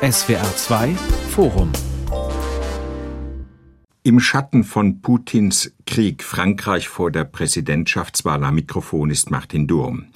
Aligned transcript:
SWR 0.00 0.54
2 0.54 0.94
Forum 1.30 1.72
im 4.04 4.20
Schatten 4.20 4.62
von 4.62 5.02
Putins 5.02 5.74
Krieg 5.86 6.22
Frankreich 6.22 6.86
vor 6.86 7.10
der 7.10 7.24
Präsidentschaftswahl 7.24 8.44
am 8.44 8.54
Mikrofon 8.54 9.10
ist 9.10 9.32
Martin 9.32 9.66
Durm. 9.66 10.06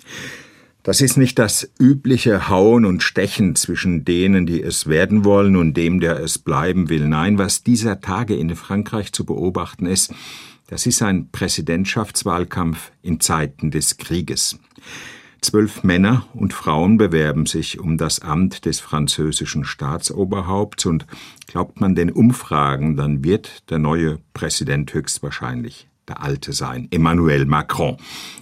Das 0.85 1.01
ist 1.01 1.17
nicht 1.17 1.37
das 1.41 1.69
übliche 1.81 2.49
Hauen 2.49 2.85
und 2.85 3.03
Stechen 3.03 3.57
zwischen 3.57 4.05
denen, 4.05 4.47
die 4.47 4.63
es 4.63 4.87
werden 4.87 5.25
wollen 5.25 5.57
und 5.57 5.77
dem, 5.77 5.99
der 5.99 6.21
es 6.21 6.39
bleiben 6.39 6.89
will. 6.89 7.09
Nein, 7.09 7.39
was 7.39 7.65
dieser 7.65 8.01
Tage 8.01 8.37
in 8.37 8.55
Frankreich 8.55 9.13
zu 9.13 9.27
beobachten 9.27 9.87
ist, 9.87 10.15
das 10.69 10.87
ist 10.87 11.03
ein 11.03 11.31
Präsidentschaftswahlkampf 11.33 12.93
in 13.03 13.19
Zeiten 13.19 13.73
des 13.73 13.97
Krieges. 13.97 14.61
Zwölf 15.43 15.83
Männer 15.83 16.25
und 16.35 16.55
Frauen 16.55 16.99
bewerben 16.99 17.47
sich 17.47 17.81
um 17.81 17.99
das 17.99 18.21
Amt 18.21 18.65
des 18.65 18.79
französischen 18.79 19.65
Staatsoberhaupts 19.65 20.87
und 20.87 21.05
glaubt 21.49 21.81
man 21.81 21.97
den 21.97 22.13
Umfragen, 22.13 22.97
dann 22.97 23.25
wird 23.25 23.69
der 23.69 23.81
neue 23.81 24.21
Präsident 24.35 24.95
höchstwahrscheinlich 24.95 25.89
der 26.07 26.23
Alte 26.23 26.53
sein, 26.53 26.87
Emmanuel 26.93 27.45
Macron. 27.45 27.97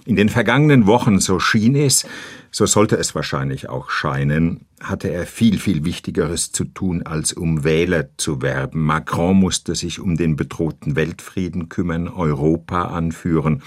In 0.05 0.15
den 0.15 0.29
vergangenen 0.29 0.85
Wochen, 0.85 1.19
so 1.19 1.39
schien 1.39 1.75
es, 1.75 2.05
so 2.51 2.67
sollte 2.67 2.97
es 2.97 3.15
wahrscheinlich 3.15 3.67
auch 3.67 3.89
scheinen, 3.89 4.67
hatte 4.79 5.09
er 5.09 5.25
viel, 5.25 5.57
viel 5.57 5.83
Wichtigeres 5.83 6.51
zu 6.51 6.65
tun, 6.65 7.01
als 7.01 7.33
um 7.33 7.63
Wähler 7.63 8.15
zu 8.17 8.43
werben. 8.43 8.85
Macron 8.85 9.37
musste 9.37 9.73
sich 9.73 9.99
um 9.99 10.17
den 10.17 10.35
bedrohten 10.35 10.95
Weltfrieden 10.95 11.67
kümmern, 11.67 12.07
Europa 12.07 12.85
anführen, 12.85 13.63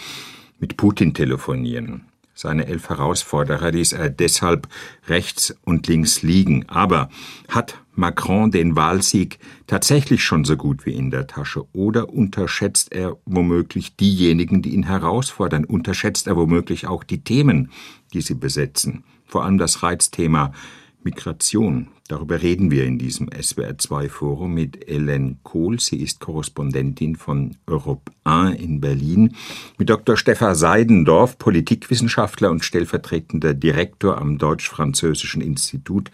mit 0.60 0.76
Putin 0.76 1.14
telefonieren. 1.14 2.13
Seine 2.34 2.66
elf 2.66 2.88
Herausforderer 2.88 3.70
ließ 3.70 3.92
er 3.92 4.10
deshalb 4.10 4.68
rechts 5.06 5.56
und 5.62 5.86
links 5.86 6.22
liegen. 6.22 6.68
Aber 6.68 7.08
hat 7.48 7.78
Macron 7.94 8.50
den 8.50 8.74
Wahlsieg 8.74 9.38
tatsächlich 9.68 10.24
schon 10.24 10.44
so 10.44 10.56
gut 10.56 10.84
wie 10.84 10.94
in 10.94 11.12
der 11.12 11.28
Tasche? 11.28 11.64
Oder 11.72 12.08
unterschätzt 12.08 12.92
er 12.92 13.16
womöglich 13.24 13.94
diejenigen, 13.94 14.62
die 14.62 14.74
ihn 14.74 14.82
herausfordern? 14.82 15.64
Unterschätzt 15.64 16.26
er 16.26 16.36
womöglich 16.36 16.88
auch 16.88 17.04
die 17.04 17.22
Themen, 17.22 17.70
die 18.12 18.20
sie 18.20 18.34
besetzen? 18.34 19.04
Vor 19.26 19.44
allem 19.44 19.58
das 19.58 19.84
Reizthema 19.84 20.52
Migration. 21.04 21.88
Darüber 22.06 22.42
reden 22.42 22.70
wir 22.70 22.84
in 22.84 22.98
diesem 22.98 23.30
SWR2-Forum 23.30 24.52
mit 24.52 24.76
Hélène 24.86 25.36
Kohl. 25.42 25.80
Sie 25.80 26.02
ist 26.02 26.20
Korrespondentin 26.20 27.16
von 27.16 27.56
Europe 27.66 28.12
1 28.24 28.60
in 28.60 28.78
Berlin. 28.82 29.34
Mit 29.78 29.88
Dr. 29.88 30.18
Stefan 30.18 30.54
Seidendorf, 30.54 31.38
Politikwissenschaftler 31.38 32.50
und 32.50 32.62
stellvertretender 32.62 33.54
Direktor 33.54 34.18
am 34.18 34.36
Deutsch-Französischen 34.36 35.40
Institut 35.40 36.10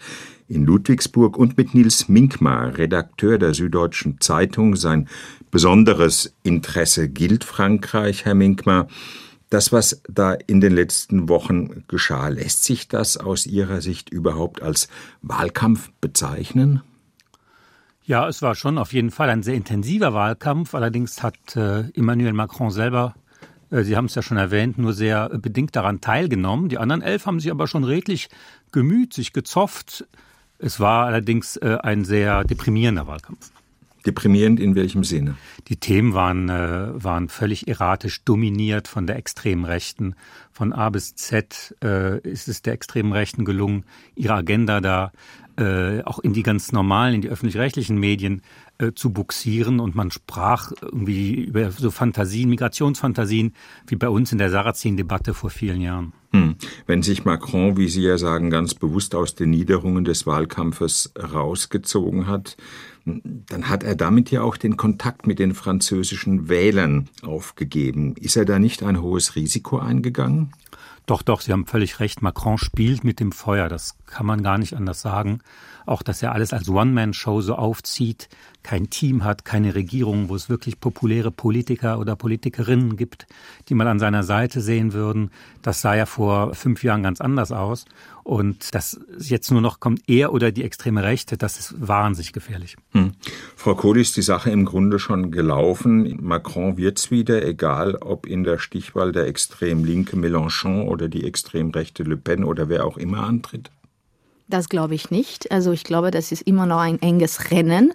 in 0.47 0.65
Ludwigsburg 0.65 1.37
und 1.37 1.57
mit 1.57 1.73
Nils 1.73 2.07
Minkmar, 2.07 2.77
Redakteur 2.77 3.37
der 3.37 3.53
Süddeutschen 3.53 4.21
Zeitung. 4.21 4.77
Sein 4.77 5.09
besonderes 5.51 6.33
Interesse 6.43 7.09
gilt 7.09 7.43
Frankreich, 7.43 8.23
Herr 8.23 8.35
Minkmar. 8.35 8.87
Das, 9.51 9.73
was 9.73 10.01
da 10.07 10.31
in 10.31 10.61
den 10.61 10.71
letzten 10.71 11.27
Wochen 11.27 11.83
geschah, 11.89 12.29
lässt 12.29 12.63
sich 12.63 12.87
das 12.87 13.17
aus 13.17 13.45
Ihrer 13.45 13.81
Sicht 13.81 14.09
überhaupt 14.09 14.61
als 14.61 14.87
Wahlkampf 15.21 15.91
bezeichnen? 15.99 16.81
Ja, 18.05 18.29
es 18.29 18.41
war 18.41 18.55
schon 18.55 18.77
auf 18.77 18.93
jeden 18.93 19.11
Fall 19.11 19.29
ein 19.29 19.43
sehr 19.43 19.55
intensiver 19.55 20.13
Wahlkampf. 20.13 20.73
Allerdings 20.73 21.21
hat 21.21 21.57
äh, 21.57 21.81
Emmanuel 21.97 22.31
Macron 22.31 22.71
selber, 22.71 23.13
äh, 23.71 23.83
Sie 23.83 23.97
haben 23.97 24.05
es 24.05 24.15
ja 24.15 24.21
schon 24.21 24.37
erwähnt, 24.37 24.77
nur 24.77 24.93
sehr 24.93 25.27
bedingt 25.27 25.75
daran 25.75 25.99
teilgenommen. 25.99 26.69
Die 26.69 26.77
anderen 26.77 27.01
elf 27.01 27.25
haben 27.25 27.41
sich 27.41 27.51
aber 27.51 27.67
schon 27.67 27.83
redlich 27.83 28.29
gemüht, 28.71 29.13
sich 29.13 29.33
gezofft. 29.33 30.07
Es 30.59 30.79
war 30.79 31.07
allerdings 31.07 31.57
äh, 31.57 31.77
ein 31.83 32.05
sehr 32.05 32.45
deprimierender 32.45 33.05
Wahlkampf. 33.05 33.51
Deprimierend 34.05 34.59
in 34.59 34.75
welchem 34.75 35.03
Sinne? 35.03 35.35
Die 35.67 35.77
Themen 35.77 36.13
waren, 36.13 36.49
äh, 36.49 37.03
waren 37.03 37.29
völlig 37.29 37.67
erratisch 37.67 38.23
dominiert 38.23 38.87
von 38.87 39.05
der 39.05 39.15
extremen 39.15 39.65
Rechten. 39.65 40.15
Von 40.51 40.73
A 40.73 40.89
bis 40.89 41.15
Z 41.15 41.75
äh, 41.83 42.19
ist 42.21 42.47
es 42.47 42.61
der 42.61 42.73
extremen 42.73 43.11
Rechten 43.11 43.45
gelungen, 43.45 43.85
ihre 44.15 44.33
Agenda 44.33 44.81
da 44.81 45.11
äh, 45.57 46.01
auch 46.03 46.19
in 46.19 46.33
die 46.33 46.43
ganz 46.43 46.71
normalen, 46.71 47.15
in 47.15 47.21
die 47.21 47.29
öffentlich-rechtlichen 47.29 47.97
Medien 47.99 48.41
äh, 48.77 48.93
zu 48.93 49.11
buxieren. 49.11 49.79
Und 49.79 49.95
man 49.95 50.09
sprach 50.09 50.71
irgendwie 50.81 51.33
über 51.45 51.71
so 51.71 51.91
Fantasien, 51.91 52.49
Migrationsfantasien, 52.49 53.53
wie 53.87 53.95
bei 53.95 54.09
uns 54.09 54.31
in 54.31 54.37
der 54.37 54.49
Sarrazin-Debatte 54.49 55.33
vor 55.33 55.49
vielen 55.49 55.81
Jahren. 55.81 56.13
Hm. 56.31 56.55
Wenn 56.87 57.03
sich 57.03 57.25
Macron, 57.25 57.77
wie 57.77 57.89
Sie 57.89 58.03
ja 58.03 58.17
sagen, 58.17 58.49
ganz 58.49 58.73
bewusst 58.73 59.13
aus 59.13 59.35
den 59.35 59.49
Niederungen 59.49 60.05
des 60.05 60.25
Wahlkampfes 60.25 61.13
rausgezogen 61.17 62.27
hat, 62.27 62.55
dann 63.05 63.69
hat 63.69 63.83
er 63.83 63.95
damit 63.95 64.31
ja 64.31 64.41
auch 64.43 64.57
den 64.57 64.77
Kontakt 64.77 65.25
mit 65.27 65.39
den 65.39 65.53
französischen 65.53 66.49
Wählern 66.49 67.09
aufgegeben. 67.23 68.15
Ist 68.15 68.35
er 68.35 68.45
da 68.45 68.59
nicht 68.59 68.83
ein 68.83 69.01
hohes 69.01 69.35
Risiko 69.35 69.79
eingegangen? 69.79 70.51
Doch, 71.07 71.23
doch, 71.23 71.41
Sie 71.41 71.51
haben 71.51 71.65
völlig 71.65 71.99
recht. 71.99 72.21
Macron 72.21 72.57
spielt 72.57 73.03
mit 73.03 73.19
dem 73.19 73.31
Feuer. 73.31 73.69
Das 73.69 73.97
kann 74.05 74.25
man 74.25 74.43
gar 74.43 74.57
nicht 74.57 74.75
anders 74.75 75.01
sagen. 75.01 75.39
Auch, 75.85 76.03
dass 76.03 76.21
er 76.21 76.31
alles 76.31 76.53
als 76.53 76.69
One-Man-Show 76.69 77.41
so 77.41 77.55
aufzieht, 77.55 78.29
kein 78.61 78.91
Team 78.91 79.23
hat, 79.23 79.43
keine 79.43 79.73
Regierung, 79.73 80.29
wo 80.29 80.35
es 80.35 80.47
wirklich 80.47 80.79
populäre 80.79 81.31
Politiker 81.31 81.97
oder 81.97 82.15
Politikerinnen 82.15 82.97
gibt, 82.97 83.25
die 83.67 83.73
mal 83.73 83.87
an 83.87 83.99
seiner 83.99 84.21
Seite 84.23 84.61
sehen 84.61 84.93
würden. 84.93 85.31
Das 85.63 85.81
sah 85.81 85.95
ja 85.95 86.05
vor 86.05 86.53
fünf 86.53 86.83
Jahren 86.83 87.01
ganz 87.01 87.19
anders 87.19 87.51
aus. 87.51 87.85
Und 88.23 88.73
dass 88.75 88.99
jetzt 89.19 89.51
nur 89.51 89.61
noch 89.61 89.79
kommt 89.79 90.01
er 90.07 90.33
oder 90.33 90.51
die 90.51 90.63
extreme 90.63 91.03
Rechte, 91.03 91.37
das 91.37 91.59
ist 91.59 91.75
wahnsinnig 91.79 92.33
gefährlich. 92.33 92.77
Hm. 92.91 93.11
Frau 93.55 93.75
Kohl 93.75 93.99
ist 93.99 94.17
die 94.17 94.21
Sache 94.21 94.51
im 94.51 94.65
Grunde 94.65 94.99
schon 94.99 95.31
gelaufen. 95.31 96.17
Macron 96.21 96.77
wird's 96.77 97.11
wieder, 97.11 97.45
egal 97.45 97.95
ob 97.95 98.25
in 98.25 98.43
der 98.43 98.59
Stichwahl 98.59 99.11
der 99.11 99.27
extrem 99.27 99.83
linke 99.83 100.15
Mélenchon 100.15 100.87
oder 100.87 101.07
die 101.07 101.25
extrem 101.25 101.71
rechte 101.71 102.03
Le 102.03 102.17
Pen 102.17 102.43
oder 102.43 102.69
wer 102.69 102.85
auch 102.85 102.97
immer 102.97 103.23
antritt. 103.23 103.71
Das 104.51 104.67
glaube 104.67 104.95
ich 104.95 105.11
nicht. 105.11 105.49
Also 105.49 105.71
ich 105.71 105.85
glaube, 105.85 106.11
das 106.11 106.33
ist 106.33 106.41
immer 106.41 106.65
noch 106.65 106.79
ein 106.79 107.01
enges 107.01 107.51
Rennen. 107.51 107.93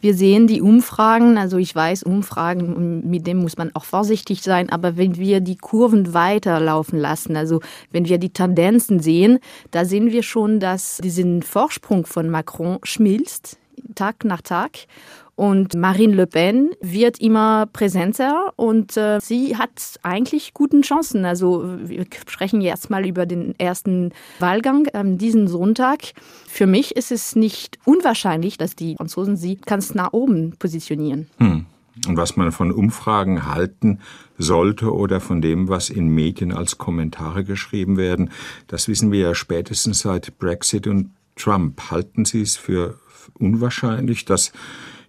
Wir 0.00 0.14
sehen 0.14 0.46
die 0.46 0.60
Umfragen, 0.60 1.36
also 1.36 1.56
ich 1.56 1.74
weiß, 1.74 2.04
Umfragen, 2.04 3.10
mit 3.10 3.26
dem 3.26 3.38
muss 3.38 3.56
man 3.56 3.74
auch 3.74 3.84
vorsichtig 3.84 4.40
sein, 4.40 4.70
aber 4.70 4.96
wenn 4.96 5.16
wir 5.16 5.40
die 5.40 5.56
Kurven 5.56 6.14
weiterlaufen 6.14 6.96
lassen, 7.00 7.36
also 7.36 7.60
wenn 7.90 8.08
wir 8.08 8.18
die 8.18 8.30
Tendenzen 8.30 9.00
sehen, 9.00 9.40
da 9.72 9.84
sehen 9.84 10.12
wir 10.12 10.22
schon, 10.22 10.60
dass 10.60 10.98
diesen 10.98 11.42
Vorsprung 11.42 12.06
von 12.06 12.30
Macron 12.30 12.78
schmilzt, 12.84 13.58
Tag 13.96 14.24
nach 14.24 14.42
Tag. 14.42 14.86
Und 15.36 15.74
Marine 15.74 16.14
Le 16.14 16.26
Pen 16.26 16.70
wird 16.80 17.20
immer 17.20 17.66
präsenter 17.66 18.54
und 18.56 18.96
äh, 18.96 19.20
sie 19.20 19.56
hat 19.56 20.00
eigentlich 20.02 20.54
guten 20.54 20.80
Chancen. 20.80 21.26
Also 21.26 21.62
wir 21.84 22.06
sprechen 22.26 22.62
jetzt 22.62 22.88
mal 22.88 23.06
über 23.06 23.26
den 23.26 23.54
ersten 23.60 24.12
Wahlgang 24.38 24.88
ähm, 24.94 25.18
diesen 25.18 25.46
Sonntag. 25.46 26.14
Für 26.48 26.66
mich 26.66 26.96
ist 26.96 27.12
es 27.12 27.36
nicht 27.36 27.78
unwahrscheinlich, 27.84 28.56
dass 28.56 28.76
die 28.76 28.96
Franzosen 28.96 29.36
sie 29.36 29.56
ganz 29.56 29.94
nach 29.94 30.14
oben 30.14 30.54
positionieren. 30.58 31.28
Hm. 31.36 31.66
Und 32.08 32.16
was 32.16 32.36
man 32.36 32.50
von 32.50 32.72
Umfragen 32.72 33.46
halten 33.46 34.00
sollte 34.38 34.94
oder 34.94 35.20
von 35.20 35.42
dem, 35.42 35.68
was 35.68 35.90
in 35.90 36.08
Medien 36.08 36.52
als 36.52 36.78
Kommentare 36.78 37.44
geschrieben 37.44 37.98
werden, 37.98 38.30
das 38.68 38.88
wissen 38.88 39.12
wir 39.12 39.20
ja 39.20 39.34
spätestens 39.34 39.98
seit 40.00 40.38
Brexit 40.38 40.86
und 40.86 41.10
Trump. 41.36 41.90
Halten 41.90 42.24
Sie 42.24 42.40
es 42.40 42.56
für 42.56 42.98
unwahrscheinlich, 43.38 44.24
dass 44.24 44.52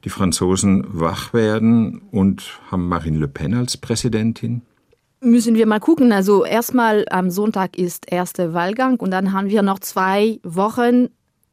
die 0.03 0.09
Franzosen 0.09 0.85
wach 0.87 1.33
werden 1.33 2.01
und 2.11 2.59
haben 2.71 2.87
Marine 2.87 3.17
Le 3.17 3.27
Pen 3.27 3.53
als 3.53 3.77
Präsidentin? 3.77 4.61
Müssen 5.19 5.55
wir 5.55 5.65
mal 5.65 5.79
gucken. 5.79 6.11
Also 6.11 6.45
erstmal 6.45 7.05
am 7.09 7.31
Sonntag 7.31 7.77
ist 7.77 8.11
erster 8.11 8.53
Wahlgang 8.53 8.97
und 8.97 9.11
dann 9.11 9.33
haben 9.33 9.49
wir 9.49 9.63
noch 9.63 9.79
zwei 9.79 10.39
Wochen 10.43 11.09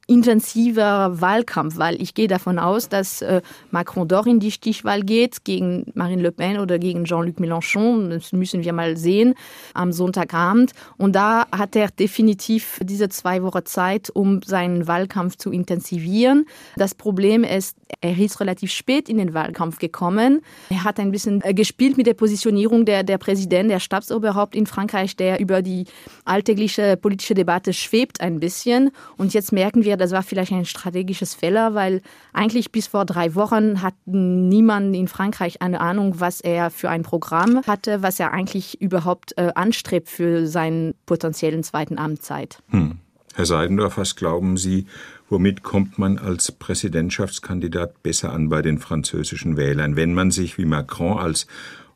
intensiver 0.06 1.20
Wahlkampf, 1.20 1.78
weil 1.78 2.00
ich 2.00 2.14
gehe 2.14 2.28
davon 2.28 2.58
aus, 2.58 2.88
dass 2.88 3.22
äh, 3.22 3.40
Macron 3.70 4.06
doch 4.06 4.26
in 4.26 4.38
die 4.38 4.50
Stichwahl 4.50 5.02
geht 5.02 5.44
gegen 5.44 5.86
Marine 5.94 6.22
Le 6.22 6.32
Pen 6.32 6.58
oder 6.58 6.78
gegen 6.78 7.04
Jean-Luc 7.04 7.38
Mélenchon. 7.38 8.10
Das 8.10 8.32
müssen 8.32 8.64
wir 8.64 8.72
mal 8.72 8.96
sehen 8.96 9.34
am 9.72 9.92
Sonntagabend. 9.92 10.72
Und 10.98 11.14
da 11.14 11.46
hat 11.50 11.74
er 11.74 11.88
definitiv 11.88 12.80
diese 12.82 13.08
zwei 13.08 13.42
Wochen 13.42 13.64
Zeit, 13.64 14.10
um 14.10 14.42
seinen 14.42 14.86
Wahlkampf 14.86 15.36
zu 15.36 15.50
intensivieren. 15.50 16.46
Das 16.76 16.94
Problem 16.94 17.44
ist, 17.44 17.76
er 18.00 18.18
ist 18.18 18.40
relativ 18.40 18.72
spät 18.72 19.08
in 19.08 19.18
den 19.18 19.32
Wahlkampf 19.32 19.78
gekommen. 19.78 20.42
Er 20.68 20.84
hat 20.84 21.00
ein 21.00 21.12
bisschen 21.12 21.40
äh, 21.42 21.54
gespielt 21.54 21.96
mit 21.96 22.06
der 22.06 22.14
Positionierung 22.14 22.84
der, 22.84 23.04
der 23.04 23.18
Präsident, 23.18 23.70
der 23.70 23.80
Stabsoberhaupt 23.80 24.54
in 24.54 24.66
Frankreich, 24.66 25.16
der 25.16 25.40
über 25.40 25.62
die 25.62 25.86
alltägliche 26.24 26.96
politische 26.96 27.34
Debatte 27.34 27.72
schwebt 27.72 28.20
ein 28.20 28.40
bisschen. 28.40 28.90
Und 29.16 29.32
jetzt 29.32 29.52
merken 29.52 29.84
wir, 29.84 29.93
das 29.96 30.12
war 30.12 30.22
vielleicht 30.22 30.52
ein 30.52 30.64
strategisches 30.64 31.34
Fehler, 31.34 31.74
weil 31.74 32.02
eigentlich 32.32 32.72
bis 32.72 32.86
vor 32.86 33.04
drei 33.04 33.34
Wochen 33.34 33.82
hat 33.82 33.94
niemand 34.04 34.94
in 34.94 35.08
Frankreich 35.08 35.62
eine 35.62 35.80
Ahnung, 35.80 36.20
was 36.20 36.40
er 36.40 36.70
für 36.70 36.90
ein 36.90 37.02
Programm 37.02 37.62
hatte, 37.66 38.02
was 38.02 38.20
er 38.20 38.32
eigentlich 38.32 38.80
überhaupt 38.80 39.36
äh, 39.36 39.50
anstrebt 39.54 40.08
für 40.08 40.46
seinen 40.46 40.94
potenziellen 41.06 41.62
zweiten 41.62 41.98
Amtszeit. 41.98 42.62
Hm. 42.70 42.98
Herr 43.34 43.46
Seidendorf, 43.46 43.98
was 43.98 44.14
glauben 44.14 44.56
Sie, 44.56 44.86
womit 45.28 45.64
kommt 45.64 45.98
man 45.98 46.18
als 46.18 46.52
Präsidentschaftskandidat 46.52 48.02
besser 48.02 48.32
an 48.32 48.48
bei 48.48 48.62
den 48.62 48.78
französischen 48.78 49.56
Wählern, 49.56 49.96
wenn 49.96 50.14
man 50.14 50.30
sich 50.30 50.56
wie 50.56 50.66
Macron 50.66 51.18
als 51.18 51.48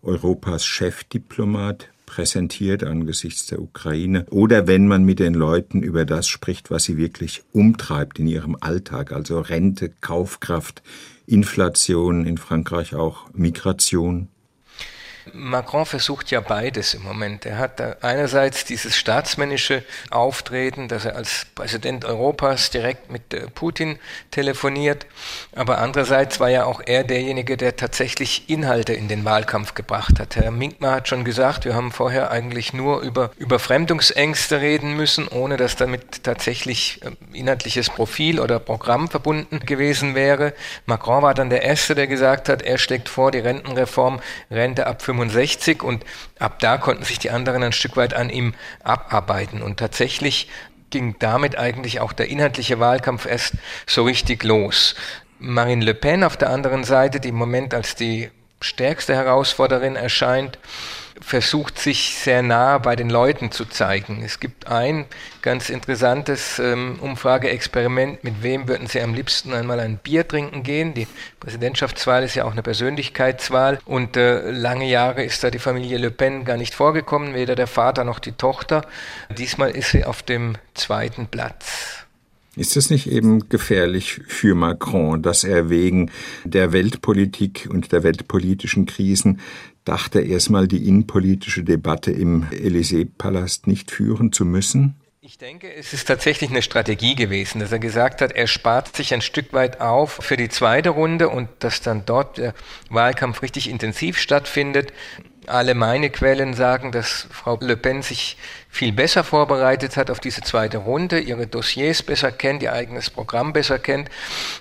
Europas 0.02 0.64
Chefdiplomat 0.64 1.90
präsentiert 2.08 2.84
angesichts 2.84 3.46
der 3.46 3.60
Ukraine 3.60 4.24
oder 4.30 4.66
wenn 4.66 4.88
man 4.88 5.04
mit 5.04 5.18
den 5.18 5.34
Leuten 5.34 5.82
über 5.82 6.06
das 6.06 6.26
spricht, 6.26 6.70
was 6.70 6.84
sie 6.84 6.96
wirklich 6.96 7.42
umtreibt 7.52 8.18
in 8.18 8.26
ihrem 8.26 8.56
Alltag, 8.58 9.12
also 9.12 9.38
Rente, 9.40 9.90
Kaufkraft, 10.00 10.82
Inflation, 11.26 12.24
in 12.24 12.38
Frankreich 12.38 12.94
auch 12.94 13.28
Migration. 13.34 14.28
Macron 15.32 15.86
versucht 15.86 16.30
ja 16.30 16.40
beides 16.40 16.94
im 16.94 17.02
Moment. 17.02 17.46
Er 17.46 17.58
hat 17.58 18.02
einerseits 18.02 18.64
dieses 18.64 18.96
staatsmännische 18.96 19.84
Auftreten, 20.10 20.88
dass 20.88 21.04
er 21.04 21.16
als 21.16 21.46
Präsident 21.54 22.04
Europas 22.04 22.70
direkt 22.70 23.10
mit 23.10 23.34
äh, 23.34 23.48
Putin 23.48 23.98
telefoniert, 24.30 25.06
aber 25.54 25.78
andererseits 25.78 26.40
war 26.40 26.48
ja 26.48 26.64
auch 26.64 26.80
er 26.84 27.04
derjenige, 27.04 27.56
der 27.56 27.76
tatsächlich 27.76 28.48
Inhalte 28.48 28.92
in 28.92 29.08
den 29.08 29.24
Wahlkampf 29.24 29.74
gebracht 29.74 30.18
hat. 30.18 30.36
Herr 30.36 30.50
Minkmar 30.50 30.96
hat 30.96 31.08
schon 31.08 31.24
gesagt, 31.24 31.64
wir 31.64 31.74
haben 31.74 31.92
vorher 31.92 32.30
eigentlich 32.30 32.72
nur 32.72 33.00
über 33.00 33.30
Überfremdungsängste 33.36 34.60
reden 34.60 34.96
müssen, 34.96 35.28
ohne 35.28 35.56
dass 35.56 35.76
damit 35.76 36.24
tatsächlich 36.24 37.00
ähm, 37.04 37.16
inhaltliches 37.32 37.90
Profil 37.90 38.40
oder 38.40 38.58
Programm 38.58 39.08
verbunden 39.08 39.60
gewesen 39.60 40.14
wäre. 40.14 40.54
Macron 40.86 41.22
war 41.22 41.34
dann 41.34 41.50
der 41.50 41.62
Erste, 41.62 41.94
der 41.94 42.06
gesagt 42.06 42.48
hat, 42.48 42.62
er 42.62 42.78
schlägt 42.78 43.08
vor, 43.08 43.30
die 43.30 43.38
Rentenreform, 43.38 44.20
Rente 44.50 44.86
ab 44.86 45.02
65 45.02 45.17
65 45.18 45.82
und 45.82 46.04
ab 46.38 46.58
da 46.60 46.78
konnten 46.78 47.04
sich 47.04 47.18
die 47.18 47.30
anderen 47.30 47.62
ein 47.62 47.72
Stück 47.72 47.96
weit 47.96 48.14
an 48.14 48.30
ihm 48.30 48.54
abarbeiten. 48.82 49.62
Und 49.62 49.78
tatsächlich 49.78 50.48
ging 50.90 51.16
damit 51.18 51.58
eigentlich 51.58 52.00
auch 52.00 52.12
der 52.12 52.28
inhaltliche 52.28 52.80
Wahlkampf 52.80 53.26
erst 53.26 53.54
so 53.86 54.04
richtig 54.04 54.44
los. 54.44 54.94
Marine 55.38 55.84
Le 55.84 55.94
Pen 55.94 56.24
auf 56.24 56.36
der 56.36 56.50
anderen 56.50 56.84
Seite, 56.84 57.20
die 57.20 57.28
im 57.28 57.36
Moment 57.36 57.74
als 57.74 57.94
die 57.94 58.30
stärkste 58.60 59.14
Herausforderin 59.14 59.96
erscheint, 59.96 60.58
versucht 61.20 61.78
sich 61.78 62.16
sehr 62.16 62.42
nah 62.42 62.78
bei 62.78 62.96
den 62.96 63.10
Leuten 63.10 63.50
zu 63.50 63.64
zeigen. 63.64 64.22
Es 64.24 64.40
gibt 64.40 64.68
ein 64.68 65.06
ganz 65.42 65.70
interessantes 65.70 66.58
ähm, 66.58 66.98
Umfrageexperiment, 67.00 68.24
mit 68.24 68.42
wem 68.42 68.68
würden 68.68 68.86
Sie 68.86 69.00
am 69.00 69.14
liebsten 69.14 69.52
einmal 69.52 69.80
ein 69.80 69.98
Bier 69.98 70.26
trinken 70.26 70.62
gehen. 70.62 70.94
Die 70.94 71.06
Präsidentschaftswahl 71.40 72.24
ist 72.24 72.34
ja 72.34 72.44
auch 72.44 72.52
eine 72.52 72.62
Persönlichkeitswahl 72.62 73.78
und 73.84 74.16
äh, 74.16 74.50
lange 74.50 74.88
Jahre 74.88 75.24
ist 75.24 75.42
da 75.44 75.50
die 75.50 75.58
Familie 75.58 75.98
Le 75.98 76.10
Pen 76.10 76.44
gar 76.44 76.56
nicht 76.56 76.74
vorgekommen, 76.74 77.34
weder 77.34 77.54
der 77.54 77.66
Vater 77.66 78.04
noch 78.04 78.18
die 78.18 78.32
Tochter. 78.32 78.82
Diesmal 79.36 79.70
ist 79.70 79.90
sie 79.90 80.04
auf 80.04 80.22
dem 80.22 80.56
zweiten 80.74 81.26
Platz. 81.26 82.06
Ist 82.58 82.76
es 82.76 82.90
nicht 82.90 83.08
eben 83.08 83.48
gefährlich 83.48 84.20
für 84.26 84.56
Macron, 84.56 85.22
dass 85.22 85.44
er 85.44 85.70
wegen 85.70 86.10
der 86.42 86.72
Weltpolitik 86.72 87.68
und 87.70 87.92
der 87.92 88.02
weltpolitischen 88.02 88.84
Krisen 88.84 89.38
dachte, 89.88 90.20
erstmal 90.20 90.68
die 90.68 90.86
innenpolitische 90.86 91.64
Debatte 91.64 92.12
im 92.12 92.44
Élysée-Palast 92.50 93.66
nicht 93.66 93.90
führen 93.90 94.32
zu 94.32 94.44
müssen? 94.44 94.96
Ich 95.20 95.36
denke, 95.36 95.74
es 95.74 95.92
ist 95.92 96.06
tatsächlich 96.06 96.50
eine 96.50 96.62
Strategie 96.62 97.14
gewesen, 97.14 97.58
dass 97.60 97.72
er 97.72 97.78
gesagt 97.78 98.20
hat, 98.22 98.32
er 98.32 98.46
spart 98.46 98.94
sich 98.96 99.12
ein 99.12 99.20
Stück 99.20 99.52
weit 99.52 99.80
auf 99.80 100.12
für 100.12 100.36
die 100.36 100.48
zweite 100.48 100.90
Runde 100.90 101.28
und 101.28 101.48
dass 101.58 101.80
dann 101.80 102.04
dort 102.06 102.38
der 102.38 102.54
Wahlkampf 102.88 103.42
richtig 103.42 103.68
intensiv 103.68 104.18
stattfindet. 104.18 104.92
Alle 105.48 105.74
meine 105.74 106.10
Quellen 106.10 106.54
sagen, 106.54 106.92
dass 106.92 107.26
Frau 107.30 107.58
Le 107.60 107.76
Pen 107.76 108.02
sich 108.02 108.36
viel 108.68 108.92
besser 108.92 109.24
vorbereitet 109.24 109.96
hat 109.96 110.10
auf 110.10 110.20
diese 110.20 110.42
zweite 110.42 110.78
Runde, 110.78 111.18
ihre 111.20 111.46
Dossiers 111.46 112.02
besser 112.02 112.30
kennt, 112.30 112.62
ihr 112.62 112.72
eigenes 112.72 113.10
Programm 113.10 113.52
besser 113.52 113.78
kennt. 113.78 114.10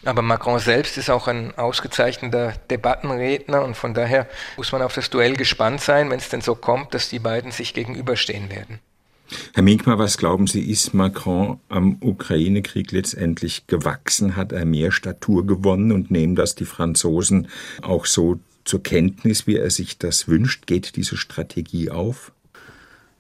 Aber 0.06 0.22
Macron 0.22 0.60
selbst 0.60 0.98
ist 0.98 1.10
auch 1.10 1.28
ein 1.28 1.58
ausgezeichneter 1.58 2.54
Debattenredner 2.72 3.64
und 3.64 3.76
von 3.76 3.94
daher 3.94 4.28
muss 4.56 4.72
man 4.72 4.82
auf 4.82 4.94
das 4.94 5.10
Duell 5.10 5.36
gespannt 5.36 5.82
sein, 5.82 6.10
wenn 6.10 6.20
es 6.20 6.30
denn 6.30 6.42
so 6.42 6.56
kommt, 6.56 6.94
dass 6.94 7.10
die 7.10 7.20
beiden 7.20 7.52
sich 7.52 7.74
gegenüberstehen 7.74 8.50
werden. 8.50 8.80
Herr 9.54 9.64
Minkmar, 9.64 10.00
was 10.00 10.18
glauben 10.18 10.48
Sie, 10.48 10.70
ist 10.70 10.94
Macron 10.94 11.60
am 11.68 11.98
Ukraine-Krieg 12.00 12.92
letztendlich 12.92 13.68
gewachsen? 13.68 14.38
Hat 14.38 14.54
er 14.54 14.66
mehr 14.66 14.92
Statur 14.92 15.46
gewonnen 15.46 15.92
und 15.92 16.12
nehmen 16.12 16.36
das 16.36 16.56
die 16.56 16.66
Franzosen 16.66 17.50
auch 17.82 18.06
so 18.06 18.40
zur 18.68 18.84
Kenntnis, 18.84 19.48
wie 19.48 19.58
er 19.58 19.72
sich 19.72 19.98
das 19.98 20.28
wünscht? 20.28 20.68
Geht 20.68 20.96
diese 20.96 21.18
Strategie 21.18 21.90
auf? 21.90 22.32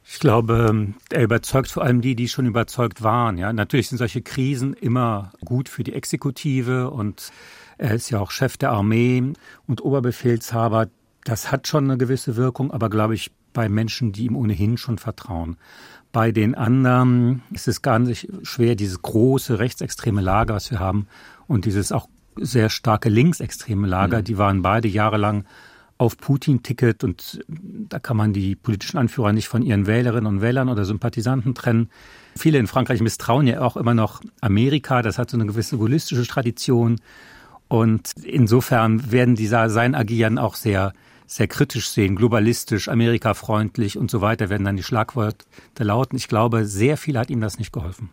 Ich 0.09 0.19
glaube, 0.19 0.93
er 1.09 1.23
überzeugt 1.23 1.69
vor 1.69 1.83
allem 1.83 2.01
die, 2.01 2.15
die 2.15 2.29
schon 2.29 2.45
überzeugt 2.45 3.03
waren. 3.03 3.37
Ja, 3.37 3.51
natürlich 3.51 3.89
sind 3.89 3.97
solche 3.97 4.21
Krisen 4.21 4.73
immer 4.73 5.33
gut 5.43 5.67
für 5.67 5.83
die 5.83 5.93
Exekutive 5.93 6.89
und 6.89 7.31
er 7.77 7.93
ist 7.93 8.09
ja 8.09 8.19
auch 8.19 8.31
Chef 8.31 8.57
der 8.57 8.71
Armee 8.71 9.33
und 9.67 9.81
Oberbefehlshaber. 9.83 10.87
Das 11.25 11.51
hat 11.51 11.67
schon 11.67 11.85
eine 11.85 11.97
gewisse 11.97 12.37
Wirkung, 12.37 12.71
aber 12.71 12.89
glaube 12.89 13.15
ich 13.15 13.31
bei 13.51 13.67
Menschen, 13.67 14.13
die 14.13 14.25
ihm 14.25 14.37
ohnehin 14.37 14.77
schon 14.77 14.97
vertrauen. 14.97 15.57
Bei 16.13 16.31
den 16.31 16.55
anderen 16.55 17.43
ist 17.51 17.67
es 17.67 17.81
gar 17.81 17.99
nicht 17.99 18.29
schwer, 18.43 18.75
dieses 18.75 19.01
große 19.01 19.59
rechtsextreme 19.59 20.21
Lager, 20.21 20.55
was 20.55 20.71
wir 20.71 20.79
haben, 20.79 21.07
und 21.47 21.65
dieses 21.65 21.91
auch 21.91 22.07
sehr 22.39 22.69
starke 22.69 23.09
linksextreme 23.09 23.87
Lager, 23.87 24.19
mhm. 24.19 24.23
die 24.23 24.37
waren 24.37 24.61
beide 24.61 24.87
jahrelang 24.87 25.45
auf 25.97 26.17
Putin-Ticket 26.17 27.03
und 27.03 27.39
da 27.47 27.99
kann 27.99 28.17
man 28.17 28.31
die 28.31 28.55
politischen 28.55 28.97
Anführer 28.97 29.33
nicht 29.33 29.47
von 29.47 29.63
ihren 29.63 29.87
Wählerinnen 29.87 30.27
und 30.27 30.41
Wählern 30.41 30.69
oder 30.69 30.85
Sympathisanten 30.85 31.55
trennen. 31.55 31.89
Viele 32.37 32.59
in 32.59 32.67
Frankreich 32.67 33.01
misstrauen 33.01 33.47
ja 33.47 33.61
auch 33.61 33.77
immer 33.77 33.95
noch 33.95 34.21
Amerika, 34.41 35.01
das 35.01 35.17
hat 35.17 35.31
so 35.31 35.37
eine 35.37 35.47
gewisse 35.47 35.79
holistische 35.79 36.27
Tradition 36.27 36.99
und 37.67 38.11
insofern 38.23 39.11
werden 39.11 39.35
die 39.35 39.47
sein 39.47 39.95
Agieren 39.95 40.37
auch 40.37 40.55
sehr 40.55 40.93
sehr 41.27 41.47
kritisch 41.47 41.89
sehen, 41.89 42.15
globalistisch, 42.15 42.87
amerikafreundlich 42.87 43.97
und 43.97 44.09
so 44.09 44.21
weiter 44.21 44.49
werden 44.49 44.63
dann 44.63 44.77
die 44.77 44.83
Schlagworte 44.83 45.45
lauten. 45.77 46.15
Ich 46.15 46.29
glaube, 46.29 46.65
sehr 46.65 46.95
viel 46.97 47.17
hat 47.19 47.29
ihm 47.29 47.41
das 47.41 47.59
nicht 47.59 47.73
geholfen. 47.73 48.09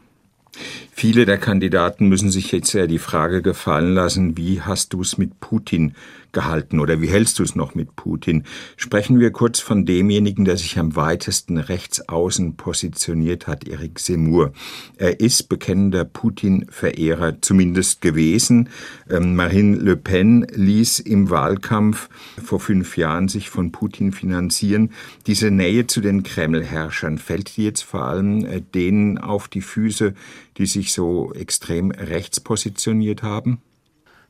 Viele 0.93 1.27
der 1.27 1.39
Kandidaten 1.39 2.09
müssen 2.09 2.31
sich 2.31 2.53
jetzt 2.53 2.73
ja 2.73 2.87
die 2.87 2.99
Frage 2.99 3.43
gefallen 3.43 3.95
lassen, 3.95 4.37
wie 4.37 4.61
hast 4.61 4.93
du 4.93 5.01
es 5.01 5.19
mit 5.19 5.41
Putin 5.41 5.95
gehalten 6.35 6.81
oder 6.81 7.01
wie 7.01 7.09
hältst 7.09 7.39
du 7.39 7.43
es 7.43 7.55
noch 7.55 7.75
mit 7.75 7.97
Putin? 7.97 8.45
Sprechen 8.77 9.19
wir 9.19 9.31
kurz 9.31 9.61
von 9.61 9.87
demjenigen, 9.87 10.45
der 10.45 10.59
sich 10.59 10.79
am 10.79 10.97
weitesten 10.97 11.57
rechts 11.57 12.09
außen 12.09 12.57
positioniert 12.57 13.47
hat, 13.47 13.67
Eric 13.67 13.99
Semur. 13.99 14.53
Er 14.97 15.21
ist 15.21 15.49
bekennender 15.49 16.05
Putin-Verehrer 16.05 17.41
zumindest 17.41 18.03
gewesen. 18.03 18.69
Ähm, 19.09 19.35
Marine 19.35 19.76
Le 19.76 19.97
Pen 19.97 20.47
ließ 20.53 21.00
im 21.00 21.31
Wahlkampf 21.31 22.09
vor 22.43 22.61
fünf 22.61 22.97
Jahren 22.99 23.29
sich 23.29 23.49
von 23.49 23.73
Putin 23.73 24.12
finanzieren. 24.12 24.91
Diese 25.26 25.50
Nähe 25.50 25.87
zu 25.87 26.00
den 26.00 26.23
Kreml-Herrschern 26.23 27.19
fällt 27.19 27.57
jetzt 27.57 27.83
vor 27.83 28.03
allem 28.03 28.45
äh, 28.45 28.61
denen 28.61 29.19
auf 29.19 29.49
die 29.49 29.62
Füße, 29.62 30.14
die 30.59 30.67
sich 30.67 30.93
so 30.93 31.33
extrem 31.33 31.91
rechts 31.91 32.41
positioniert 32.41 33.23
haben? 33.23 33.62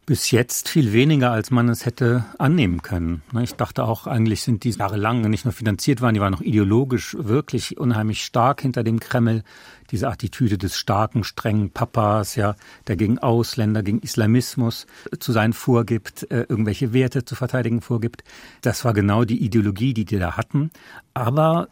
Bis 0.06 0.30
jetzt 0.30 0.68
viel 0.68 0.92
weniger, 0.92 1.30
als 1.30 1.50
man 1.50 1.70
es 1.70 1.86
hätte 1.86 2.26
annehmen 2.36 2.82
können. 2.82 3.22
Ne, 3.32 3.42
ich 3.42 3.54
dachte 3.54 3.84
auch, 3.84 4.06
eigentlich 4.06 4.42
sind 4.42 4.62
die 4.64 4.70
jahrelang 4.70 5.22
nicht 5.22 5.46
nur 5.46 5.52
finanziert 5.52 6.02
waren, 6.02 6.12
die 6.12 6.20
waren 6.20 6.34
auch 6.34 6.42
ideologisch 6.42 7.16
wirklich 7.18 7.78
unheimlich 7.78 8.22
stark 8.22 8.60
hinter 8.60 8.84
dem 8.84 9.00
Kreml. 9.00 9.42
Diese 9.90 10.08
Attitüde 10.08 10.58
des 10.58 10.76
starken, 10.76 11.24
strengen 11.24 11.70
Papas, 11.70 12.36
ja, 12.36 12.54
der 12.86 12.96
gegen 12.96 13.18
Ausländer, 13.18 13.82
gegen 13.82 14.00
Islamismus 14.00 14.86
zu 15.20 15.32
sein 15.32 15.54
vorgibt, 15.54 16.30
äh, 16.30 16.44
irgendwelche 16.50 16.92
Werte 16.92 17.24
zu 17.24 17.34
verteidigen 17.34 17.80
vorgibt. 17.80 18.24
Das 18.60 18.84
war 18.84 18.92
genau 18.92 19.24
die 19.24 19.42
Ideologie, 19.42 19.94
die 19.94 20.04
die 20.04 20.18
da 20.18 20.36
hatten. 20.36 20.70
Aber 21.14 21.68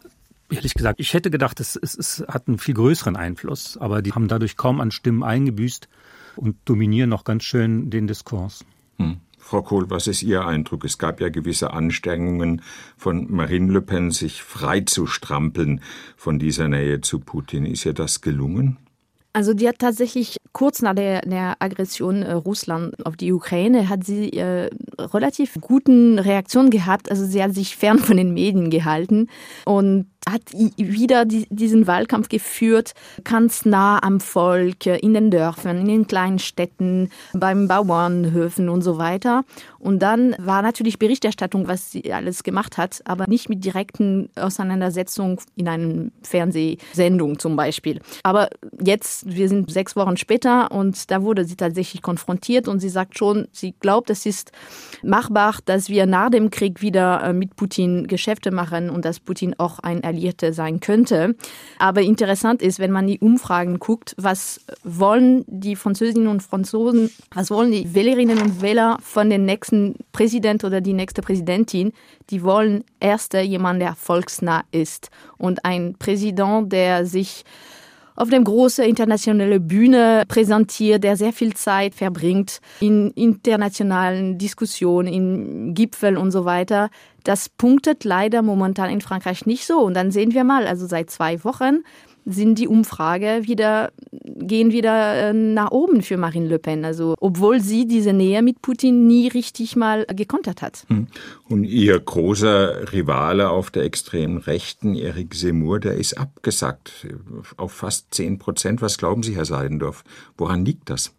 Ehrlich 0.52 0.74
gesagt, 0.74 1.00
ich 1.00 1.14
hätte 1.14 1.30
gedacht, 1.30 1.60
es, 1.60 1.76
es, 1.76 1.96
es 1.96 2.24
hat 2.28 2.46
einen 2.46 2.58
viel 2.58 2.74
größeren 2.74 3.16
Einfluss, 3.16 3.78
aber 3.78 4.02
die 4.02 4.12
haben 4.12 4.28
dadurch 4.28 4.58
kaum 4.58 4.82
an 4.82 4.90
Stimmen 4.90 5.22
eingebüßt 5.22 5.88
und 6.36 6.56
dominieren 6.64 7.10
noch 7.10 7.24
ganz 7.24 7.44
schön 7.44 7.90
den 7.90 8.06
Diskurs. 8.06 8.64
Hm. 8.98 9.18
Frau 9.38 9.62
Kohl, 9.62 9.90
was 9.90 10.06
ist 10.06 10.22
Ihr 10.22 10.46
Eindruck? 10.46 10.84
Es 10.84 10.98
gab 10.98 11.20
ja 11.20 11.28
gewisse 11.28 11.72
Anstrengungen 11.72 12.62
von 12.96 13.30
Marine 13.30 13.72
Le 13.72 13.82
Pen, 13.82 14.12
sich 14.12 14.42
frei 14.42 14.80
zu 14.82 15.06
strampeln 15.06 15.80
von 16.16 16.38
dieser 16.38 16.68
Nähe 16.68 17.00
zu 17.00 17.18
Putin. 17.18 17.66
Ist 17.66 17.84
ihr 17.84 17.92
das 17.92 18.20
gelungen? 18.20 18.78
Also 19.34 19.54
die 19.54 19.66
hat 19.66 19.78
tatsächlich 19.78 20.36
kurz 20.52 20.82
nach 20.82 20.94
der, 20.94 21.22
der 21.22 21.56
Aggression 21.58 22.22
äh, 22.22 22.32
Russland 22.32 23.04
auf 23.06 23.16
die 23.16 23.32
Ukraine 23.32 23.88
hat 23.88 24.04
sie 24.04 24.30
äh, 24.30 24.68
relativ 24.98 25.54
guten 25.60 26.18
Reaktionen 26.18 26.70
gehabt. 26.70 27.10
Also 27.10 27.24
sie 27.24 27.42
hat 27.42 27.54
sich 27.54 27.76
fern 27.76 27.98
von 27.98 28.18
den 28.18 28.34
Medien 28.34 28.68
gehalten 28.68 29.28
und 29.64 30.06
hat 30.28 30.52
wieder 30.52 31.24
diesen 31.24 31.86
Wahlkampf 31.86 32.28
geführt, 32.28 32.92
ganz 33.24 33.64
nah 33.64 34.02
am 34.02 34.20
Volk, 34.20 34.86
in 34.86 35.14
den 35.14 35.30
Dörfern, 35.30 35.78
in 35.78 35.86
den 35.86 36.06
kleinen 36.06 36.38
Städten, 36.38 37.10
beim 37.32 37.68
Bauernhöfen 37.68 38.68
und 38.68 38.82
so 38.82 38.98
weiter. 38.98 39.44
Und 39.78 40.00
dann 40.00 40.36
war 40.38 40.62
natürlich 40.62 40.98
Berichterstattung, 40.98 41.66
was 41.66 41.90
sie 41.90 42.12
alles 42.12 42.44
gemacht 42.44 42.78
hat, 42.78 43.00
aber 43.04 43.26
nicht 43.26 43.48
mit 43.48 43.64
direkten 43.64 44.30
Auseinandersetzungen 44.36 45.38
in 45.56 45.68
einer 45.68 46.10
Fernsehsendung 46.22 47.38
zum 47.38 47.56
Beispiel. 47.56 48.00
Aber 48.22 48.48
jetzt, 48.80 49.26
wir 49.26 49.48
sind 49.48 49.72
sechs 49.72 49.96
Wochen 49.96 50.16
später 50.16 50.70
und 50.70 51.10
da 51.10 51.22
wurde 51.22 51.44
sie 51.44 51.56
tatsächlich 51.56 52.02
konfrontiert 52.02 52.68
und 52.68 52.78
sie 52.78 52.88
sagt 52.88 53.18
schon, 53.18 53.48
sie 53.50 53.74
glaubt, 53.80 54.08
es 54.10 54.24
ist 54.24 54.52
machbar, 55.02 55.56
dass 55.64 55.88
wir 55.88 56.06
nach 56.06 56.30
dem 56.30 56.50
Krieg 56.50 56.80
wieder 56.80 57.22
äh, 57.22 57.32
mit 57.32 57.56
Putin 57.56 58.06
Geschäfte 58.06 58.50
machen 58.52 58.88
und 58.88 59.04
dass 59.04 59.18
Putin 59.18 59.54
auch 59.58 59.80
ein 59.80 60.04
Alliierter 60.12 60.52
sein 60.52 60.80
könnte. 60.80 61.34
Aber 61.78 62.02
interessant 62.02 62.62
ist, 62.62 62.78
wenn 62.78 62.90
man 62.90 63.06
die 63.06 63.18
Umfragen 63.18 63.78
guckt, 63.78 64.14
was 64.18 64.60
wollen 64.84 65.44
die 65.46 65.76
Französinnen 65.76 66.28
und 66.28 66.42
Franzosen, 66.42 67.10
was 67.34 67.50
wollen 67.50 67.72
die 67.72 67.94
Wählerinnen 67.94 68.40
und 68.40 68.62
Wähler 68.62 68.98
von 69.02 69.30
den 69.30 69.44
nächsten 69.44 69.96
Präsident 70.12 70.64
oder 70.64 70.80
die 70.80 70.92
nächste 70.92 71.22
Präsidentin, 71.22 71.92
die 72.30 72.42
wollen 72.42 72.84
erst 73.00 73.34
jemand, 73.34 73.80
der 73.80 73.94
volksnah 73.94 74.64
ist 74.70 75.10
und 75.38 75.64
ein 75.64 75.96
Präsident, 75.98 76.72
der 76.72 77.06
sich 77.06 77.44
auf 78.16 78.28
dem 78.28 78.44
große 78.44 78.84
internationale 78.84 79.60
Bühne 79.60 80.24
präsentiert, 80.28 81.04
der 81.04 81.16
sehr 81.16 81.32
viel 81.32 81.54
Zeit 81.54 81.94
verbringt 81.94 82.60
in 82.80 83.10
internationalen 83.12 84.38
Diskussionen, 84.38 85.08
in 85.08 85.74
Gipfeln 85.74 86.16
und 86.16 86.30
so 86.30 86.44
weiter. 86.44 86.90
Das 87.24 87.48
punktet 87.48 88.04
leider 88.04 88.42
momentan 88.42 88.90
in 88.90 89.00
Frankreich 89.00 89.46
nicht 89.46 89.66
so. 89.66 89.80
Und 89.80 89.94
dann 89.94 90.10
sehen 90.10 90.34
wir 90.34 90.44
mal, 90.44 90.66
also 90.66 90.86
seit 90.86 91.10
zwei 91.10 91.42
Wochen 91.44 91.84
sind 92.24 92.58
die 92.58 92.68
Umfrage 92.68 93.42
wieder, 93.42 93.92
gehen 94.10 94.72
wieder 94.72 95.30
äh, 95.30 95.32
nach 95.32 95.70
oben 95.70 96.02
für 96.02 96.16
Marine 96.16 96.46
Le 96.46 96.58
Pen. 96.58 96.84
Also, 96.84 97.14
obwohl 97.20 97.60
sie 97.60 97.86
diese 97.86 98.12
Nähe 98.12 98.42
mit 98.42 98.62
Putin 98.62 99.06
nie 99.06 99.28
richtig 99.28 99.76
mal 99.76 100.04
gekontert 100.06 100.62
hat. 100.62 100.84
Hm. 100.88 101.08
Und 101.48 101.64
ihr 101.64 101.98
großer 101.98 102.92
Rivale 102.92 103.50
auf 103.50 103.70
der 103.70 103.84
extremen 103.84 104.38
Rechten, 104.38 104.94
Eric 104.94 105.34
Seymour, 105.34 105.80
der 105.80 105.94
ist 105.94 106.18
abgesackt 106.18 107.06
auf 107.56 107.72
fast 107.72 108.14
10 108.14 108.38
Prozent. 108.38 108.82
Was 108.82 108.98
glauben 108.98 109.22
Sie, 109.22 109.34
Herr 109.36 109.44
Seidendorf? 109.44 110.04
Woran 110.36 110.64
liegt 110.64 110.90
das? 110.90 111.12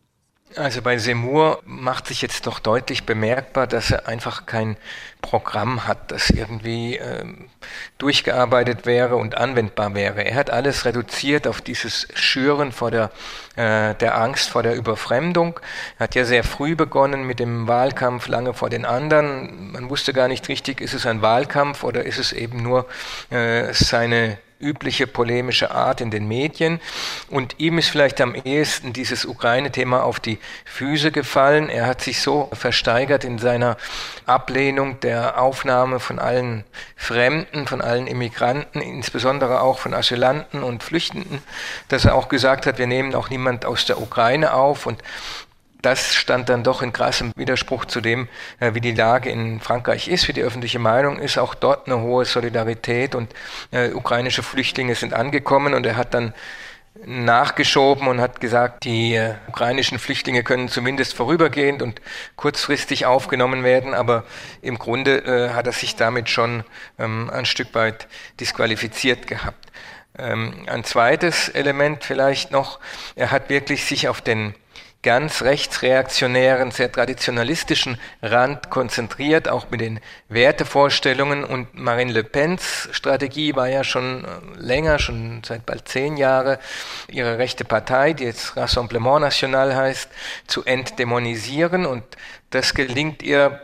Also 0.55 0.81
bei 0.81 0.97
Seymour 0.97 1.61
macht 1.65 2.07
sich 2.07 2.21
jetzt 2.21 2.45
doch 2.45 2.59
deutlich 2.59 3.05
bemerkbar, 3.05 3.65
dass 3.65 3.91
er 3.91 4.07
einfach 4.07 4.45
kein 4.45 4.77
Programm 5.21 5.87
hat, 5.87 6.11
das 6.11 6.29
irgendwie 6.29 6.97
äh, 6.97 7.23
durchgearbeitet 7.97 8.85
wäre 8.85 9.15
und 9.15 9.35
anwendbar 9.37 9.95
wäre. 9.95 10.23
Er 10.23 10.35
hat 10.35 10.49
alles 10.49 10.85
reduziert 10.85 11.47
auf 11.47 11.61
dieses 11.61 12.07
Schüren 12.13 12.71
vor 12.71 12.91
der, 12.91 13.09
äh, 13.55 13.95
der 13.95 14.17
Angst 14.17 14.49
vor 14.49 14.63
der 14.63 14.75
Überfremdung. 14.75 15.59
Er 15.97 16.03
hat 16.03 16.15
ja 16.15 16.25
sehr 16.25 16.43
früh 16.43 16.75
begonnen 16.75 17.25
mit 17.25 17.39
dem 17.39 17.67
Wahlkampf, 17.67 18.27
lange 18.27 18.53
vor 18.53 18.69
den 18.69 18.85
anderen. 18.85 19.71
Man 19.71 19.89
wusste 19.89 20.13
gar 20.13 20.27
nicht 20.27 20.47
richtig, 20.49 20.81
ist 20.81 20.93
es 20.93 21.05
ein 21.05 21.21
Wahlkampf 21.21 21.83
oder 21.83 22.05
ist 22.05 22.19
es 22.19 22.31
eben 22.31 22.61
nur 22.61 22.85
äh, 23.29 23.73
seine 23.73 24.37
übliche 24.63 25.05
polemische 25.05 25.71
Art 25.71 26.01
in 26.01 26.09
den 26.09 26.27
Medien. 26.27 26.79
Und 27.29 27.55
ihm 27.59 27.77
ist 27.77 27.89
vielleicht 27.89 28.21
am 28.21 28.33
ehesten 28.33 28.93
dieses 28.93 29.25
Ukraine-Thema 29.25 30.03
auf 30.03 30.19
die 30.19 30.39
Füße 30.65 31.11
gefallen. 31.11 31.69
Er 31.69 31.85
hat 31.85 32.01
sich 32.01 32.21
so 32.21 32.49
versteigert 32.53 33.23
in 33.23 33.37
seiner 33.37 33.77
Ablehnung 34.25 34.99
der 35.01 35.39
Aufnahme 35.39 35.99
von 35.99 36.19
allen 36.19 36.63
Fremden, 36.95 37.67
von 37.67 37.81
allen 37.81 38.07
Immigranten, 38.07 38.81
insbesondere 38.81 39.61
auch 39.61 39.79
von 39.79 39.93
Asylanten 39.93 40.63
und 40.63 40.83
Flüchtenden, 40.83 41.43
dass 41.89 42.05
er 42.05 42.15
auch 42.15 42.29
gesagt 42.29 42.65
hat, 42.65 42.77
wir 42.77 42.87
nehmen 42.87 43.13
auch 43.13 43.29
niemand 43.29 43.65
aus 43.65 43.85
der 43.85 44.01
Ukraine 44.01 44.53
auf 44.53 44.85
und 44.85 45.03
das 45.83 46.15
stand 46.15 46.49
dann 46.49 46.63
doch 46.63 46.81
in 46.81 46.93
krassem 46.93 47.31
Widerspruch 47.35 47.85
zu 47.85 48.01
dem, 48.01 48.27
äh, 48.59 48.73
wie 48.73 48.81
die 48.81 48.93
Lage 48.93 49.29
in 49.29 49.59
Frankreich 49.59 50.07
ist, 50.07 50.27
wie 50.27 50.33
die 50.33 50.41
öffentliche 50.41 50.79
Meinung 50.79 51.19
ist. 51.19 51.37
Auch 51.37 51.53
dort 51.53 51.87
eine 51.87 52.01
hohe 52.01 52.25
Solidarität 52.25 53.15
und 53.15 53.31
äh, 53.71 53.91
ukrainische 53.91 54.43
Flüchtlinge 54.43 54.95
sind 54.95 55.13
angekommen 55.13 55.73
und 55.73 55.85
er 55.85 55.97
hat 55.97 56.13
dann 56.13 56.33
nachgeschoben 57.05 58.07
und 58.07 58.21
hat 58.21 58.39
gesagt, 58.39 58.85
die 58.85 59.15
äh, 59.15 59.33
ukrainischen 59.47 59.99
Flüchtlinge 59.99 60.43
können 60.43 60.69
zumindest 60.69 61.13
vorübergehend 61.13 61.81
und 61.81 62.01
kurzfristig 62.35 63.05
aufgenommen 63.05 63.63
werden, 63.63 63.93
aber 63.93 64.23
im 64.61 64.77
Grunde 64.77 65.17
äh, 65.17 65.53
hat 65.53 65.65
er 65.65 65.73
sich 65.73 65.95
damit 65.95 66.29
schon 66.29 66.63
ähm, 66.99 67.29
ein 67.31 67.45
Stück 67.45 67.73
weit 67.73 68.07
disqualifiziert 68.39 69.27
gehabt. 69.27 69.71
Ähm, 70.17 70.65
ein 70.67 70.83
zweites 70.83 71.49
Element 71.49 72.03
vielleicht 72.03 72.51
noch, 72.51 72.79
er 73.15 73.31
hat 73.31 73.49
wirklich 73.49 73.85
sich 73.85 74.07
auf 74.07 74.21
den 74.21 74.53
ganz 75.03 75.41
rechtsreaktionären, 75.41 76.71
sehr 76.71 76.91
traditionalistischen 76.91 77.97
Rand 78.21 78.69
konzentriert, 78.69 79.49
auch 79.49 79.69
mit 79.69 79.81
den 79.81 79.99
Wertevorstellungen. 80.29 81.43
Und 81.43 81.75
Marine 81.75 82.13
Le 82.13 82.23
Pens 82.23 82.89
Strategie 82.91 83.55
war 83.55 83.67
ja 83.67 83.83
schon 83.83 84.23
äh, 84.23 84.27
länger, 84.59 84.97
schon 84.97 85.41
seit 85.45 85.65
bald 85.65 85.87
zehn 85.87 86.17
Jahren, 86.17 86.57
ihre 87.09 87.37
rechte 87.37 87.65
Partei, 87.65 88.13
die 88.13 88.23
jetzt 88.23 88.57
Rassemblement 88.57 89.21
National 89.21 89.75
heißt, 89.75 90.09
zu 90.47 90.63
entdämonisieren. 90.63 91.85
Und 91.85 92.03
das 92.49 92.73
gelingt 92.73 93.21
ihr 93.21 93.61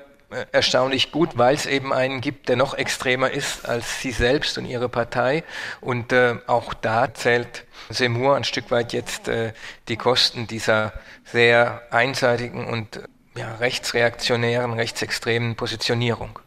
erstaunlich 0.51 1.11
gut, 1.11 1.37
weil 1.37 1.55
es 1.55 1.65
eben 1.65 1.93
einen 1.93 2.21
gibt, 2.21 2.49
der 2.49 2.55
noch 2.55 2.73
extremer 2.73 3.31
ist 3.31 3.67
als 3.67 4.01
sie 4.01 4.11
selbst 4.11 4.57
und 4.57 4.65
ihre 4.65 4.89
Partei. 4.89 5.43
Und 5.81 6.11
äh, 6.13 6.35
auch 6.47 6.73
da 6.73 7.13
zählt 7.13 7.65
Seymour 7.89 8.35
ein 8.35 8.43
Stück 8.43 8.71
weit 8.71 8.93
jetzt 8.93 9.27
äh, 9.27 9.53
die 9.87 9.97
Kosten 9.97 10.47
dieser 10.47 10.93
sehr 11.25 11.81
einseitigen 11.91 12.67
und 12.67 13.01
ja, 13.35 13.55
rechtsreaktionären, 13.55 14.73
rechtsextremen 14.73 15.55
Positionierung. 15.55 16.39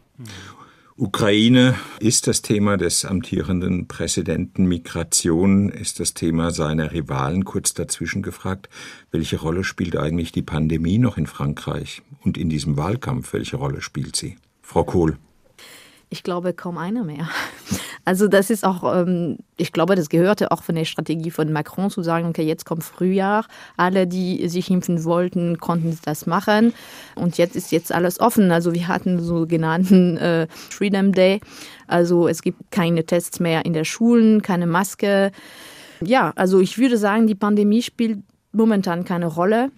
Ukraine 0.95 1.73
ist 1.99 2.27
das 2.27 2.43
Thema 2.43 2.77
des 2.77 3.03
amtierenden 3.03 3.87
Präsidenten. 3.87 4.67
Migration 4.67 5.69
ist 5.69 5.99
das 5.99 6.13
Thema 6.13 6.51
seiner 6.51 6.91
Rivalen. 6.91 7.45
Kurz 7.45 7.73
dazwischen 7.73 8.21
gefragt, 8.21 8.69
welche 9.09 9.39
Rolle 9.39 9.63
spielt 9.63 9.97
eigentlich 9.97 10.31
die 10.31 10.43
Pandemie 10.43 10.99
noch 10.99 11.17
in 11.17 11.25
Frankreich 11.25 12.03
und 12.23 12.37
in 12.37 12.47
diesem 12.47 12.77
Wahlkampf? 12.77 13.33
Welche 13.33 13.57
Rolle 13.57 13.81
spielt 13.81 14.15
sie? 14.15 14.37
Frau 14.61 14.83
Kohl. 14.83 15.17
Ich 16.13 16.21
glaube 16.21 16.53
kaum 16.53 16.77
einer 16.77 17.03
mehr. 17.03 17.27
Also 18.05 18.27
das 18.27 18.49
ist 18.49 18.65
auch, 18.65 18.83
ähm, 18.93 19.37
ich 19.55 19.71
glaube, 19.71 19.95
das 19.95 20.09
gehörte 20.09 20.51
auch 20.51 20.61
von 20.61 20.75
der 20.75 20.83
Strategie 20.83 21.31
von 21.31 21.53
Macron 21.53 21.89
zu 21.89 22.03
sagen, 22.03 22.27
okay, 22.27 22.43
jetzt 22.43 22.65
kommt 22.65 22.83
Frühjahr, 22.83 23.45
alle, 23.77 24.07
die 24.07 24.45
sich 24.49 24.69
impfen 24.69 25.05
wollten, 25.05 25.57
konnten 25.57 25.97
das 26.03 26.25
machen 26.25 26.73
und 27.15 27.37
jetzt 27.37 27.55
ist 27.55 27.71
jetzt 27.71 27.93
alles 27.93 28.19
offen. 28.19 28.51
Also 28.51 28.73
wir 28.73 28.89
hatten 28.89 29.21
so 29.21 29.47
genannten 29.47 30.17
äh, 30.17 30.47
Freedom 30.49 31.13
Day, 31.13 31.39
also 31.87 32.27
es 32.27 32.41
gibt 32.41 32.71
keine 32.71 33.05
Tests 33.05 33.39
mehr 33.39 33.63
in 33.63 33.71
der 33.71 33.85
Schulen, 33.85 34.41
keine 34.41 34.67
Maske. 34.67 35.31
Ja, 36.03 36.33
also 36.35 36.59
ich 36.59 36.77
würde 36.77 36.97
sagen, 36.97 37.25
die 37.25 37.35
Pandemie 37.35 37.81
spielt 37.81 38.19
momentan 38.51 39.05
keine 39.05 39.27
Rolle. 39.27 39.71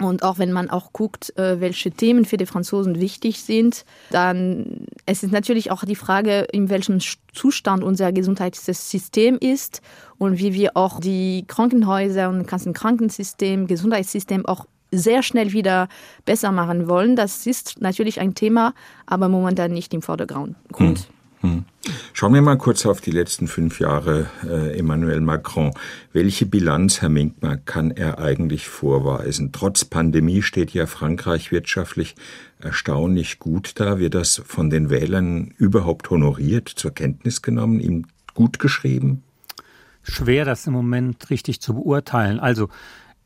Und 0.00 0.22
auch 0.22 0.38
wenn 0.38 0.52
man 0.52 0.70
auch 0.70 0.92
guckt, 0.92 1.36
äh, 1.36 1.60
welche 1.60 1.90
Themen 1.90 2.24
für 2.24 2.36
die 2.36 2.46
Franzosen 2.46 3.00
wichtig 3.00 3.42
sind, 3.42 3.84
dann 4.10 4.86
es 5.06 5.22
ist 5.22 5.32
natürlich 5.32 5.70
auch 5.70 5.84
die 5.84 5.96
Frage, 5.96 6.46
in 6.52 6.68
welchem 6.68 7.00
Zustand 7.32 7.82
unser 7.82 8.12
Gesundheitssystem 8.12 9.38
ist 9.38 9.82
und 10.18 10.38
wie 10.38 10.54
wir 10.54 10.76
auch 10.76 11.00
die 11.00 11.44
Krankenhäuser 11.48 12.28
und 12.28 12.38
das 12.40 12.46
ganze 12.46 12.72
Krankensystem, 12.72 13.66
Gesundheitssystem 13.66 14.46
auch 14.46 14.66
sehr 14.90 15.22
schnell 15.22 15.52
wieder 15.52 15.88
besser 16.24 16.52
machen 16.52 16.88
wollen. 16.88 17.16
Das 17.16 17.46
ist 17.46 17.80
natürlich 17.80 18.20
ein 18.20 18.34
Thema, 18.34 18.74
aber 19.06 19.28
momentan 19.28 19.72
nicht 19.72 19.92
im 19.94 20.02
Vordergrund. 20.02 20.56
Hm. 20.76 20.96
Schauen 22.12 22.34
wir 22.34 22.42
mal 22.42 22.58
kurz 22.58 22.84
auf 22.84 23.00
die 23.00 23.12
letzten 23.12 23.46
fünf 23.46 23.78
Jahre 23.80 24.26
äh, 24.44 24.78
Emmanuel 24.78 25.20
Macron. 25.20 25.72
Welche 26.12 26.46
Bilanz, 26.46 27.00
Herr 27.00 27.08
Minkmar, 27.08 27.56
kann 27.56 27.90
er 27.92 28.18
eigentlich 28.18 28.68
vorweisen? 28.68 29.52
Trotz 29.52 29.84
Pandemie 29.84 30.42
steht 30.42 30.72
ja 30.72 30.86
Frankreich 30.86 31.52
wirtschaftlich 31.52 32.16
erstaunlich 32.58 33.38
gut 33.38 33.72
da. 33.76 33.98
Wird 33.98 34.14
das 34.14 34.42
von 34.44 34.68
den 34.68 34.90
Wählern 34.90 35.54
überhaupt 35.58 36.10
honoriert, 36.10 36.68
zur 36.68 36.90
Kenntnis 36.90 37.40
genommen, 37.40 37.78
ihm 37.78 38.06
gut 38.34 38.58
geschrieben? 38.58 39.22
Schwer, 40.02 40.44
das 40.44 40.66
im 40.66 40.72
Moment 40.72 41.30
richtig 41.30 41.60
zu 41.60 41.74
beurteilen. 41.74 42.40
Also 42.40 42.68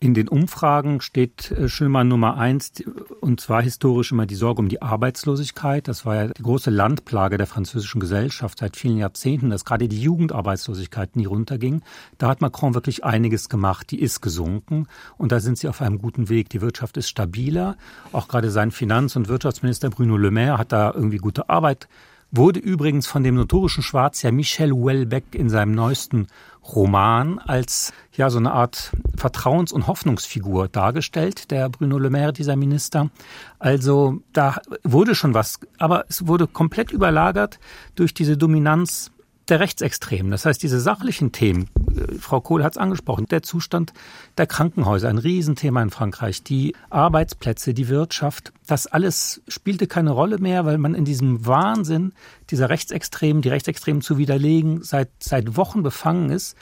in 0.02 0.14
den 0.14 0.26
Umfragen 0.26 1.00
steht 1.00 1.52
äh, 1.52 1.68
schon 1.68 1.88
mal 1.88 2.02
Nummer 2.02 2.37
eins, 2.37 2.73
und 3.21 3.40
zwar 3.40 3.62
historisch 3.62 4.11
immer 4.11 4.26
die 4.26 4.35
Sorge 4.35 4.61
um 4.61 4.68
die 4.68 4.82
Arbeitslosigkeit. 4.82 5.87
Das 5.87 6.04
war 6.04 6.16
ja 6.16 6.26
die 6.26 6.42
große 6.42 6.71
Landplage 6.71 7.38
der 7.38 7.47
französischen 7.47 8.00
Gesellschaft 8.00 8.59
seit 8.59 8.76
vielen 8.76 8.99
Jahrzehnten, 8.99 9.50
dass 9.50 9.64
gerade 9.64 9.87
die 9.87 10.02
Jugendarbeitslosigkeit 10.02 11.14
nie 11.14 11.26
runterging. 11.26 11.82
Da 12.18 12.26
hat 12.26 12.40
Macron 12.40 12.75
wirklich 12.75 13.04
einiges 13.04 13.49
gemacht. 13.49 13.92
Die 13.92 14.00
ist 14.00 14.21
gesunken 14.21 14.88
und 15.18 15.30
da 15.30 15.38
sind 15.38 15.56
sie 15.56 15.68
auf 15.68 15.80
einem 15.80 15.99
guten 15.99 16.28
Weg. 16.28 16.49
Die 16.49 16.62
Wirtschaft 16.62 16.97
ist 16.97 17.09
stabiler. 17.09 17.76
Auch 18.11 18.26
gerade 18.26 18.50
sein 18.50 18.73
Finanz- 18.73 19.14
und 19.14 19.28
Wirtschaftsminister 19.28 19.88
Bruno 19.88 20.16
Le 20.16 20.32
Maire 20.32 20.59
hat 20.59 20.73
da 20.73 20.92
irgendwie 20.92 21.18
gute 21.18 21.49
Arbeit 21.49 21.87
wurde 22.32 22.61
übrigens 22.61 23.06
von 23.06 23.23
dem 23.23 23.35
notorischen 23.35 23.82
Schwarzjahr 23.82 24.32
Michel 24.32 24.73
Houellebecq 24.73 25.35
in 25.35 25.50
seinem 25.50 25.75
neuesten 25.75 26.28
Roman 26.64 27.38
als 27.38 27.92
ja 28.12 28.31
so 28.31 28.38
eine 28.38 28.52
Art 28.52 28.92
Vertrauens- 29.16 29.73
und 29.73 29.87
Hoffnungsfigur 29.87 30.69
dargestellt, 30.69 31.50
der 31.50 31.69
Bruno 31.69 31.99
Le 31.99 32.11
Maire, 32.11 32.33
dieser 32.33 32.57
Minister. 32.57 33.11
Also 33.59 34.21
da 34.33 34.61
wurde 34.83 35.14
schon 35.14 35.35
was, 35.35 35.61
aber 35.78 36.04
es 36.09 36.26
wurde 36.26 36.47
komplett 36.47 36.90
überlagert 36.90 37.59
durch 37.95 38.14
diese 38.14 38.37
Dominanz 38.37 39.12
der 39.49 39.61
Rechtsextremen. 39.61 40.30
Das 40.30 40.46
heißt, 40.46 40.62
diese 40.62 40.80
sachlichen 40.80 41.32
Themen, 41.32 41.68
äh, 41.94 42.14
Frau 42.18 42.40
Kohl 42.40 42.62
hat 42.62 42.72
es 42.72 42.78
angesprochen, 42.78 43.26
der 43.26 43.42
Zustand 43.42 43.92
der 44.38 44.46
Krankenhäuser, 44.46 45.08
ein 45.08 45.18
Riesenthema 45.18 45.82
in 45.82 45.90
Frankreich, 45.90 46.42
die 46.42 46.75
Arbeitsplätze, 46.90 47.75
die 47.75 47.88
Wirtschaft, 47.88 48.52
das 48.66 48.87
alles 48.87 49.42
spielte 49.49 49.87
keine 49.87 50.12
Rolle 50.12 50.38
mehr, 50.38 50.64
weil 50.64 50.78
man 50.78 50.94
in 50.94 51.04
diesem 51.04 51.44
Wahnsinn 51.46 52.12
dieser 52.50 52.70
Rechtsextremen, 52.70 53.42
die 53.42 53.49
Rechtsextremen 53.49 54.02
zu 54.02 54.18
widerlegen, 54.18 54.82
seit, 54.82 55.11
seit 55.18 55.56
Wochen 55.56 55.82
befangen 55.82 56.30
ist. 56.30 56.56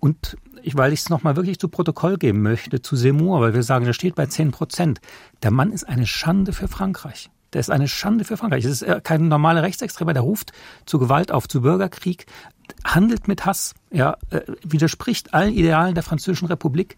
Und 0.00 0.36
ich, 0.62 0.76
weil 0.76 0.92
ich 0.92 1.00
es 1.00 1.10
nochmal 1.10 1.36
wirklich 1.36 1.58
zu 1.60 1.68
Protokoll 1.68 2.16
geben 2.16 2.42
möchte, 2.42 2.82
zu 2.82 2.96
Seymour, 2.96 3.40
weil 3.40 3.54
wir 3.54 3.62
sagen, 3.62 3.84
der 3.84 3.92
steht 3.92 4.14
bei 4.14 4.26
10 4.26 4.50
Prozent. 4.50 5.00
Der 5.42 5.50
Mann 5.50 5.70
ist 5.70 5.84
eine 5.84 6.06
Schande 6.06 6.52
für 6.52 6.66
Frankreich. 6.66 7.30
Der 7.52 7.60
ist 7.60 7.70
eine 7.70 7.88
Schande 7.88 8.24
für 8.24 8.36
Frankreich. 8.36 8.64
Es 8.64 8.70
ist 8.70 8.82
äh, 8.82 9.00
kein 9.02 9.28
normaler 9.28 9.62
Rechtsextremer, 9.62 10.12
der 10.12 10.22
ruft 10.22 10.52
zu 10.86 10.98
Gewalt 10.98 11.32
auf, 11.32 11.48
zu 11.48 11.62
Bürgerkrieg, 11.62 12.26
handelt 12.84 13.28
mit 13.28 13.44
Hass, 13.44 13.74
ja, 13.90 14.16
äh, 14.30 14.40
widerspricht 14.62 15.34
allen 15.34 15.52
Idealen 15.52 15.94
der 15.94 16.02
Französischen 16.02 16.46
Republik. 16.46 16.96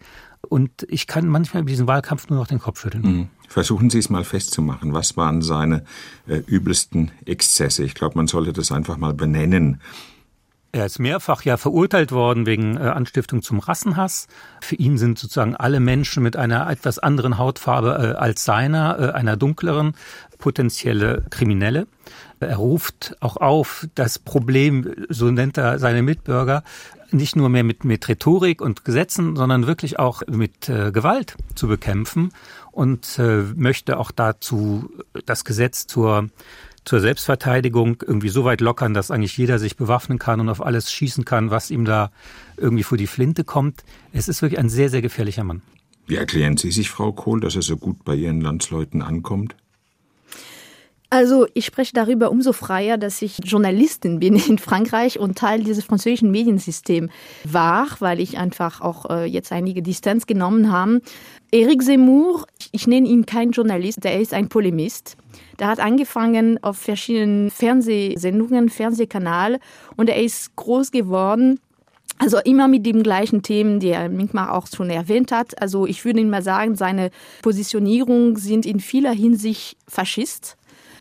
Und 0.48 0.86
ich 0.88 1.06
kann 1.06 1.26
manchmal 1.26 1.62
über 1.62 1.70
diesen 1.70 1.86
Wahlkampf 1.86 2.28
nur 2.28 2.38
noch 2.38 2.46
den 2.46 2.58
Kopf 2.58 2.80
schütteln. 2.80 3.02
Mhm. 3.02 3.28
Versuchen 3.48 3.90
Sie 3.90 3.98
es 3.98 4.10
mal 4.10 4.24
festzumachen. 4.24 4.92
Was 4.92 5.16
waren 5.16 5.42
seine 5.42 5.84
äh, 6.26 6.36
übelsten 6.46 7.10
Exzesse? 7.24 7.84
Ich 7.84 7.94
glaube, 7.94 8.16
man 8.16 8.26
sollte 8.26 8.52
das 8.52 8.72
einfach 8.72 8.96
mal 8.96 9.14
benennen. 9.14 9.80
Er 10.74 10.86
ist 10.86 10.98
mehrfach 10.98 11.42
ja 11.42 11.56
verurteilt 11.56 12.10
worden 12.10 12.46
wegen 12.46 12.76
äh, 12.76 12.80
Anstiftung 12.80 13.42
zum 13.42 13.60
Rassenhass. 13.60 14.26
Für 14.60 14.74
ihn 14.74 14.98
sind 14.98 15.20
sozusagen 15.20 15.54
alle 15.54 15.78
Menschen 15.78 16.20
mit 16.20 16.36
einer 16.36 16.68
etwas 16.68 16.98
anderen 16.98 17.38
Hautfarbe 17.38 18.16
äh, 18.16 18.18
als 18.18 18.42
seiner, 18.42 18.98
äh, 18.98 19.12
einer 19.12 19.36
dunkleren, 19.36 19.94
potenzielle 20.36 21.26
Kriminelle. 21.30 21.86
Er 22.40 22.56
ruft 22.56 23.16
auch 23.20 23.36
auf, 23.36 23.86
das 23.94 24.18
Problem, 24.18 25.06
so 25.10 25.30
nennt 25.30 25.58
er 25.58 25.78
seine 25.78 26.02
Mitbürger, 26.02 26.64
nicht 27.12 27.36
nur 27.36 27.50
mehr 27.50 27.62
mit, 27.62 27.84
mit 27.84 28.08
Rhetorik 28.08 28.60
und 28.60 28.84
Gesetzen, 28.84 29.36
sondern 29.36 29.68
wirklich 29.68 30.00
auch 30.00 30.22
mit 30.26 30.68
äh, 30.68 30.90
Gewalt 30.90 31.36
zu 31.54 31.68
bekämpfen 31.68 32.32
und 32.72 33.16
äh, 33.20 33.42
möchte 33.54 33.96
auch 33.96 34.10
dazu 34.10 34.90
das 35.24 35.44
Gesetz 35.44 35.86
zur 35.86 36.30
zur 36.84 37.00
Selbstverteidigung 37.00 38.02
irgendwie 38.06 38.28
so 38.28 38.44
weit 38.44 38.60
lockern, 38.60 38.94
dass 38.94 39.10
eigentlich 39.10 39.36
jeder 39.36 39.58
sich 39.58 39.76
bewaffnen 39.76 40.18
kann 40.18 40.40
und 40.40 40.48
auf 40.48 40.64
alles 40.64 40.92
schießen 40.92 41.24
kann, 41.24 41.50
was 41.50 41.70
ihm 41.70 41.84
da 41.84 42.10
irgendwie 42.56 42.82
vor 42.82 42.98
die 42.98 43.06
Flinte 43.06 43.44
kommt. 43.44 43.84
Es 44.12 44.28
ist 44.28 44.42
wirklich 44.42 44.58
ein 44.58 44.68
sehr, 44.68 44.90
sehr 44.90 45.02
gefährlicher 45.02 45.44
Mann. 45.44 45.62
Wie 46.06 46.16
erklären 46.16 46.56
Sie 46.56 46.70
sich, 46.70 46.90
Frau 46.90 47.12
Kohl, 47.12 47.40
dass 47.40 47.56
er 47.56 47.62
so 47.62 47.76
gut 47.76 48.04
bei 48.04 48.14
Ihren 48.14 48.40
Landsleuten 48.40 49.00
ankommt? 49.00 49.56
Also 51.14 51.46
ich 51.54 51.64
spreche 51.64 51.92
darüber 51.94 52.32
umso 52.32 52.52
freier, 52.52 52.98
dass 52.98 53.22
ich 53.22 53.38
Journalistin 53.44 54.18
bin 54.18 54.34
in 54.34 54.58
Frankreich 54.58 55.16
und 55.20 55.38
Teil 55.38 55.62
dieses 55.62 55.84
französischen 55.84 56.32
Mediensystems 56.32 57.12
war, 57.44 57.86
weil 58.00 58.18
ich 58.18 58.36
einfach 58.36 58.80
auch 58.80 59.08
äh, 59.08 59.24
jetzt 59.24 59.52
einige 59.52 59.80
Distanz 59.80 60.26
genommen 60.26 60.72
habe. 60.72 61.00
Eric 61.54 61.84
Zemmour, 61.84 62.46
ich 62.72 62.88
nenne 62.88 63.06
ihn 63.06 63.26
kein 63.26 63.52
Journalist, 63.52 64.02
der 64.02 64.20
ist 64.20 64.34
ein 64.34 64.48
Polemist. 64.48 65.16
Der 65.60 65.68
hat 65.68 65.78
angefangen 65.78 66.60
auf 66.64 66.78
verschiedenen 66.78 67.48
Fernsehsendungen, 67.48 68.70
Fernsehkanal 68.70 69.60
und 69.96 70.08
er 70.08 70.20
ist 70.20 70.56
groß 70.56 70.90
geworden. 70.90 71.60
Also 72.18 72.38
immer 72.38 72.66
mit 72.66 72.84
dem 72.84 73.04
gleichen 73.04 73.44
Themen, 73.44 73.78
die 73.78 73.94
Herr 73.94 74.08
Minkmar 74.08 74.52
auch 74.52 74.66
schon 74.66 74.90
erwähnt 74.90 75.30
hat. 75.30 75.62
Also 75.62 75.86
ich 75.86 76.04
würde 76.04 76.18
Ihnen 76.18 76.30
mal 76.30 76.42
sagen, 76.42 76.74
seine 76.74 77.12
Positionierungen 77.42 78.34
sind 78.34 78.66
in 78.66 78.80
vieler 78.80 79.12
Hinsicht 79.12 79.76
Faschist. 79.86 80.56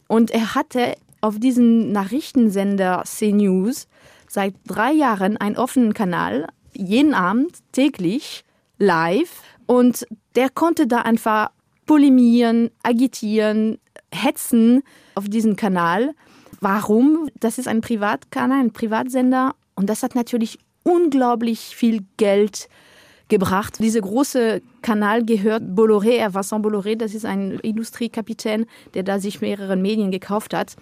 Und 0.08 0.30
er 0.30 0.54
hatte 0.54 0.94
auf 1.22 1.40
diesem 1.40 1.92
Nachrichtensender 1.92 3.02
CNews 3.08 3.88
seit 4.28 4.54
drei 4.68 4.92
Jahren 4.92 5.36
einen 5.36 5.58
offenen 5.58 5.96
Kanal, 5.96 6.46
jeden 6.74 7.16
Abend, 7.16 7.58
täglich, 7.72 8.46
live. 8.78 9.42
Und 9.74 10.06
der 10.36 10.52
konnte 10.52 10.86
da 10.86 11.00
einfach 11.00 11.50
polemieren, 11.88 12.70
agitieren, 12.84 13.80
hetzen 14.12 14.84
auf 15.16 15.28
diesen 15.28 15.56
Kanal. 15.56 16.14
Warum? 16.62 17.28
Das 17.40 17.58
ist 17.58 17.68
ein 17.68 17.82
Privatkanal, 17.82 18.60
ein 18.60 18.72
Privatsender 18.72 19.56
und 19.74 19.90
das 19.90 20.04
hat 20.04 20.14
natürlich 20.14 20.60
unglaublich 20.84 21.76
viel 21.76 22.06
Geld 22.18 22.70
gebracht. 23.30 23.80
Dieser 23.80 24.02
große 24.02 24.62
Kanal 24.84 25.26
gehört 25.26 25.64
Bolloré, 25.64 26.32
Vincent 26.32 26.64
Bolloré, 26.64 26.96
das 26.96 27.16
ist 27.16 27.26
ein 27.26 27.54
Industriekapitän, 27.54 28.68
der 28.94 29.02
da 29.02 29.20
sich 29.20 29.42
mehrere 29.42 29.76
Medien 29.76 30.12
gekauft 30.12 30.54
hat. 30.54 30.76